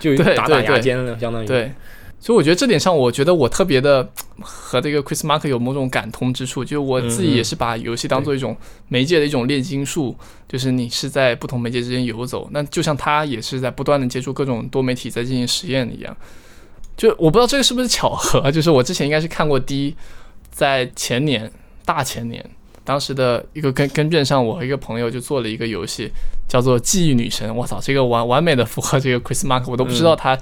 [0.00, 1.46] 就打打牙尖了，相当于。
[1.46, 1.72] 对，
[2.18, 4.06] 所以我觉得这点上，我觉得我特别的
[4.40, 8.56] 和这个 Chris Mark 有某种感通之处，就我自己也是把游戏当做一种
[8.88, 10.16] 媒介的一种炼金术，
[10.48, 16.14] 就是你是在不同媒介之间游走，那就像他也是在不断的接触各种多媒体在进行实验一样。
[16.98, 19.94] 就我不知道这个是不是巧合， 就是我之前应该是看过第一，
[20.50, 21.50] 在前年
[21.84, 22.44] 大前年，
[22.84, 26.10] 当时的一个跟跟片上，我和一个朋友就做了一个游戏，
[26.48, 27.48] 叫做《记忆女神》。
[27.54, 30.36] 我操，这个完完美的符合这个 Chris Mark，我都不知道他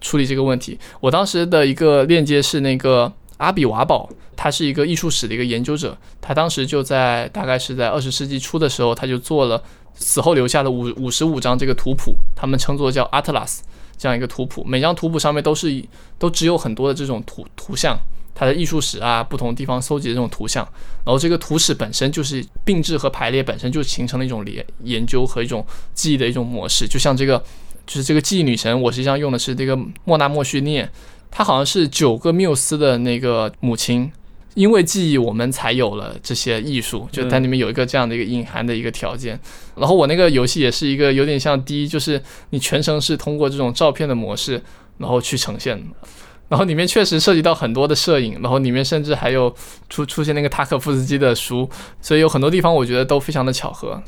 [0.00, 0.76] 处理这个问题。
[0.98, 9.62] 我当时的一个链接是那个阿比瓦宝，他是一个艺术史的一个研究者，他当时就在大概是在二十世纪初的时候，他就做了
[9.94, 13.60] 死后留下的五五十五张这个图谱，他们称作叫 Atlas。
[14.00, 15.84] 这样一个图谱，每张图谱上面都是
[16.18, 17.94] 都只有很多的这种图图像，
[18.34, 20.66] 它的艺术史啊，不同地方搜集的这种图像，
[21.04, 25.62] 然后这个图史本身就是并置和排列本身就形成了一种研研究和一种
[25.92, 27.38] 记忆的一种模式，就像这个
[27.86, 30.90] 就是这个记忆女神，我实际上用的是这个莫纳莫绪涅，
[31.30, 34.10] 她好像是九个缪斯的那个母亲。
[34.54, 39.38] 因为记忆，我们才有了这些艺术，就它里面有一个这样的一个隐含的一个条件。
[39.76, 42.20] 然后我那个游戏也是一个有点像第一，就是
[42.50, 44.60] 你全程是通过这种照片的模式，
[44.98, 45.80] 然后去呈现。
[46.48, 49.54] 然后里面确实涉及到很多的摄影，然后里面甚至还有
[49.88, 51.68] 出出现那个塔可夫斯基的书，
[52.00, 54.02] 所以有很多地方我觉得都非常的巧合。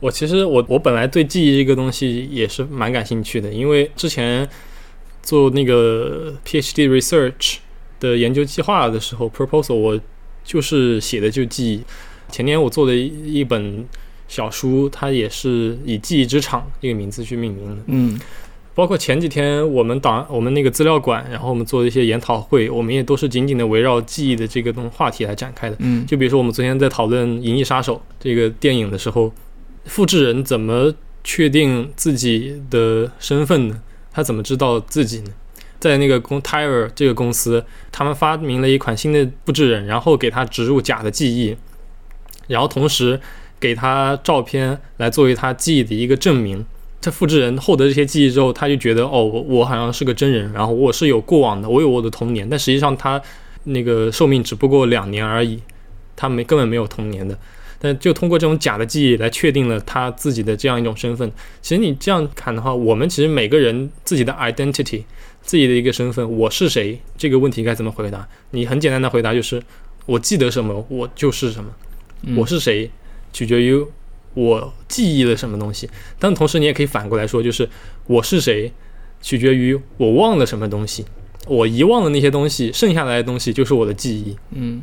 [0.00, 4.48] 我其实我我本来对记忆这个东西也是蛮感兴趣的，因为之前。
[5.24, 7.58] 做那个 PhD research
[8.02, 10.00] 的研究计划的时候，proposal 我
[10.42, 11.80] 就是写的就记忆。
[12.28, 13.86] 前年我做的一一本
[14.26, 17.82] 小书，它也是以“记忆之场”这个名字去命名的。
[17.86, 18.20] 嗯
[18.74, 25.76] 包括前几天我们档我们那个资料馆，然后我们做的一些研讨会，我们也都是紧紧的围绕记忆的这个东话题来展开的。
[25.80, 29.30] 嗯就比如说我们昨天在讨论《银翼杀手》这个电影的时候，
[29.84, 30.90] 复制人怎么
[31.22, 33.78] 确定自己的身份呢？
[34.10, 35.30] 他怎么知道自己呢？
[35.82, 41.56] 在那个公 Tire 这个公司，他们发明了一款新的复制人，然后给他植入假的记忆，
[42.46, 43.20] 然后同时
[43.58, 46.64] 给他照片来作为他记忆的一个证明。
[47.00, 53.20] 这复制人获得这些记忆之后，他就觉得哦，我我好像是个真人，然后我是有过往的，我有我的童年，但实际上他
[53.64, 55.60] 那个寿命只不过两年而已，
[56.14, 57.36] 他没根本没有童年的。
[57.80, 61.28] 但就通过这种假的记忆来确定了他自己的这样一种身份。
[61.60, 65.02] 其实你这样看的话，我们其实每个人自己的 identity，
[65.52, 68.26] 自己的一个身份，我是谁这个问题该怎么回答？
[68.52, 69.62] 你很简单的回答就是
[70.06, 71.70] 我记得什么，我就是什么。
[72.22, 72.90] 嗯我是谁，
[73.34, 73.78] 取决于
[74.32, 75.90] 我记忆了什么东西。
[76.18, 77.68] 但同时你也可以反过来说，就是
[78.06, 78.72] 我是谁，
[79.20, 81.04] 取决于我忘了什么东西。
[81.46, 84.34] 我遗忘的那些东西，剩下来的东西就是我的记忆。
[84.52, 84.80] 嗯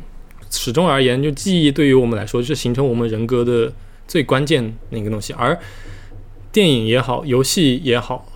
[0.52, 3.72] 始终而言，就记忆对于我们来说是形成我们人格的
[4.06, 5.32] 最关键那个东西。
[5.32, 5.58] 而
[6.52, 8.29] 电影也好，游戏也好，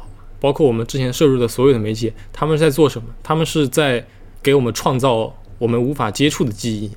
[0.44, 3.08] 包括我们之前摄入的所有的媒介，他们是在做什么？
[3.22, 4.06] 他们是在
[4.42, 6.90] 给我们创造我们无法接触的记忆。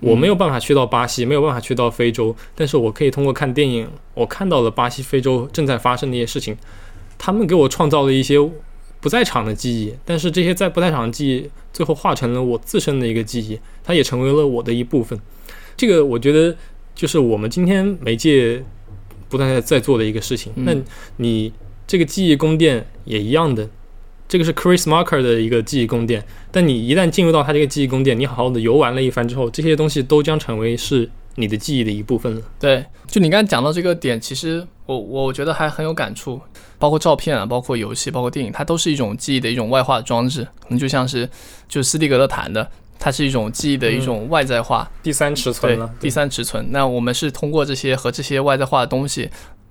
[0.00, 6.54] 我没有办法去到巴西，没有办法去到非洲，但是我可以通过看电影，我看到了巴西、非洲正在发生的一些事情，
[7.16, 8.36] 他们给我创造了一些
[9.00, 15.18] 不在场的记忆，但是这些在不在场的记忆，最后化成了我自身的一个记忆，它也成为了我的一部分。
[15.74, 16.54] 这个我觉得
[16.94, 18.62] 就是我们今天媒介
[19.30, 20.52] 不断在在做的一个事情。
[20.56, 20.76] 嗯那
[21.16, 21.50] 你
[21.86, 23.68] 这个记忆宫殿也一样的，
[24.26, 26.24] 这个是 Chris Marker 的一个记忆宫殿。
[26.50, 32.42] 但你一旦进入到它这个记忆宫殿，你好好的游玩了一番之后，这些东西都将成为是你的记忆的一部分了。
[32.58, 36.40] 对，就你刚才讲到这个点，其实我我觉得还很有感触，
[36.78, 41.28] 包括照片啊，包括游戏，包括电影，它都是一种记忆的一种外化的装置，可能就像是
[41.68, 46.64] 就是斯蒂格勒谈的，它是一种记忆的一种外在化，第三尺寸了，，第三尺寸。
[46.70, 49.28] 那我们是通过这些和这些外在化的东西，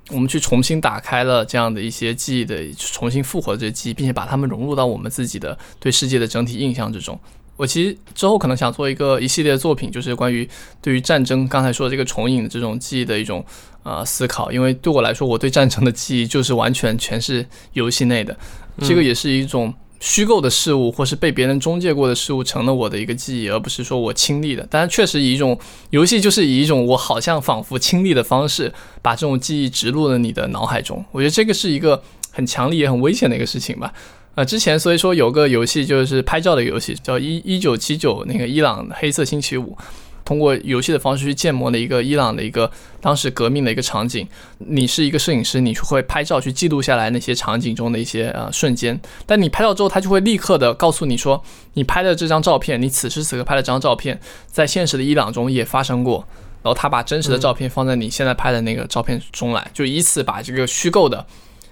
[0.09, 7.17] 我们去重新打开了这样的一些记忆的，重新复活这些记忆，并且把它们融入到我们自己的对世界的整体印象之中。
[7.55, 10.47] 我其实之后可能想做一个一系列的作品，就是关于
[10.81, 13.45] 对于战争刚才说的这个重影的这种记忆的一种
[13.83, 18.35] 呃思考，因为对我来说，我对战争的记忆就是完全全是游戏内的，
[18.79, 19.71] 这个也是一种
[20.03, 24.67] 虚构的事物，或是被别人中介过的事物成了我的一个记忆，而不是说我亲历的。
[24.69, 25.57] 当然，确实以一种
[25.91, 28.69] 游戏就是以一种我好像仿佛亲历的方式，
[29.01, 31.03] 把这种记忆植入了你的脑海中。
[31.13, 33.93] 我觉得这个是一个很强力也很危险的一个事情吧。
[34.35, 39.77] 呃，之前所以说有个游戏就是拍照的游戏，叫一一九七九那个伊朗黑色星期五，
[40.25, 42.69] 通过游戏的方式去建模的一个伊朗的一个
[43.01, 44.27] 当时革命的一个场景。
[44.57, 48.99] 你是一个摄影师，你会拍照去记录下来那些场景中的一些呃瞬间。
[49.25, 51.43] 但你拍照之后，他就会立刻的告诉你说，
[51.73, 56.25] 你拍的这张照片，你此时此刻拍的这张照片，在现实的伊朗中也发生过。
[56.61, 61.25] 然后他把真实的照片放在你现在拍的那个照片中来，就以此把这个虚构的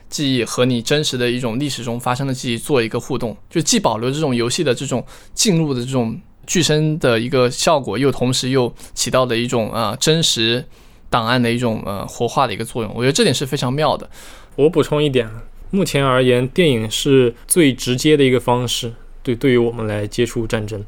[0.09, 5.01] 记忆和你真实的一种历史中发生的记忆做一个互动，就既保留这种游戏的这种
[5.33, 10.65] 进入的这种具身的一个效果，又同时又起到的一种呃真实
[11.09, 12.91] 档案的一种呃活化的一个作用。
[12.95, 14.09] 我觉得这点是非常妙的。
[14.55, 15.29] 我补充一点，
[15.69, 18.93] 目前而言，电影是最直接的一个方式，
[19.23, 20.83] 对对于我们来接触战争，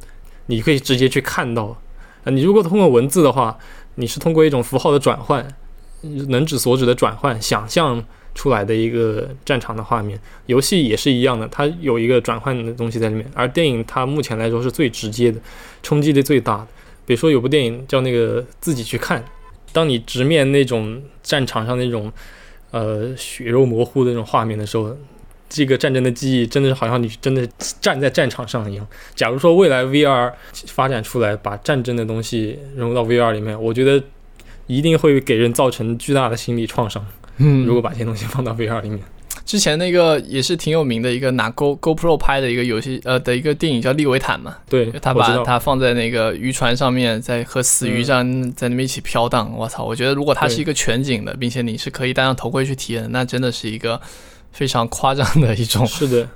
[0.48, 1.78] 你可以直接去看到。
[2.26, 3.58] 啊，你如果通过文字的话，
[3.96, 5.48] 你是通过一种符号的转换，
[6.02, 8.04] 能指所指的转换，想象
[8.36, 10.20] 出来的一个战场的画面。
[10.46, 15.40] 游戏也是一样的，它有一个转换的东西在里面，而电影它目前来说是最直接的，
[15.82, 16.68] 冲击力最大的。
[17.06, 19.20] 比如说有部电影叫那个《自己去看》，
[19.72, 22.12] 当你直面那种战场上那种
[22.72, 24.96] 呃血肉模糊的那种画面的时候，
[25.50, 27.48] 这个战争的记忆真的是好像你真的
[27.80, 28.88] 站在战场上一样。
[29.14, 30.32] 假如说未来 VR
[30.68, 34.04] 发展出来，把战争的东西融入到 VR 里面，我觉得
[34.66, 37.06] 一定会给人造成巨大的心理创伤。
[37.38, 39.00] 嗯如果把这些东西放到 VR 里面，
[39.46, 49.54] 之前那个也是挺有名的一个拿 Go GoPro 拍的一个游戏，呃的一个电影叫《利维坦》嘛，对，他把它放在那个渔船上面，在和死鱼这样在那边一起飘荡。
[49.58, 49.84] 我操！
[49.84, 54.00] 我觉得如果它是一个全景的，并且你是可以戴上头盔去体验，那真的是一个
[54.52, 55.86] 非常夸张的一种。
[55.86, 56.28] 是的，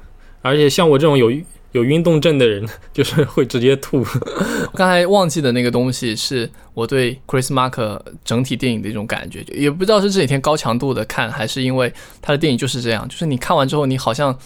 [0.42, 1.32] 而且像我这种有
[1.74, 4.00] 有运动症的人， 就是会直接吐。
[4.00, 14.38] 我 刚才忘记的那个东西，是我对 Chris Mark 整体电影的一种感觉，也不知道是这几天高强度的看，还是因为他的电影就是这样，就是你看完之后，你好像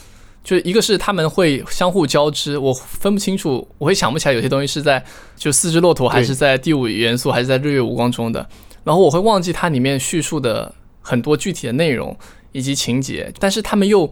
[0.44, 5.04] 就一个是他们会相互交织，我分不清楚，我会想不起来有些东西是在
[5.36, 8.48] 就四只骆驼还是在第五元素还是在日月无光中的，
[8.84, 12.18] 然后我会忘记它里面叙述的很多具体的内容
[12.52, 14.12] 以及情节，但是他们又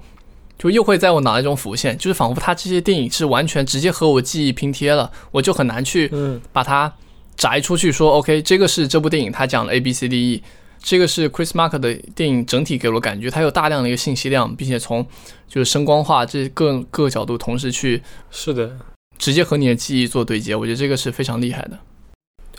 [0.59, 6.93] 就又会在我脑袋中浮现，就是仿佛他这些电影是完全直接和我记忆拼贴了，我就很难去嗯把它
[7.37, 10.43] 摘出去说，OK，这个是这部电影它讲了 A B C D E，
[10.83, 15.07] 这个是 Chris Mark 的电影整体给我感觉，它有大量的一个信息量，并且从
[15.47, 18.77] 就是声光化这各各个角度同时去是的，
[19.17, 21.79] 直接和你的记忆做对接，我觉得这个是非常厉害的。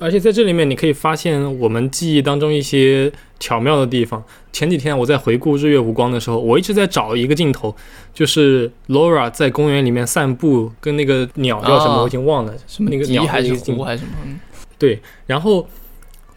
[0.00, 4.22] 而且在这里面你可以发现我们记忆当中一些巧妙的地方。
[4.52, 7.74] 前几天我在回顾《日月无光》的时候，我一直在找一个镜头，
[8.12, 14.12] 就是 Laura 在公园里面散步，跟那个鸟叫什么、哦我已经忘了，什么那个鸟还是湖还是什么？
[14.24, 14.40] 嗯
[14.78, 15.68] 对，然后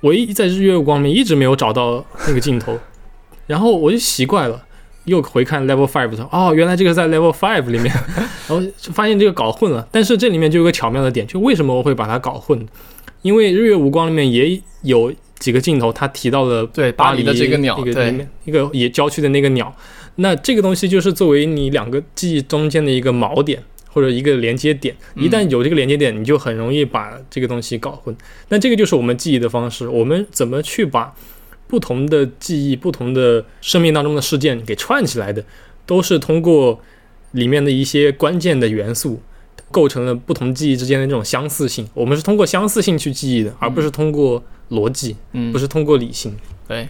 [0.01, 2.77] 我一在日月无光里面一直没有找到那个镜头，
[3.47, 4.61] 然后我就习惯了，
[5.05, 7.85] 又回看 Level Five 的时候，哦，原来这个在 Level Five 里面，
[8.47, 9.87] 然后就发现这个搞混了。
[9.91, 12.67] 但是这里面就有个巧妙的点，就为什么我会把它搞混？
[13.23, 17.77] 因为日月无光里面也有几个镜头，他提到了对，巴黎的这个鸟，
[18.45, 19.75] 一个也郊区的那个鸟，
[20.15, 28.15] 那这个东西就是作为你两个记忆中间的一个锚点或者一个连接点，一旦有这个连接点，你就很容易把这个东西搞混。
[28.49, 31.13] 那这个就是我们记忆的方式，我们怎么去把
[31.67, 35.43] 不同的记忆、不同的生命当中的事件给串起来的，
[35.85, 36.81] 都是通过
[37.31, 39.21] 里面的一些关键的元素。
[39.73, 46.37] 构成了不同记忆之间的这种相似性，我们是通过相似性去记忆的，而不是通过逻辑，嗯，不是通过理性。
[46.67, 46.87] 对。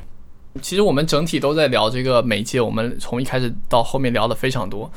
[0.61, 4.91] 其实我们整体都在聊这个媒介，我们从一开始到后面聊的非常多。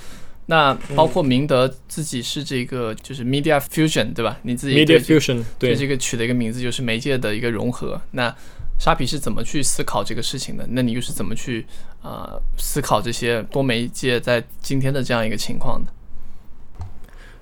[0.48, 4.38] 那包括明德自己是这个就是 media fusion 对吧？
[4.42, 7.98] 你自己 Media fusion，对对这个取的一个名字就是媒介的一个融合。
[8.10, 8.32] 那
[8.78, 10.66] 沙皮是怎么去思考这个事情的？
[10.72, 11.64] 那你又是怎么去
[12.02, 15.90] 呃思考这些多媒介在今天的这样一个情况的？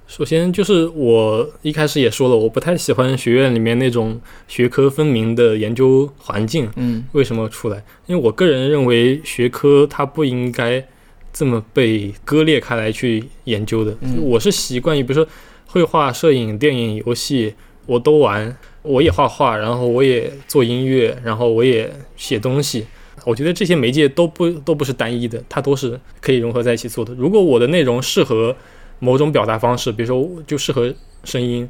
[0.06, 6.68] 首先就是我一开始也说了，我不太喜欢学院里面那种学科分明的研究环境。
[6.76, 7.82] 嗯为什么出来？
[8.06, 10.84] 因为我个人认为学科它不应该
[11.32, 13.96] 这么被割裂开来去研究的。
[14.02, 15.26] 嗯我是习惯于，比如说
[15.66, 17.54] 绘画、摄影、电影、游戏，
[17.86, 22.86] 我都玩，我也画画，然后我也做音乐，然后我也写东西。
[23.24, 27.14] 我觉得这些媒介都不都不是单一的，它都是可以融合在一起做的。
[27.14, 28.54] 如果我的内容适合
[28.98, 30.94] 某种表达方式，比如说就适合
[31.24, 31.68] 声音，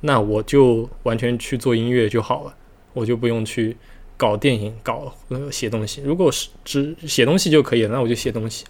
[0.00, 2.54] 那我就完全去做音乐就好了，
[2.92, 3.76] 我就不用去
[4.16, 6.02] 搞电影、搞呃写东西。
[6.04, 8.64] 如果是只写东西就可以了，那我就写东西。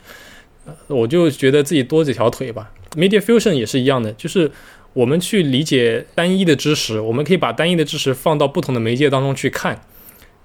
[0.87, 2.73] 我就觉得自己多几条腿吧。
[2.93, 4.51] Media fusion 也是一样的，就是
[4.95, 9.83] 我们去理解单一的知识，我们可以把单一的知识放到不同的媒介当中去看，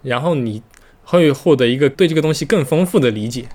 [0.04, 0.62] 然后你
[1.06, 3.46] 会获得一个对这个东西更丰富的理解。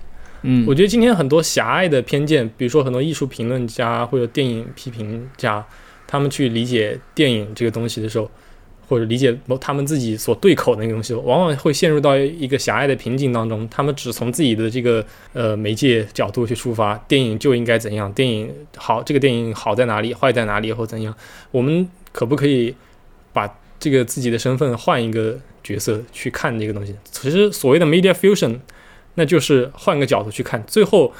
[0.46, 5.64] 嗯，我觉得今天很多狭隘的偏见，比如说很多艺术评论家或者电影批评家，
[6.06, 8.30] 他们去理解电影这个东西的时候，
[8.86, 13.66] 或者理解他们自己所对口的那个东西，往往会陷入到一个狭隘的瓶颈当中。
[13.70, 15.02] 他们只从自己的这个
[15.32, 21.16] 呃媒介角度去出发，电影就应该怎样，电影好，这个电影好在哪里，坏在哪里，或怎样？
[21.52, 22.74] 我们可不可以
[23.32, 23.50] 把
[23.80, 26.94] 这个自己的身份换一个角色去看这个东西？
[27.10, 28.58] 其实所谓的 media fusion。
[29.14, 31.12] 那就是换个角度去看，最后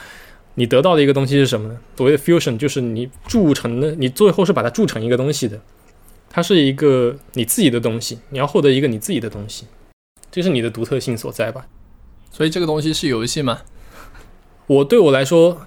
[0.54, 1.78] 你得到的一个东西是什么呢？
[1.96, 5.60] 所谓的 fusion 就是你铸成的，你最后是把它铸成一个东西的，
[6.28, 9.66] 它是一个你自己的东西，你要获得一个你自己的东西，
[10.30, 11.66] 这是你的独特性所在吧？
[12.30, 13.62] 所以这个东西是游戏吗？
[14.66, 15.66] 我对我来说，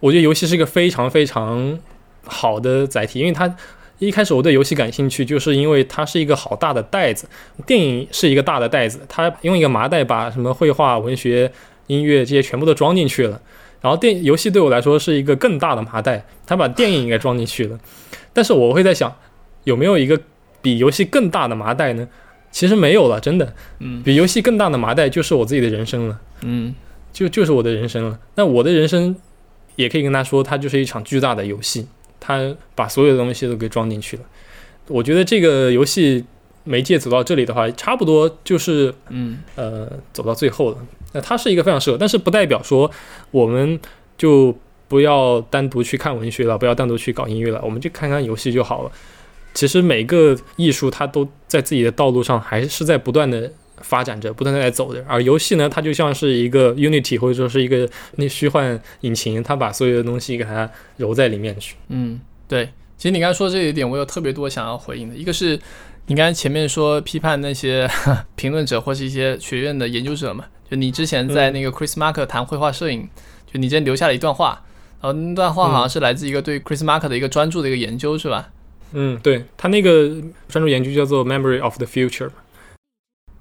[0.00, 1.78] 我觉得游戏是一个非常非常
[2.24, 3.56] 好的载体，因为它
[3.98, 7.28] 一开始我对游戏感兴趣，就是因为它是一个好大的袋子。
[7.66, 11.50] 电影是一个大的袋子，它用一个麻袋把什么绘画、文学、
[11.88, 13.40] 音乐这些全部都装进去了。
[13.80, 17.78] 然后电游戏对我来说是一个更大的麻袋，它把电影给装进去了。
[18.32, 19.14] 但是我会在想，
[19.64, 20.20] 有没有一个
[20.62, 22.08] 比游戏更大的麻袋呢？
[22.50, 23.54] 其实没有了，真的。
[23.80, 26.18] 嗯比游戏更大的麻袋就是我自己的人生了。
[26.42, 26.74] 嗯
[27.12, 28.18] 就就是我的人生了。
[28.36, 29.14] 那我的人生
[29.76, 31.86] 也可以跟他说，它就是一场巨大的游戏，
[32.20, 34.22] 它把所有的东西都给装进去了。
[34.86, 36.24] 我觉得这个游戏
[36.64, 40.78] 媒介走到这里的话，差不多就是嗯呃走到最后了。
[41.12, 42.90] 那它是一个非常适合，但是不代表说
[43.30, 43.78] 我们
[44.16, 44.56] 就
[44.88, 48.92] 不要单独去看文学了，不要单独去搞音乐了，我们就看看游戏就好了。
[49.54, 53.50] 其实每个艺术它都在自己的道路上，还是在不断的
[53.82, 55.04] 发展着，不断的在走着。
[55.08, 61.76] 而游戏呢，它就像是一个 Unity 或者说是一个那虚幻引擎，它把所有的东西给它揉在里面去。
[61.88, 62.68] 嗯，对。
[62.96, 65.14] 其实你刚才说这一点，我有特别多想要回应的。
[65.14, 65.56] 一个是
[66.06, 67.88] 你刚才前面说批判那些
[68.34, 73.08] 评论者或是一些学院的研究者嘛，就你之前在那个 Chris Marker 谈绘画摄影，
[73.46, 74.64] 就你之前留下了一段话，
[75.00, 78.48] 然后，那段话好像是来自一个对 Chris Marker 的一个专注的一个研究，是吧？
[78.92, 80.08] 嗯，对他那个
[80.48, 82.30] 专注研究叫做 Memory of the Future，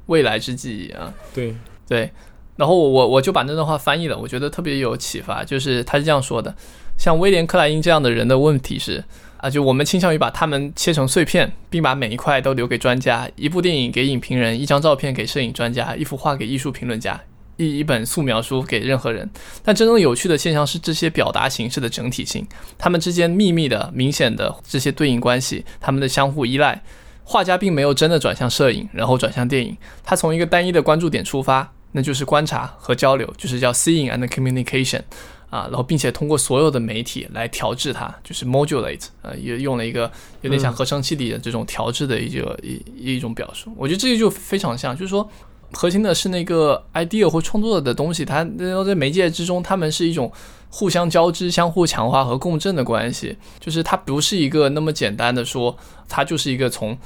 [0.08, 1.14] 未来之记忆啊。
[1.34, 1.56] 对
[1.88, 2.12] 对，
[2.58, 5.44] 然后我我我就把那段话翻译了，我觉得特别有启发。
[5.44, 6.54] 就是他是这样说的：
[6.98, 9.04] 像威廉克莱因这样的人的问题是
[9.38, 13.30] 啊，就我们倾向于把他们切成碎片，并把每一块都留给专家。
[13.36, 17.22] 一部电影给影评人，一张照片给摄影专家，一幅画给艺术评论家，
[17.58, 19.30] 一一本素描书给任何人。
[19.64, 22.46] 但真正有趣的现象是这些表达形式的整体性，
[22.78, 26.82] 它们之间秘密的、明显的这些对应关系，它们的相互依赖。
[27.30, 35.02] 画家并没有真的转向摄影，然后转向电影，他从一个单一的关注点出发，那就是观察和交流，就是叫 seeing and communication
[35.50, 40.10] 啊，然后并且通过所有的媒体来调制它，就是 modulate，呃，也用了一个
[40.40, 42.82] 有点像合成器里的这种调制的一个一
[43.16, 43.74] 一种表述。
[43.76, 45.30] 我觉得这个就非常像，就是说
[45.74, 48.44] 核心的是那个 idea 或创作的东西，它
[48.86, 50.32] 在媒介之中，它们是一种
[50.70, 55.76] 互相交织、相互强化和共振的关系，就是它不是一个那么简单的说，
[56.08, 56.98] 它就是一个从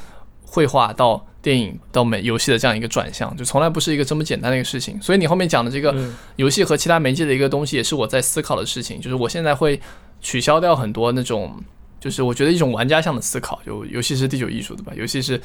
[0.46, 5.02] 绘画到电影到美游戏的这样一个转向，就从来不是一个这么简单的一个事情。
[5.02, 9.00] 所以你后面讲的这个嗯游戏和其他媒介的一个东西，也是我在思考的事情。
[9.02, 9.80] 就是我现在会
[10.22, 11.56] 取消掉很多那种，
[12.00, 13.60] 就是我觉得一种玩家向的思考。
[13.66, 14.94] 就游戏是第九艺术，对吧？
[14.96, 15.42] 游戏是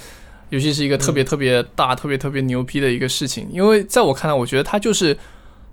[0.51, 3.49] 游戏是一个特别特别大、特别特别牛逼的一个事情。
[3.51, 5.17] 因为在我看来，我觉得它就是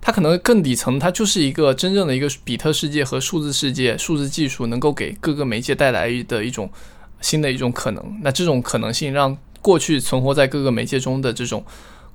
[0.01, 6.69] 它可能更底层，它就是一个真正的一个比特世界和数字世界、数字技术能够给各个媒介带来的一种
[7.21, 8.19] 新的一种可能。
[8.21, 11.63] 那这种可能性让过去存活在各个媒介中的这种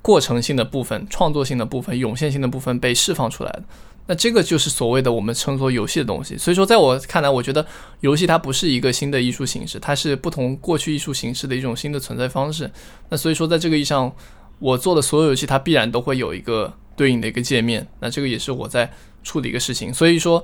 [0.01, 3.63] 过程性的部分、创作性的部分、涌现性的部分被释放出来了。
[4.09, 6.35] 那这个就是所谓的我们称作游戏的东西。
[6.35, 7.63] 所以说，在我看来，我觉得
[7.99, 12.71] 游戏它不是一个新的艺术形式，它是不同过去艺术形式的一种新的存在方式。
[13.09, 14.11] 那所以说，在这个意义上，
[14.57, 17.87] 我做的所有游戏，它必然都会有一个对应的一个界面。
[17.99, 18.91] 那这个也是我在
[19.23, 19.93] 处理一个事情。
[19.93, 20.43] 所以说，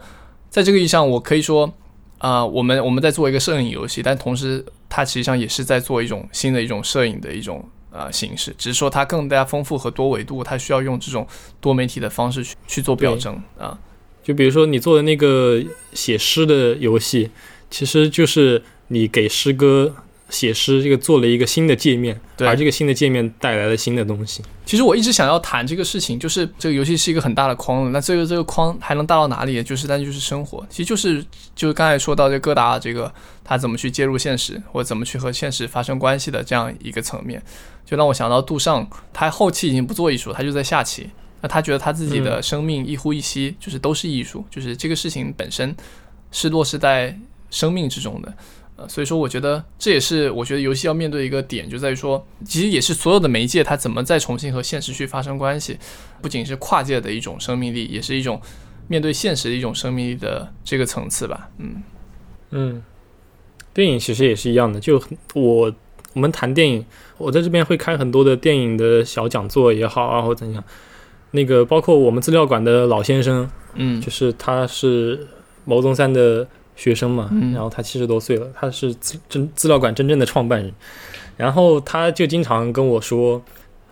[0.52, 1.74] 在这个意义上，我可以说，
[2.20, 11.26] 啊、我们我们在做一个摄影游戏，但同时它实际上也是在做一种新的一种摄影的一种呃形式，只是说它更加丰富和多维度，它需要用这种
[11.62, 13.78] 多媒体的方式去去做表征啊。
[14.22, 15.64] 就比如说你做的那个
[15.94, 17.32] 写诗的游戏，
[17.70, 19.96] 其实就是你给诗歌
[20.30, 24.42] 写诗这个做了一个新的界面，对而这个新的界面带来了新的东西。
[24.66, 29.62] 其实我一直想要谈这个事情，就是这个游戏是一个很大的框了，那这个这个框还能大到哪里？
[29.64, 31.24] 就是但就是生活，其实就是
[31.56, 37.42] 就是刚才说到这戈达这个他怎么去介入现实，或者怎么去和现实发生关系的这样一个层面，
[37.86, 41.10] 就让我想到杜尚，他后期已经不做艺术，他就在下棋。
[41.42, 45.76] 那他觉得他自己的生命一呼一吸，就是都是艺术，就是这个事情本身
[46.32, 47.16] 是落实在
[47.52, 48.34] 生命之中的。
[48.78, 55.78] 呃，所以说我觉得这也是我觉得游戏要面对一个点，就在于说，其实也是所有的媒介它怎么再重新和现实去发生关系，
[56.22, 58.42] 不仅是跨界的一种生命力，也是一种
[58.88, 61.50] 面对现实的一种生命力的这个层次吧。
[61.58, 61.84] 嗯
[62.52, 62.84] 嗯，
[63.74, 64.80] 电影其实也是一样的。
[64.80, 65.02] 就
[65.34, 65.74] 我
[66.14, 66.86] 我们谈电影，
[67.18, 70.64] 我在这边会开很多的电影的小讲座也好啊，或者怎样。
[71.32, 75.28] 那个包括我们资料馆的老先生，嗯就是他是
[75.66, 80.72] 毛宗三的学生嘛，嗯然后他七十多岁了，他是资真资料馆真正的创办人，
[81.38, 83.42] 然后他就经常跟我说，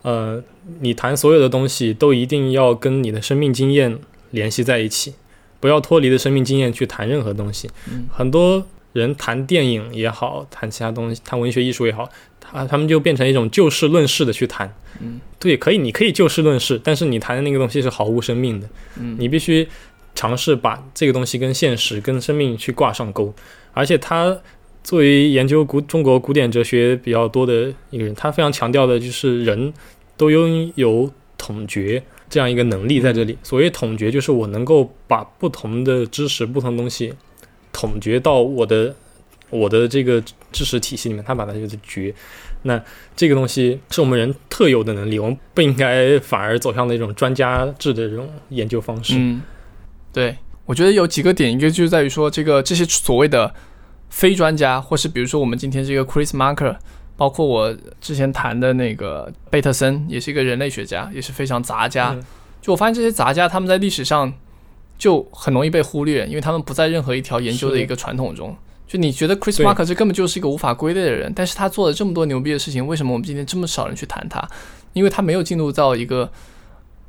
[0.02, 0.42] 呃，
[0.82, 3.98] 你谈所有的东西都一定要跟你的生命经验
[4.32, 5.14] 联系在一起，
[5.60, 7.70] 不要脱离的生命经验去谈任何东西。
[7.90, 12.08] 嗯很多人谈电影也好，谈其他东西，谈文学艺术也好，
[12.40, 14.72] 他他们就变成一种就事论事的去谈。
[15.02, 18.70] 嗯对，可以，你可以就事论事，但是你谈的那个东西是毫无生命的。
[18.98, 19.68] 嗯你必须
[20.16, 23.34] 尝试把这个东西跟现实、跟生命去挂上钩。
[23.74, 24.38] 而且他
[24.84, 29.74] 作为研究古中国古典哲学比较多的一个人，他非常强调的就是人
[30.16, 33.38] 都拥有统觉这样一个能力在这里。
[33.44, 37.14] 所谓统觉，就是我能够把不同的知识、不同的东西
[37.72, 38.94] 统觉到我的
[39.50, 42.14] 我的这个知识体系里面，他把它就是觉。
[42.64, 42.82] 那
[43.16, 49.16] 这个东西是我们人特有的能力，我们不应该反而走向那种专家制的这种研究方式。
[50.14, 53.54] 对，我觉得有几个点，一个就在于说，这个这些所谓的
[54.10, 56.78] 非专家，或是比如说我们今天这个 Chris Marker，
[57.18, 62.12] 包括我之前谈的那个贝特森，也是一个人类学家，也是非常杂家。
[62.14, 62.24] 嗯
[62.64, 64.32] 就我发现这些杂家他们在历史上
[64.98, 68.56] 就很容易被忽略，因为他们不在任何一条研究的一个传统中。
[68.88, 74.48] 就你觉得 Chris Marker 这根本就是一个无法归类的人，但是他做了这么多牛逼的事情，为什么我们今天这么少人去谈他？
[74.94, 76.32] 因为他没有进入到一个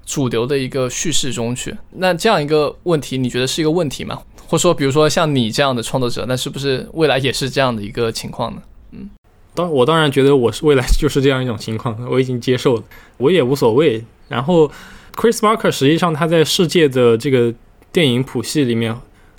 [0.05, 1.75] 主流的一个叙事中去。
[1.93, 4.21] 那这样一个问题，你觉得是一个问题吗？
[4.47, 8.63] 或者说，比如说像你这样的创作者，那是不是未来也是这样的一个情况呢？
[8.93, 9.11] 嗯
[9.55, 12.83] 当我当然觉得我是未来就是这样一种情况，我已经接受了，
[13.19, 14.05] 我也无所谓。
[14.29, 14.69] 然后
[15.15, 17.55] ，Chris Marker 实际上他在世界的这个
[17.93, 18.93] 电影谱系里面，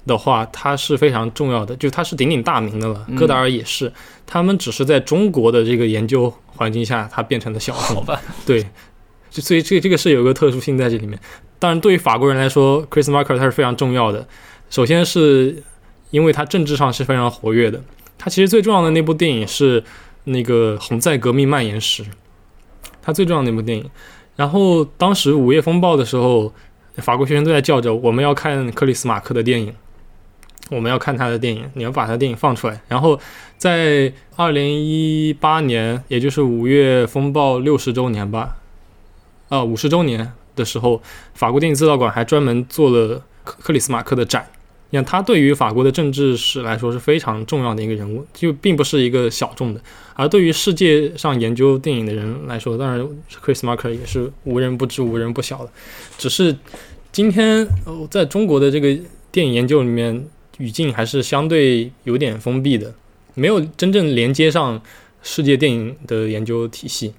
[0.06, 3.06] 的话，他是非常重要的，就他是鼎鼎大名的了。
[3.10, 3.92] 嗯戈达尔也是，
[4.26, 7.98] 他们只是在中国的这个研究环境下，他变成了小众。
[7.98, 8.66] 好吧，对，
[9.36, 11.20] 就所以这这个是有一个特殊性在这里面。
[11.60, 14.26] 当然，对于法国人来说，Chris Marker 他是非常重要的。
[14.70, 15.62] 首先是
[16.12, 17.84] 因为他政治上是非常活跃的，
[18.18, 19.84] 他其实最重要的那部电影是
[20.24, 22.04] 那个《红在革命蔓延时》，
[23.02, 23.90] 他最重要的那部电影。
[24.38, 26.54] 然后当时午夜风暴的时候，
[26.98, 29.74] 法国学生都在叫着我们要看克里斯马克的电影，
[30.70, 32.82] 我们要看他的电影，你要把他的电影放出来。
[32.88, 33.20] 然后
[33.58, 38.58] 在二零一八年，也就是五月风暴六十周年吧，
[39.50, 41.02] 啊五十周年的时候，
[41.34, 44.48] 法国电影资料馆还专门做了克克里斯马克的展。
[44.92, 49.82] 你看，他对于法国的政治史来说是非常重要的一个人物，就并不是一个小众的。
[50.14, 53.06] 而对于世界上研究电影的人来说，当然
[53.44, 55.72] Chris Marker 也是无人不知、无人不晓的。
[56.18, 56.56] 只是
[57.12, 58.96] 今天、呃、在中国的这个
[59.32, 60.28] 电影研究里面，
[60.60, 62.94] 语境还是相对有点封闭的，
[63.34, 64.80] 没有真正连接上
[65.24, 67.14] 世界电影的研究体系。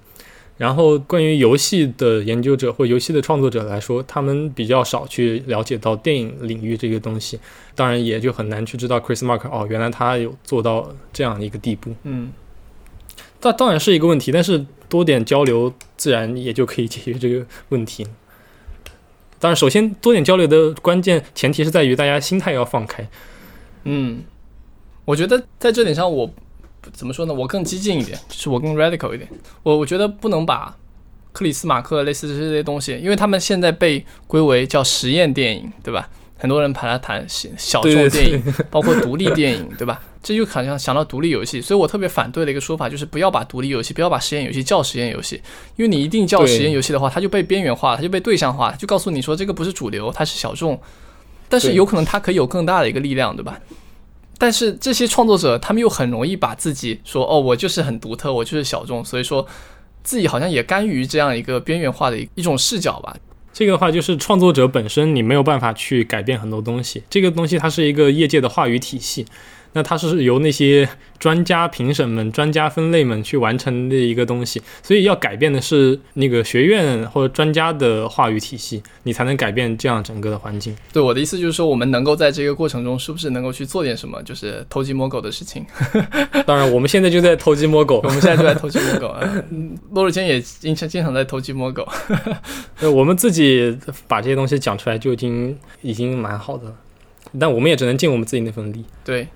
[0.57, 7.39] 然后，关于游戏的研究者或游戏的创作者来说，他们比较少去了解到电影领域这个东西，
[7.75, 11.93] 当然也就很难去知道 Chris Marker 哦，原来他有做到这样的一个地步。
[12.01, 12.31] 嗯，
[13.39, 18.07] 这当然是一个问题，但是多点交流，自然也就可以解决这个问题。
[19.39, 23.07] 当然，首先多点交流的关键前提是在于大家心态要放开。
[23.83, 24.23] 嗯，
[25.05, 26.33] 我觉得在这点上我
[26.93, 27.33] 怎么说呢？
[27.33, 29.29] 我更激进一点，就是我更 radical 一点。
[29.63, 30.75] 我我觉得不能把
[31.31, 36.09] 克里斯马克类似这些东西，因为他们现在被归为叫实验电影，对吧？
[36.39, 39.99] 很多人把它谈小小众对对电影，包括独立电影，对吧？
[40.21, 45.41] 这就好像想到独立游戏，所以我特别反对的一个说法就是不要把独立游戏，不要把实验游戏叫实验游戏，
[45.77, 50.79] 因为你一定叫实验游戏的话，它就被边缘化，它就被对象化，就告诉你说这个不是主流，它是小众，
[51.49, 53.59] 但是有可能它可以有更大的一个力量，对吧？
[54.37, 59.45] 但是这些创作者他们又很容易把自己说哦，我就是很独特，我就是小众，所以说
[60.03, 63.15] 自己好像也甘于这样一个边缘化的一种视角吧。
[63.51, 69.25] 这个的话，就是创作者本身你没有办法去改变很多东西，这个东西它是一个业界的话语体系，
[69.77, 70.89] 那它是由那些
[71.19, 80.75] 专家评审们、专家分类们去完成的一个东西，所以要改变的是那个学院或者专家的话语体系，你才能改变这样整个的环境。
[80.91, 85.63] 对我的意思就是说，我们能够在这个过程中，是不是能够去做点什么，就是偷鸡摸狗的事情？
[86.47, 89.21] 当然，我们现在就在偷鸡摸狗我，们现在就在偷鸡摸狗啊！
[89.51, 91.87] 嗯罗尔坚也经常经常在偷鸡摸狗。
[92.79, 93.77] 对我们自己
[94.07, 96.75] 把这些东西讲出来就已经已经蛮好的了，
[97.39, 98.83] 但我们也只能尽我们自己那份力。
[99.03, 99.27] 对，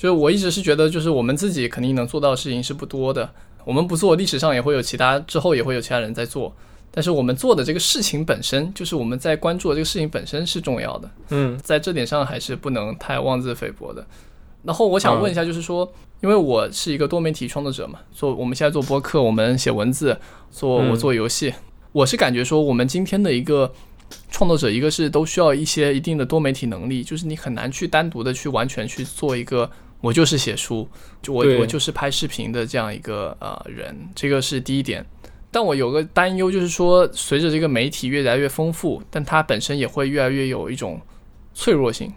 [0.00, 3.30] 就是我一直是觉得，就是我们自己肯定能做到的事情是不多的。
[3.66, 6.56] 我们不做，历史上也会有其他，之后也会有其他人在做。
[6.90, 14.02] 但是我们做的这个事情本身，就是我们在关注的这个事情本身是重要的，嗯在这点上还是不能太妄自菲薄的。
[14.64, 20.18] 然后我想问一下，就是说，因为我是一个多媒体创作者嘛，做我们现在做播客，我们写文字，
[20.50, 21.52] 做嗯我做游戏，
[21.92, 23.70] 我是感觉说，我们今天的一个
[24.30, 29.70] 创作者，一个是都需要一些一定的多媒体能力，就是你很难去单独的去完全去做一个
[30.00, 30.88] 我就是写书，
[31.20, 35.04] 就我我就是拍视频的这样一个呃人，这个是第一点。
[35.50, 41.00] 但我有个担忧，就是说，随着这个媒体越来越丰富，但它本身也会越来越有一种
[41.54, 42.12] 脆弱性。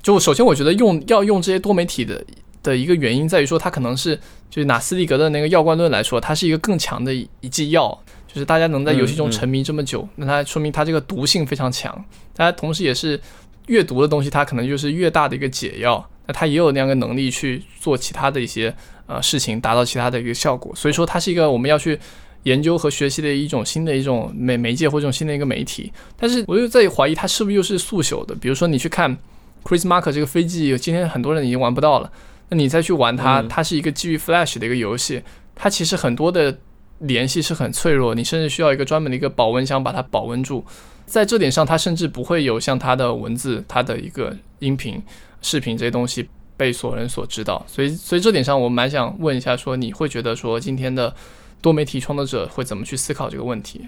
[0.00, 2.24] 就首先，我觉得用要用这些多媒体的
[2.62, 4.16] 的一个原因在于说，它可能是
[4.48, 11.92] 就是拿斯蒂格的那个药罐论来说，它是一个更强的一一剂药，就是大家能在游戏中沉迷这么久，那它说明它这个毒性非常强。
[12.34, 13.20] 大家同时也是
[13.66, 16.08] 越毒的东西，它可能就是越大的一个解药。
[16.32, 18.74] 那它也有那样的能力去做其他的一些
[19.06, 20.74] 呃事情，达到其他的一个效果。
[20.74, 21.98] 所以说，它是一个我们要去
[22.44, 25.92] 研究和学习的一种新的一种媒媒介或者一种新的一个媒体。
[26.16, 28.34] 但是我又在怀疑它是不是又是速朽的。
[28.34, 29.14] 比如说你去看
[29.62, 32.10] Chris Mark 这个飞机，今天很多人已经玩不到了。
[32.48, 35.22] 那你再去玩它，它是一个基于 Flash 的一个游戏，
[35.54, 36.58] 它其实很多的
[36.98, 40.64] 联系是很脆弱，你甚至需要一个专门的一个保温箱把它保温住。
[41.06, 45.02] 在这点上，它甚至不会有像它的文字、它的一个音频、
[45.42, 47.62] 视频这些东西被所人所知道。
[47.68, 51.14] 所以，所以这点上，我蛮想问一下，说你会觉得说今天的
[51.60, 53.82] 多媒体创作者会怎么去思考这个问题？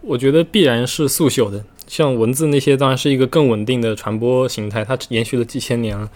[0.00, 6.08] 我觉得必然是速朽的，像文字那些当然是一个更稳定的传播形态，它延续了几千年了。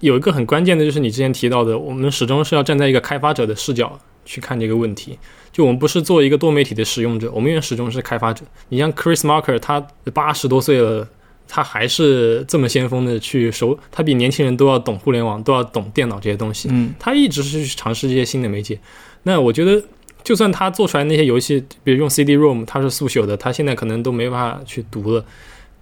[0.00, 5.18] 有一个很关键的就是你之前提到的，我们始终是要站在一个开发者的视角去看这个问题。
[5.52, 8.44] 就我们不是做一个多媒体的使用者，我们永远始终是开发者。
[8.70, 11.06] 你像 Chris Marker，他八十多岁了，
[11.46, 16.68] 他还是这么先锋的去熟，他比年轻人都要懂互联网，都要懂电脑这些东西。
[16.72, 18.78] 嗯他一直是去尝试这些新的媒介。
[19.24, 19.82] 那我觉得，
[20.22, 25.24] 就算他做出来那些游戏，比如用 CD-ROM，它是速朽的，他现在可能都没办法去读了，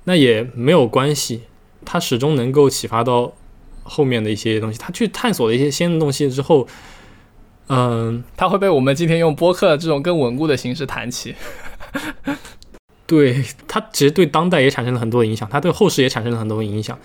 [0.05, 1.43] 那也没有关系。
[1.85, 3.33] 他始终能够启发到
[3.83, 4.79] 后面的一些东西。
[4.79, 6.69] 他去探索了一些新的东西之后，
[7.69, 11.35] 嗯，他会被我们今天用播客这种更稳固的形式谈起。
[13.07, 16.99] 对它其实对当代也产生了很多影响，它对后世也产生了很多影响。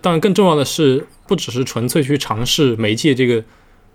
[0.00, 3.44] 当然，更重要的是，不只是纯粹去尝试媒介这个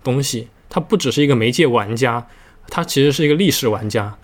[0.02, 2.26] 东西，它不只是一个媒介玩家，
[2.68, 4.16] 它其实是一个历史玩家。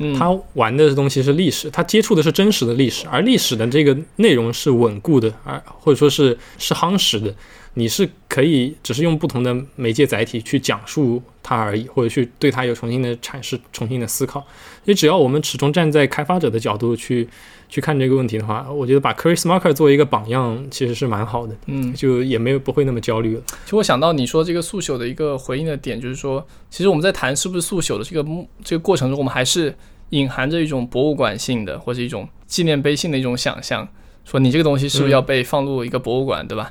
[0.00, 7.34] 嗯，他玩的东西是历史，他接触的是真实的历史，而历史的这个内容是稳固的，而或者说是是夯实的。
[7.74, 14.40] 你是可以只是用不同的媒介载体去讲述它而已，或者去对它有重新的阐释、重新的思考。
[14.84, 17.26] 所以，只要我们始终站在开发者的角度去
[17.70, 21.56] 去看这个问题的话，我觉得把 Chris Marker 作为一个榜样，其实是蛮好的。
[21.66, 23.42] 嗯，就也没有不会那么焦虑了。
[23.64, 28.28] 其实我想到你说这个速朽的一个回应的点，就是说，其实我们在谈是不是速朽的这个
[28.62, 29.74] 这个过程中，我们还是
[30.10, 33.88] 隐含着一种博物馆性的或者一种纪念碑性的一种想象，
[34.24, 36.70] 说你这个东西是不是要被放入一个博物馆，对吧？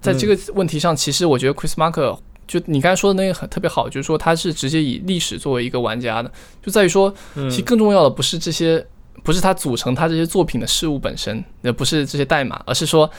[0.00, 6.30] 在这个问题上，其实我觉得 Chris Marker 就你刚才说的那个很特别好，就是说他是直接以历史作为一个玩家的，
[6.62, 8.86] 就在于说，其实更重要的不是这些，
[9.22, 13.10] 不是他组成他这些作品的事物本身，也不是这些代码，而是说，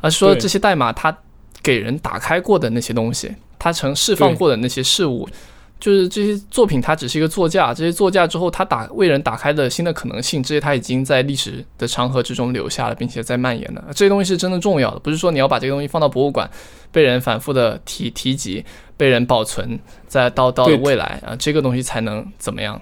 [0.00, 1.16] 而是说这些代码他
[1.62, 5.28] 给人打开过的那些东西，他曾释放过的那些事物。
[5.78, 7.72] 就是这些作品，它只是一个座驾。
[7.74, 13.84] 这些座驾之后，它打为人打开的新的可能性，这些它已经在历史的长河之中留下了，并且在蔓延了。
[13.88, 16.50] 这些东西是真的重要的，不是说你要把这个东西放到博物馆，
[16.90, 18.64] 被人反复的提提及，
[18.96, 19.78] 被人保存，
[20.08, 22.80] 再到到了未来啊，这个东西才能怎么样？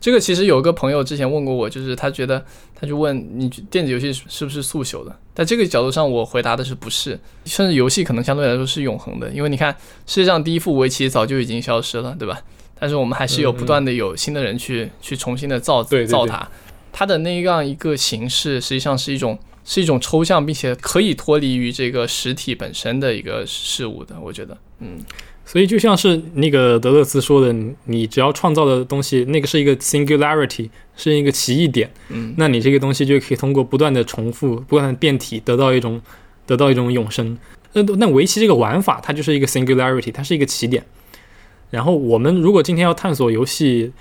[0.00, 2.44] 这个其实有个朋友之前问过我，就是他觉得，
[2.74, 5.16] 他就问你电子游戏是不是速朽的？
[5.34, 9.74] 在这个角度上，我回答的是不是，甚至游戏可能相对来说是永恒的，因为你看
[10.06, 12.40] 世界上第一副围棋早就已经消失了，对吧？
[12.78, 16.48] 但是我们还是有不断的有新的人去去重新的造造它，
[16.92, 24.98] 它的那样一个形式实际上是一种是一种抽象，并且可以脱离于这个实体本身的一个事物的，我觉得，嗯。
[25.46, 27.54] 所以就像是那个德勒兹说的，
[27.84, 36.00] 你只要创造的东西，那个是一个 singularity，是一个奇异点，嗯，那你这个东西就可以通过不断的重复、不断的变体，得到一种
[36.46, 37.38] 得到一种永生。
[37.74, 40.82] 那那围棋这个玩法，它就是一个 singularity，它是一个起点。
[41.70, 43.92] 然后我们如果今天要探索游戏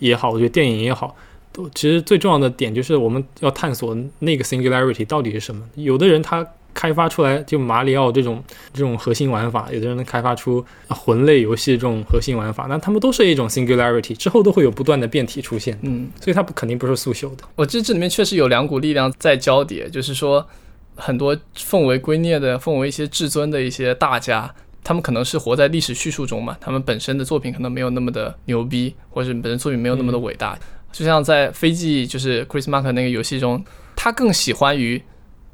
[0.00, 1.14] 也好，我觉得电影也好，
[1.52, 5.62] 都其实最重要的点就是我们要探索那个 singularity 到底是什么。
[5.76, 6.46] 有的人他。
[6.72, 8.42] 开发出来就马里奥这种
[8.72, 17.44] 这种核心玩法，有的人能开发出魂类游戏这种核心玩法，那他们都是一种 singularity，之后都会有不断的变体出现，嗯，所以它不肯定不是速朽的。
[17.56, 20.46] 我这这里面确实有两股力量在交叠，就是说
[20.94, 30.58] 很多奉为圭臬的、奉为一些至尊的一些大家，他们可能是活在历史叙述中嘛，他们本身的作品可能没有那么的牛逼，或者本身作品没有那么的伟大。
[30.92, 33.64] 就像在飞机就是 Chris Mark 那个游戏中，
[33.94, 35.02] 他更喜欢于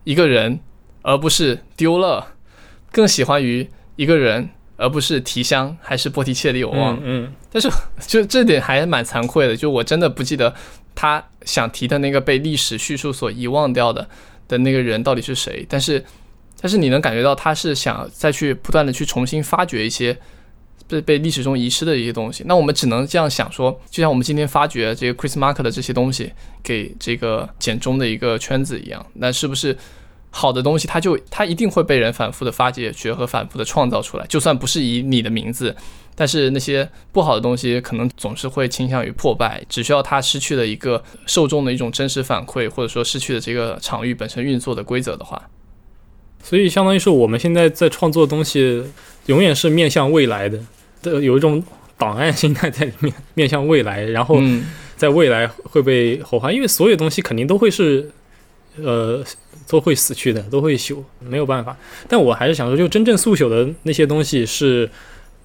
[0.05, 0.61] 一个人。
[1.07, 2.35] 而不是丢了，
[2.91, 7.03] 更喜欢于一个人，而不是提香还是波提切利，我忘了。
[7.05, 7.71] 嗯，但是
[8.09, 10.53] 就这点还蛮惭愧的，就我真的不记得
[10.97, 14.09] 他想提的那个被历史叙述所遗忘掉的
[14.49, 15.65] 的那个人到底是谁。
[15.69, 16.05] 但是，
[16.61, 20.19] 但是你能感觉到他是想再去不断的去重新发掘一些
[20.89, 22.43] 被被历史中遗失的一些东西。
[22.49, 26.33] 那我们只能这样想说，就像我们今天发掘这个 Chris Mark 的这些东西
[26.65, 29.79] 给这个简中的一个圈子一样，那是不是？
[30.39, 34.27] 好的东西，它就它一定会被人反复的发掘和反复的创造出来。
[34.27, 35.75] 就算不是以你的名字，
[36.15, 39.65] 但是那些不好的东西，可能总是会倾向于破败。
[39.67, 45.41] 只需要它失去了一个受众的一种真实反馈，或者说失去了这个场域本身运作的规则的话，
[46.43, 48.85] 所以相当于是我们现在在创作的东西，
[49.27, 50.61] 永远是面向未来的，
[51.01, 51.65] 的有一种
[51.97, 54.39] 档案心态在里面，面向未来，然后
[54.99, 58.11] 在未来会被火化，因为所有东西肯定都会是。
[58.83, 59.25] 呃，
[59.69, 61.77] 都会死去的，都会朽，没有办法。
[62.09, 64.89] 但我还是想说，就真正速朽的那些东西是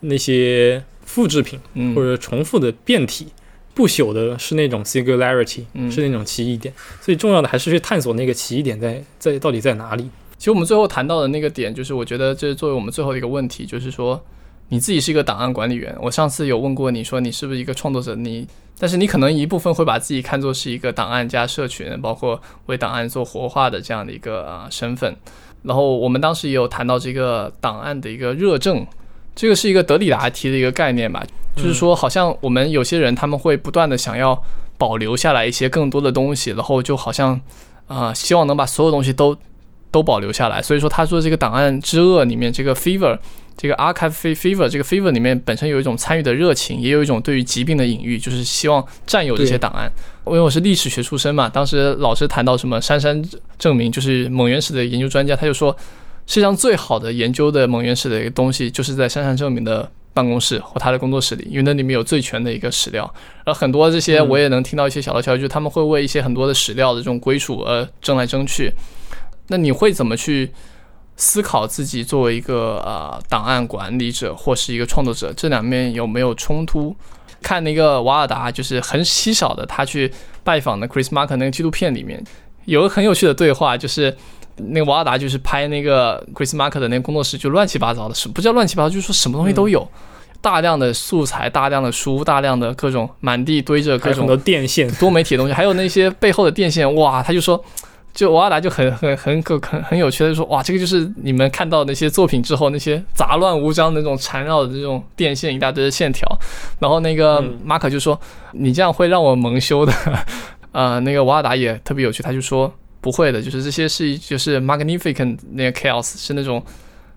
[0.01, 1.59] 那些复制品
[1.95, 3.27] 或者重复的变体，
[3.73, 6.73] 不朽的是那种 singularity，是那种奇异点。
[7.01, 10.09] 所以重要的还是去探索那个奇异点在在到底在哪里。
[10.37, 14.23] 其实我们最后谈到的那个点，就是我觉得这作为我们最后的一个问题，就是说。
[14.71, 18.47] 你自己是一个档案管理员，我上次有问过你说你是不是一个创作者，你
[18.79, 25.13] 但是你可能一部分会把自己看作是一个档案加社群，包括为档案做活化的这样的一个啊身份。
[25.63, 28.87] 然后我们当时也有谈到这个档案的一个热证，
[29.35, 31.21] 这个是一个德里达提的一个概念吧，
[31.57, 34.41] 就是说好像我们有些人他们会不断的想要
[34.77, 37.41] 保留下来一些更多的东西，然后就好像
[37.87, 39.37] 啊希望能把所有东西都
[39.91, 40.61] 都保留下来。
[40.61, 43.19] 所以说他说这个档案之恶里面这个 fever。
[43.57, 49.91] 这个 Archive Fever 这个 Fever 里面本身有一种参与的热情，也有一种对于疾病的隐喻，就是希望占有这些档案。
[50.25, 53.21] 因为我是历史学出身嘛，当时老师谈到什么杉山
[53.59, 55.75] 证明，就是蒙原史的研究专家，他就说
[56.25, 63.13] 世界上最好的研究的蒙原史的一个东西，就是在杉山证明的办公室或他的工作室里，因为那里面有最全的一个史料。
[63.43, 68.71] 而很多这些我也能听到一些小道消息，就是他们会为一些很多的史料的这种归属而争来争去。
[69.47, 70.51] 那你会怎么去
[71.17, 76.95] 思考自己作为一个呃档案管理者或是一个创作者，这两面有没有冲突？
[77.43, 80.11] 看那个瓦尔达，就是很稀少的，他去
[80.43, 82.23] 拜访的 Chris Marker 那个纪录片里面，
[82.65, 84.15] 有个很有趣的对话，就是
[84.57, 89.87] 那个瓦尔达就是拍那个 Chris Marker 的那个工作室，就乱七八糟的，什不叫乱七八糟，就是说什么东西都有，
[90.39, 97.63] 大量的素材，大量的书，大量的各种满地堆着各种的电线、多媒体的东西，还有那些背后的电线，哇，他就说。
[98.13, 106.27] 就瓦尔达就很很很可很很有趣的就说哇，这个就是你们看到那些作品之后那些杂乱无章的那种缠绕的这种电线一大堆的线条，
[106.79, 108.19] 然后那个马可就说
[108.51, 109.93] 你这样会让我蒙羞的，
[110.73, 116.61] 呃，那个瓦尔达也特别有趣，他就说不会的，就是这些是就是 magnificent 那个 chaos 是那种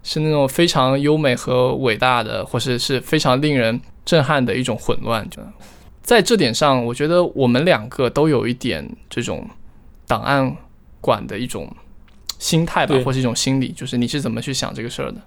[0.04, 5.28] 是那种非常优美和伟大的，或是是非常令人震撼的一种混乱。
[5.28, 5.42] 就
[6.02, 9.44] 在这点上，我觉得我们两个都有一点这种
[10.06, 10.56] 档案。
[11.04, 11.70] 管的一种
[12.38, 15.20] 心态吧，或是一种心理，就是你是怎么去想这个事儿的？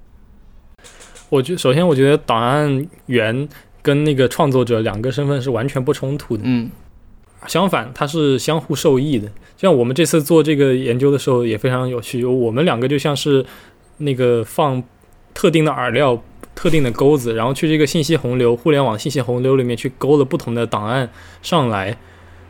[1.29, 3.47] 我觉首先，我觉得档案员
[3.83, 6.41] 跟那个创作者两个身份是完全不冲突的。
[6.45, 6.71] 嗯，
[7.45, 9.31] 相反，它是相互受益的。
[9.55, 13.45] 像我们这次做这个研究的时候也非常有趣，我们两个就像是
[13.97, 14.81] 那个放
[15.35, 16.19] 特定的饵料、
[16.55, 21.07] 特定的钩子，然后去这个信息洪流、互联网信息洪流里面去勾了不同的档案
[21.43, 21.95] 上来。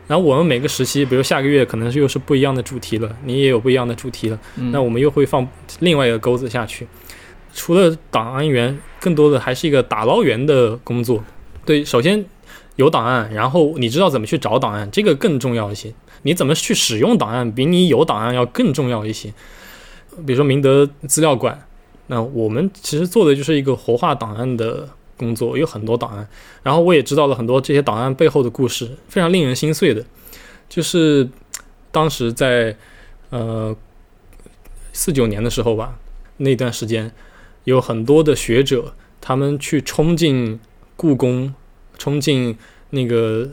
[0.08, 4.38] 然后我们每个时期，比如下个月可能又是不一样的主题了，你也有不一样的主题了，
[4.72, 5.46] 那我们又会放
[5.80, 6.88] 另外一个钩子下去。
[7.52, 11.22] 除了档案员，更多的还是一个打捞员的工作。
[11.66, 12.24] 对，首先
[12.76, 15.92] 有档案，然后你知道怎么去找档案，这个更重要一些。
[16.22, 19.28] 你怎么去使用档案，比你有档案要更重要一些。
[20.26, 21.66] 比如说明德资料馆，
[22.06, 24.88] 那我们其实做的就是一个活化档案的。
[25.18, 26.26] 工作有很多档案，
[26.62, 30.02] 然后我也知道了很多这些档案背后的故事，非常令人心碎的。
[30.68, 31.28] 就是
[31.90, 32.76] 当时在
[33.30, 33.76] 呃
[34.92, 35.98] 四九年的时候吧，
[36.38, 37.12] 那段时间
[37.64, 40.60] 有很多的学者，他们去冲进
[40.96, 41.52] 故宫，
[41.98, 42.56] 冲进
[42.90, 43.48] 那个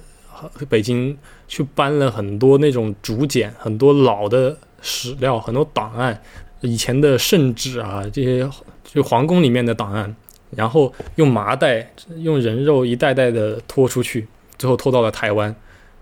[0.70, 1.18] 北京，
[1.48, 6.22] 去搬了很多那种竹简，很多老的史料，很多档案，
[6.62, 8.48] 以前的圣旨啊，这些
[8.84, 10.16] 就皇宫里面的档案。
[10.56, 14.28] 然后用麻袋、用人肉一袋袋的拖出去，
[14.58, 15.54] 最后拖到了台湾，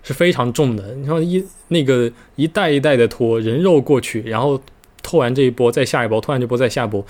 [0.02, 0.94] 是非常重的。
[0.94, 4.60] 你看一那个一袋一袋的拖人肉过去，然后
[5.02, 7.04] 拖完这一波，再下一波，拖完这波再下波，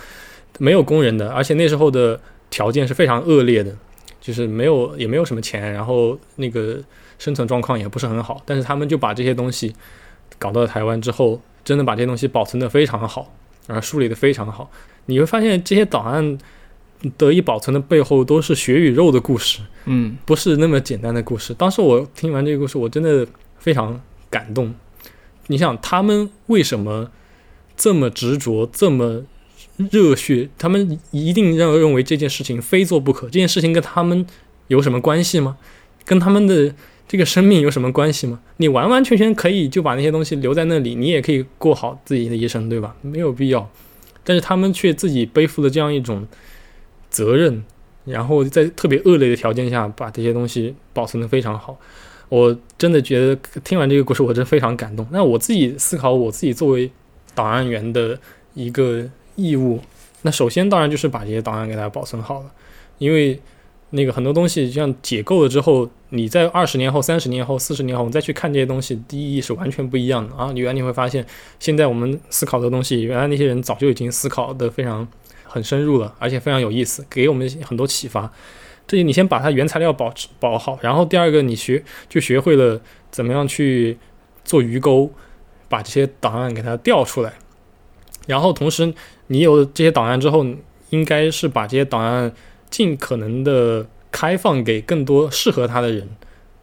[0.58, 2.18] 没有工人的，而且那时候的
[2.48, 3.76] 条件是非常恶劣的，
[4.20, 6.78] 就是没有也没有什么钱，然后那个
[7.18, 8.40] 生存状况也不是很好。
[8.46, 9.74] 但是他们就把这些东西
[10.38, 13.34] 搞到了台湾之后，真的把这些东西保存的非常好，
[13.66, 14.70] 然后梳理的非常好。
[15.06, 16.38] 你会发现这些档案。
[17.16, 21.52] 得以保存的背后都是血与肉的故事，嗯，不是那么简单的故事。
[21.55, 23.26] 当时我听完这个故事，我真的
[23.59, 24.01] 非常
[24.31, 24.74] 感动。
[25.48, 27.10] 你想，他们为什么
[27.76, 29.22] 这么执着，这么
[29.90, 30.48] 热血？
[30.56, 33.26] 他们一定认认为这件事情非做不可。
[33.26, 34.26] 这件事情跟他们
[34.68, 35.59] 有什么关系吗？
[36.06, 36.74] 跟他们的
[37.06, 38.40] 这个生命有什么关系吗？
[38.56, 42.97] 你完完全全可以就把那些东西留在那里，你也可以过好自己的一生，对吧？
[43.02, 43.70] 没有必要。
[44.24, 46.26] 但是他们却自己背负了这样一种。
[47.14, 47.62] 责任，
[48.04, 51.78] 然后在特别恶劣的条件下把这些东西保存的非常好，
[52.28, 55.06] 我真的觉得听完这个故事，我真非常感动。
[55.12, 56.90] 那我自己思考，我自己作为
[57.32, 58.18] 档案员的
[58.54, 59.78] 一个义务，
[60.22, 62.50] 那首先当然就是把这些档案给它保存好了，
[62.98, 63.38] 因为
[63.90, 70.50] 那个很多东西像解构了之后，你在二十年后、三十年后、四十年后，你再去看这些东西，第一是完全不一样的啊！
[70.56, 71.24] 原来你会发现，
[71.60, 75.06] 现在我们思考的东西，原来那些人早就已经思考的非常。
[75.55, 78.28] 很深入了，而且非常有意思，给我们很多启发。
[78.89, 82.81] 这里你先把它原材料保持保好，然后第二个你学就学会了
[83.12, 83.97] 怎么样去
[84.44, 85.12] 做鱼钩，
[85.68, 87.35] 把这些档案给它调出来。
[88.26, 88.93] 然后同时
[89.28, 90.44] 你有这些档案之后，
[90.90, 92.32] 应该是把这些档案
[92.68, 96.09] 尽可能的开放给更多适合它的人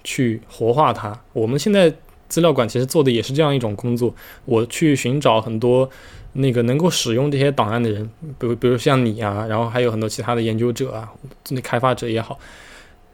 [0.04, 1.18] 去活化它。
[1.32, 1.96] 我们现在
[2.28, 4.14] 资料馆其实做的也是这样一种工作，
[4.44, 5.90] 我去寻找很多。
[6.34, 8.10] 那个能够使用这些档案的人，
[8.40, 11.12] 比如比如像你啊，然后还有很多其他的研究者啊，
[11.50, 12.40] 那开发者也好，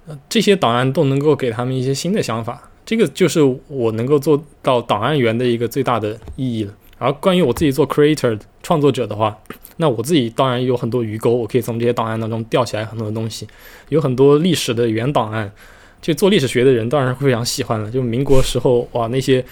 [0.07, 2.69] 呃，这些档案都能够给他们一些新的想法。
[2.85, 6.73] 这个就是我能够做到档案员的一个最大的意义了。
[6.97, 9.37] 然后关于我自己做 creator 创作者的话，
[9.77, 13.47] 那我自己当然有很多鱼钩，我可以从这些档案当中钓起来很多东西，
[13.89, 15.51] 有很多历史的原档案。
[15.99, 17.89] 就做历史学的人当然会非常喜欢了。
[17.89, 19.43] 就民国时候哇，那些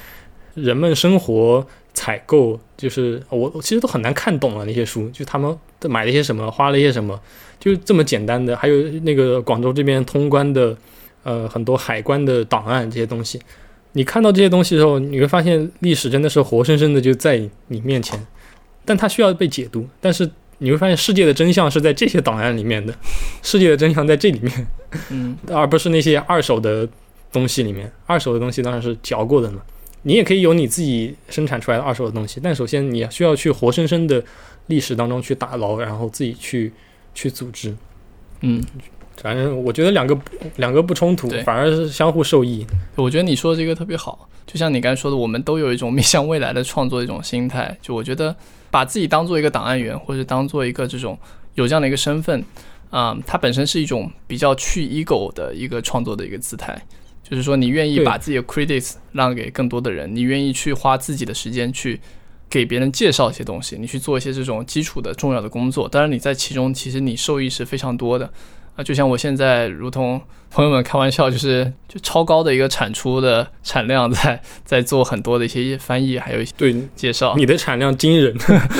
[0.53, 1.65] 人们生活、
[1.95, 5.57] 采购，就是我我其实都很难看懂了那些书，就他们
[5.89, 7.19] 买了一些什么，花了一些什么，
[7.59, 8.55] 就这么简单的。
[8.55, 10.77] 还有那个广州这边通关的，
[11.23, 13.41] 呃，很多海关的档案这些东西，
[13.93, 18.23] 你看到这些东西的时候，你会发现历史真的是活生生的就在你面前，
[18.85, 20.29] 但它需要被解读，但是。
[20.59, 22.95] 你会发现世界的真相是在这些档案里面的，
[23.43, 24.67] 世界的真相在这里面，
[25.09, 26.87] 嗯， 而不是那些二手的
[27.29, 27.91] 东西里面。
[28.05, 29.59] 二手的东西当然是嚼过的嘛，
[30.05, 34.23] 你也可以有你自己生产出来的二手的东西，但首先你需要去活生生的
[34.67, 36.71] 历史当中去打捞，然后自己去
[37.13, 37.75] 去组织，
[38.41, 38.63] 嗯，
[39.17, 40.17] 反正我觉得两个
[40.55, 42.65] 两个不冲突，反而是相互受益。
[42.95, 48.35] 我觉得你说的这个特别好，就像你刚才说的，我们都有一种面向未来的创作一种心态，就我觉得。
[48.71, 51.17] 把自己当做一个档案员，或者当做一个这种
[51.53, 52.43] 有这样的一个身份，
[52.89, 56.77] 啊，它本身是一种比较去 ego 的一个创作的一个姿态，
[57.27, 61.99] 就是说你愿意把自己的 credits 让给更多的人，你愿意去花自己的时间去
[62.49, 68.29] 给别人介绍一些东西，你去做一些这种基础的重要的工作，当然你在其中其实你受益是非常多的。
[68.75, 70.21] 啊，就像我现在，如同
[70.51, 77.33] 朋友们开玩笑，就是就超高的一个产出的产量，在 在做很多的一些翻译，还有一些对介绍。
[77.37, 78.35] 你的产量惊人，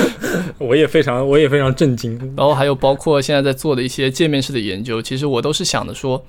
[0.60, 2.20] 我也非常我也非常震惊。
[2.36, 6.22] 然后还有包括现在在做的一些界面式的研究，其实我都是想着说，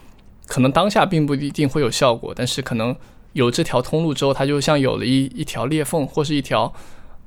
[0.46, 2.96] 可能当下并不一定会有效果，但是可能
[3.34, 6.72] 有这条通路之后，它就像有了一一条裂缝或是一条。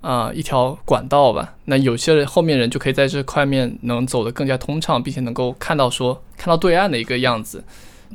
[0.02, 1.56] 啊，一条管道吧。
[1.66, 7.62] 那有些人后面人就可以在这块面能走得更加通畅，并且能够看到说看到对岸的一个样子。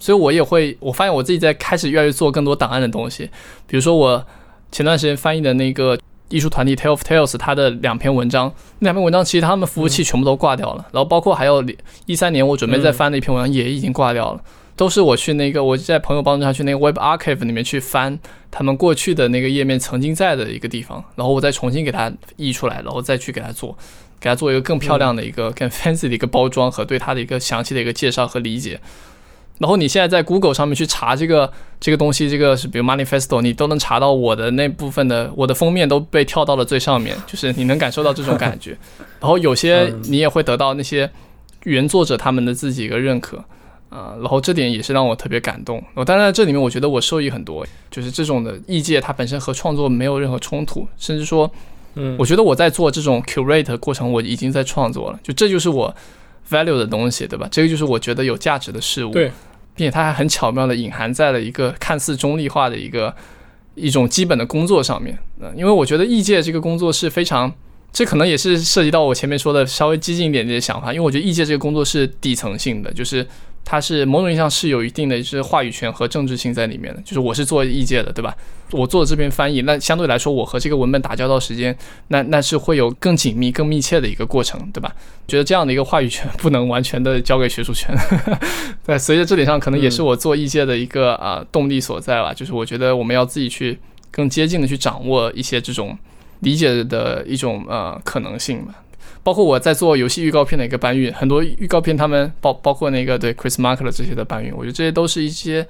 [0.01, 3.29] 所以我也会，我发现我自己在开始越来越做更多档案的东西。
[3.67, 4.27] 比如说我
[4.73, 5.99] 前段时间翻译的那个
[6.31, 10.87] 艺术团体 Tale of Tales，它的两篇文章，那两篇文章其实他们服务器全部都挂掉了。
[10.91, 11.63] 然后包括还有
[12.07, 14.41] 一三年我准备再翻的一篇文章也已经挂掉了。
[14.77, 18.19] 都是我去那个我在朋友帮助下去那个 Web Archive 里面去翻
[18.51, 23.77] 他们过去的那个页面曾经在的一个地方，然后我再重新给它译出来，然后再去给它做，
[24.19, 28.81] 给它做一个更漂亮的一个更 fancy 的一个包装和对它的一个详细的一个介绍和理解。
[29.59, 38.77] 然后你现在在 Google 上面去查这个这个东西，这个是比如 Manifesto，你都能查到我的那部分的我的封面都被跳到了最上面，就是你能感受到这种感觉。
[39.21, 41.09] 然后有些 你也会得到那些
[41.63, 43.45] 原作者他们的自己一个认可。
[43.95, 45.81] 啊，然后这点也是让我特别感动。
[45.95, 51.49] 我当然这里面，我觉得我受益很多，就是这种的异界，它本身和创作没有任何冲突，甚至说，
[51.95, 55.95] 嗯，我觉得我在做这种 curate 过程，我已经在创作了，就这就是我
[56.51, 57.47] value 的东西，对吧？
[57.53, 59.31] 这个就是我觉得有价值的事物，对，
[59.77, 63.15] 并且它还很巧妙的隐含在了一个看似中立化的一个
[63.77, 65.17] 一种基本的工作上面。
[65.39, 67.53] 嗯，因为我觉得异界这个工作是非常，
[67.93, 73.25] 这可能也是涉及到我前面说的稍微激进一点这些想法，因为我觉得异界这个工作是底层性的，就是。
[73.65, 78.37] 它是某种意义上是有一定的就是话语权和政治性在里面的，就是我是做译界的，对吧？
[78.71, 81.77] 我做这篇翻译，那相对来说，我和这个文本打交道时间，
[82.09, 84.93] 那那是会有更紧密、更密切的一个过程，对吧？
[85.29, 87.95] 觉得这样的一个话语权不能完全的交给学术圈，
[88.85, 92.35] 对，随着这点上，可能也是我做译界的一个啊动力所在吧。
[92.35, 93.79] 就是我觉得我们要自己去
[94.11, 95.97] 更接近的去掌握一些这种
[96.41, 98.75] 理解的一种呃可能性吧。
[99.25, 105.67] 包括我在做游戏预告片的一个搬运，很多预告片他们包包括那个对 Chris Mark 的这些的搬运，我觉得这些都是一些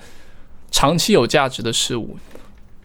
[0.73, 2.19] 长期有价值的事物，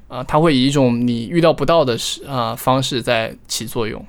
[0.07, 4.05] 啊，它会以一种你预料不到的事啊方式在起作用。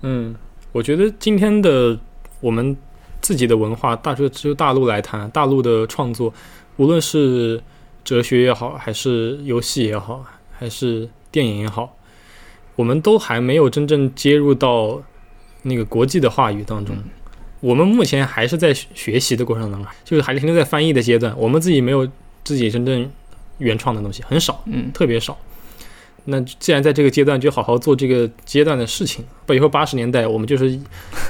[0.00, 0.34] 嗯，
[0.72, 1.98] 我觉得今天的
[2.40, 2.74] 我们
[3.20, 6.32] 自己的文化，大就就大陆来谈，大陆的创作，
[6.78, 7.62] 无论是
[8.02, 11.94] 哲学也好，还是游戏也好，还是电影也好，
[12.76, 15.02] 我们都还没有真正接入到。
[15.62, 16.96] 那个国际的话语当中，
[17.60, 21.34] 我们目前还是在学习的过程当中，就是还是停留在翻译的阶段。
[21.36, 22.08] 我们自己没有
[22.44, 23.10] 自己真正
[23.58, 25.36] 原创的东西，很少，嗯，特别少。
[26.30, 29.24] 那既然在这个阶段，就好好做这个阶段的事情。
[29.46, 30.78] 不，以后八十年代我们就是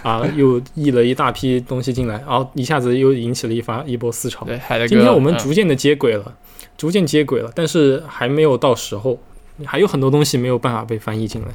[0.03, 4.45] 啊， 又译了一大批东西进来，然后一下子又引起了一发一波思潮。
[4.45, 6.37] 对，今天我们逐渐的接轨了，
[6.77, 9.17] 逐渐接轨了，但是还没有到时候，
[9.65, 11.49] 还有很多东西没有办法被翻译进来。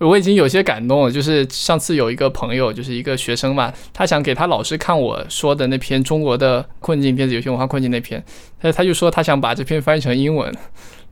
[0.00, 8.22] 我已经有些感动了，就是上次有一个朋友，就是一个学生嘛，他想给他老师看我说的那篇中国的困境电子游戏文化困境那篇，
[8.60, 10.52] 他他就说他想把这篇翻译成英文，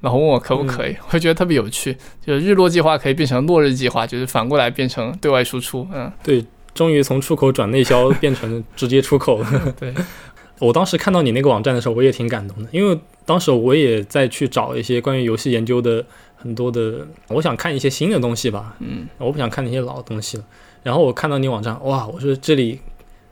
[0.00, 1.96] 然后问我可不可以， 我觉得特别有趣，
[2.26, 6.44] 就是日落计划可以变成落日计划，就是反过来变成对外输出，嗯，对，
[6.74, 9.40] 终于从出口转内销变成直接出口，
[9.78, 9.94] 对，
[10.62, 16.04] 我当时看到你那个网站的时候，我也挺感动的，因为当时我也在去找一些关于游戏研究的
[16.36, 20.44] 很多的，我想看一些新的东西吧，嗯，我不想看那些老东西了。
[20.84, 22.78] 然后我看到你网站，哇，我说这里，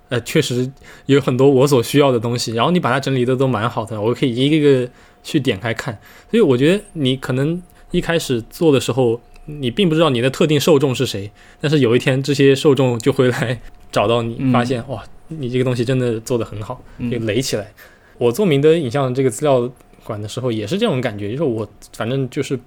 [0.09, 0.69] 呃，确实
[1.07, 2.53] 有很多我所需要的东西。
[2.53, 4.91] 然后你把它整理的都蛮好的，我可以一个个
[5.23, 5.97] 去点开看。
[6.31, 7.63] 所以我觉得你可能
[7.93, 11.31] 一开始做的时候，你并不知道你的特定受众是谁，
[11.61, 13.61] 但是有一天这些受众就会来
[13.93, 17.73] 找到你，嗯发现哇，你这个东西真的做得很好，嗯就垒起来。
[18.19, 19.71] 我做明德影像这个资料
[20.05, 22.59] 馆的时候也是这种感觉，就是我反正就是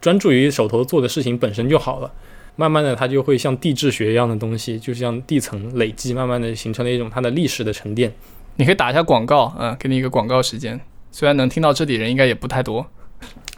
[0.00, 2.10] 专注于手头做的事情本身就好了。
[2.58, 8.10] 慢慢的，它就会像地质学一样的东西，就像地层累积，慢慢的形成了一种它的历史的沉淀。
[8.56, 10.80] 你可以打一下广告，嗯，给你一个广告时间。
[11.12, 12.86] 虽然能听到这里人应该也不太多，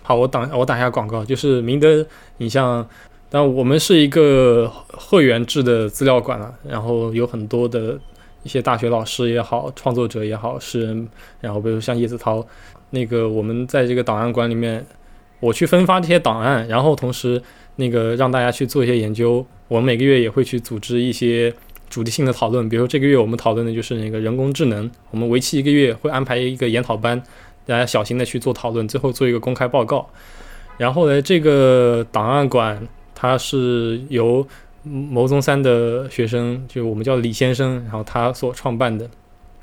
[0.03, 2.05] 好，我打我打一下广告，就是明德
[2.39, 2.85] 影像，
[3.31, 7.97] 但我们是一个会员制的资料馆了，然后有很多的
[8.43, 11.09] 一些大学老师也好，创作者也好，诗人，
[11.41, 12.47] 然后比如像叶子涛，
[12.91, 14.85] 那个我们在这个档案馆里面，
[15.41, 17.43] 我去分发这些档案，然后同时
[17.77, 21.55] 那个让大家去做一些研究，我们每个月也会去组织一些。
[21.91, 27.19] 主题性的讨论，比如说这个月我们讨论的就是那个人工智能，我们为期一个月会安排一个研讨班，
[27.65, 30.07] 大家小心的去做讨论，最后做一个公开报告。
[30.77, 34.47] 然后呢，这个档案馆它是由
[34.83, 39.09] 牟宗三的学生，就我们叫李先生，然后他所创办的，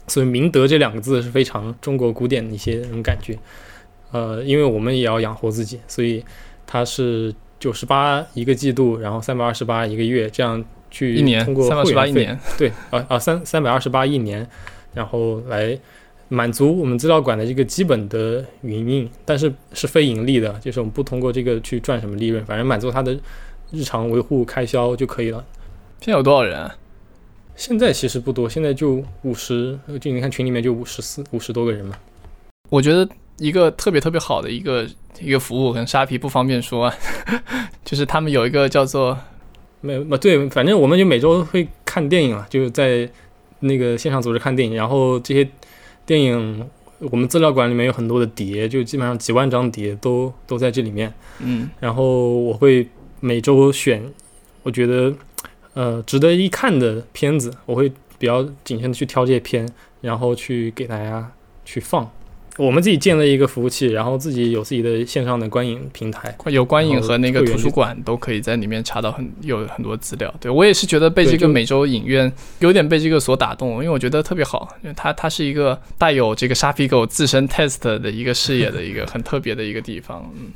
[0.07, 3.37] 所以“明德”这两个字是非常中国古典的一些那种感觉。
[4.11, 6.23] 呃，因为我们也要养活自己，所以
[6.67, 14.47] 他是九十八一个季度，然后三百二十八一个月，这样去一年通过三百会员费十八一年，对，啊啊，三三百二十八一年，
[14.93, 15.77] 然后来
[16.29, 23.17] 满足我们资料馆的这个基本的营运，但是是非盈利的，就是我们不通过这个去赚什么利润，反正满足他的
[23.75, 25.43] 日常维护开销就可以了。
[25.99, 26.75] 现在有多少人啊？
[27.55, 31.95] 现在其实不多，现在就五十，就你看群里面就五十四五十多个人嘛。
[32.69, 33.07] 我觉得
[33.37, 34.85] 一个特别特别好的一个
[35.21, 36.91] 一个服务，可能沙皮不方便说，
[37.85, 39.17] 就是他们有一个叫做
[39.81, 43.09] 没有，呃对，反正我们就每周会看电影了，就是在
[43.61, 45.47] 那个线上组织看电影，然后这些
[46.05, 46.69] 电影
[46.99, 51.13] 我们资料馆里面有很多的碟，就基本上几万张碟都都在这里面。
[51.39, 52.87] 嗯然后我会
[53.25, 54.03] 每周选
[54.61, 55.11] 我觉得
[55.73, 59.67] 呃值得一看的片子，我会比较谨慎的去挑这些片，
[60.01, 61.31] 然后去给大家
[61.65, 62.07] 去放。
[62.57, 66.33] 我们自己建了一个服务器，然后自己有自己的线上的观影平台。
[66.45, 70.33] 有观影和那个图书馆都可以在里面查到很有很多资料。
[70.39, 80.31] 对我也是觉得被这个每周影院有点被这个所打动，因为我觉得特别好，因为它它是一个带有这个沙皮狗自身 test 的一个视野的一个很特别的一个地方。
[80.39, 80.53] 嗯，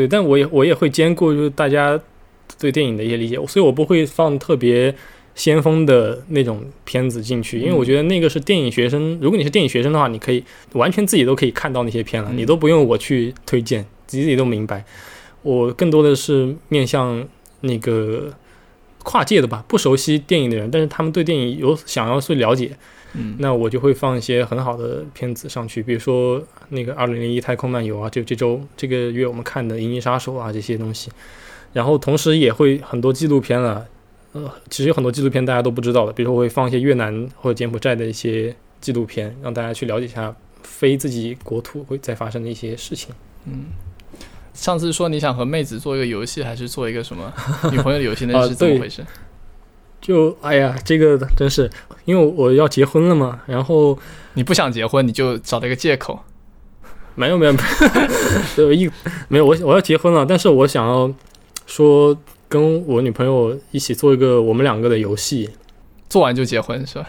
[0.00, 2.00] 对，但我也我也会兼顾就是大家
[2.58, 4.94] 对电影的一些理解，所以我不会放特别
[5.34, 9.18] 先锋的那种片子进去，因为我觉得那个是电影学生。
[9.20, 14.82] 如果你是电影学生的话，你可以完全自己都可以看到那些片了，嗯你都不用我去推荐，自己都明白。
[15.42, 17.22] 我更多的是面向
[17.60, 18.32] 那个
[19.02, 22.70] 跨界的吧，不熟悉电影的人，但是他们对电影有想要去了解，
[23.14, 31.10] 嗯那我就会放一些很好的片子上去，比如说那个《二零零一太空漫游》啊，就这周这个月我们看的《银翼杀手》啊这些东西，
[31.72, 33.86] 然后同时也会很多纪录片了，
[34.32, 43.14] 呃，其实有很多纪录片大家都不知道的，比如说我会放一些越南或者柬埔寨的一些纪录片，让大家去了解一下非自己国土会在发生的一些事情。
[43.46, 43.66] 嗯。
[44.52, 47.32] 上次说你想和妹子做一个游戏，还是做一个什么
[47.70, 48.26] 女朋友的游戏？
[48.26, 49.02] 那啊是怎么回事？
[50.00, 51.70] 就哎呀，这个真是
[52.04, 53.98] 因为我要结婚了嘛，然后
[54.34, 56.18] 你不想结婚，你就找了一个借口。
[57.16, 58.08] 没有没有没有，
[58.56, 58.90] 就一
[59.28, 61.12] 没有我我要结婚了，但是我想要
[61.66, 62.16] 说
[62.48, 65.50] 跟我女朋友一起做一个我们两个的游戏。
[66.08, 67.08] 做完就结婚是吧？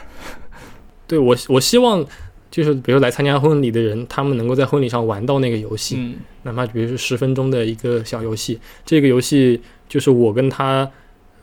[1.08, 2.06] 对我我希望
[2.52, 8.60] 就是比如来参加婚礼的人，他们能够在婚礼上玩到那个游戏，嗯哪怕比如说十分钟的一个小游戏。
[8.86, 10.88] 这个游戏就是我跟他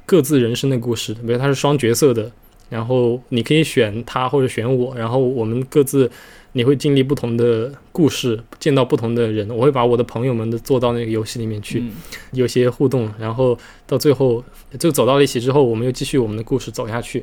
[0.08, 2.32] 各自人生的故事，比如他是双角色的，
[2.70, 6.10] 然后你可以选他或者选我，然后我们各自
[6.52, 9.46] 你会经历不同的故事，见到不同的人。
[9.54, 11.90] 我会把我的朋友们都做到那个游戏里面去，嗯
[12.32, 14.42] 有些互动，然后到最后
[14.78, 17.22] 就走到了一起之后，我们又继续我们的故事走下去。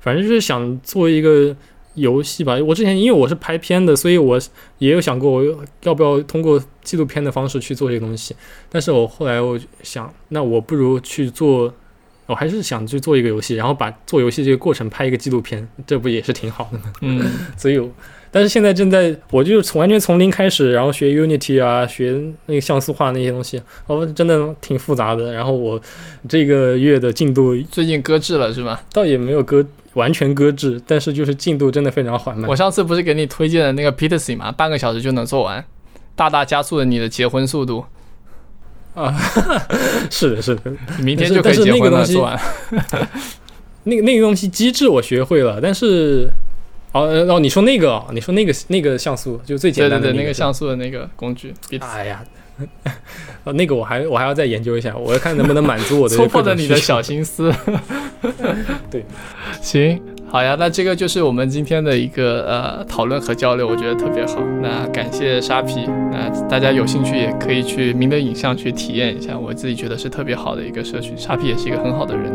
[0.00, 1.54] 反正就是想做一个
[1.96, 2.56] 游戏吧。
[2.66, 4.40] 我之前因为我是拍片的，所以我
[4.78, 8.34] 也有想过我要不要通过纪录片的方式去做这个东西。
[8.70, 11.72] 但是我后来我想，那我不如去做，
[12.32, 16.84] 我还是想去做一个游戏，然后把做游戏这个过程拍一个纪录片，这不也是挺好的吗？
[17.02, 17.22] 嗯
[17.58, 17.78] 所以，
[18.30, 25.34] 但是现在正在，我就从完全从零开始，然后学 Unity 啊，学那个像素化那些东西，哦，真的挺复杂的。
[25.34, 25.78] 然后我
[26.26, 28.82] 这个月的进度最近搁置了是吧？
[28.94, 32.56] 倒也没有搁，完全搁置，但是就是进度真的非常缓慢我。
[32.56, 35.62] 上次不是给你推荐的那个 Petersy 嘛，半个小时就能做完，
[36.16, 37.84] 大大加速了你的结婚速度。
[40.10, 40.62] 是的，是的，
[41.00, 42.14] 明天就可以结婚了，但是
[42.70, 43.08] 那个。
[43.84, 46.30] 那个那个东西机制我学会了，但是
[46.92, 52.22] 哦呃哦，你说那个哦，你说那个那个像素就最简单的那个个像素的那个工具，比哎呀，
[53.42, 57.52] 呃，那个我还我还要再研究一下，我要看能不能满足我的 戳破了你的小心思。
[58.88, 59.04] 对，
[59.60, 60.00] 行，
[60.32, 64.40] 好呀，那这个就是我们今天的一个呃讨论和交流，我觉得特别好。
[64.62, 71.12] 那感谢沙皮，那大家有兴趣也可以去明德影像去体验一下，我自己觉得是特别好的一个社区。
[71.18, 72.32] 沙皮也是一个很好的人，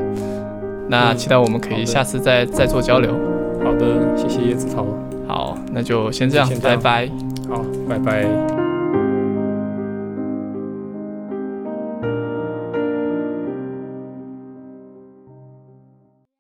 [0.88, 3.10] 那嗯期待我们可以下次再再做交流。
[3.64, 4.86] 好的，谢谢叶子涛，
[5.28, 7.10] 好，那就先这样，就先这样拜拜。
[7.50, 8.67] 好，拜拜。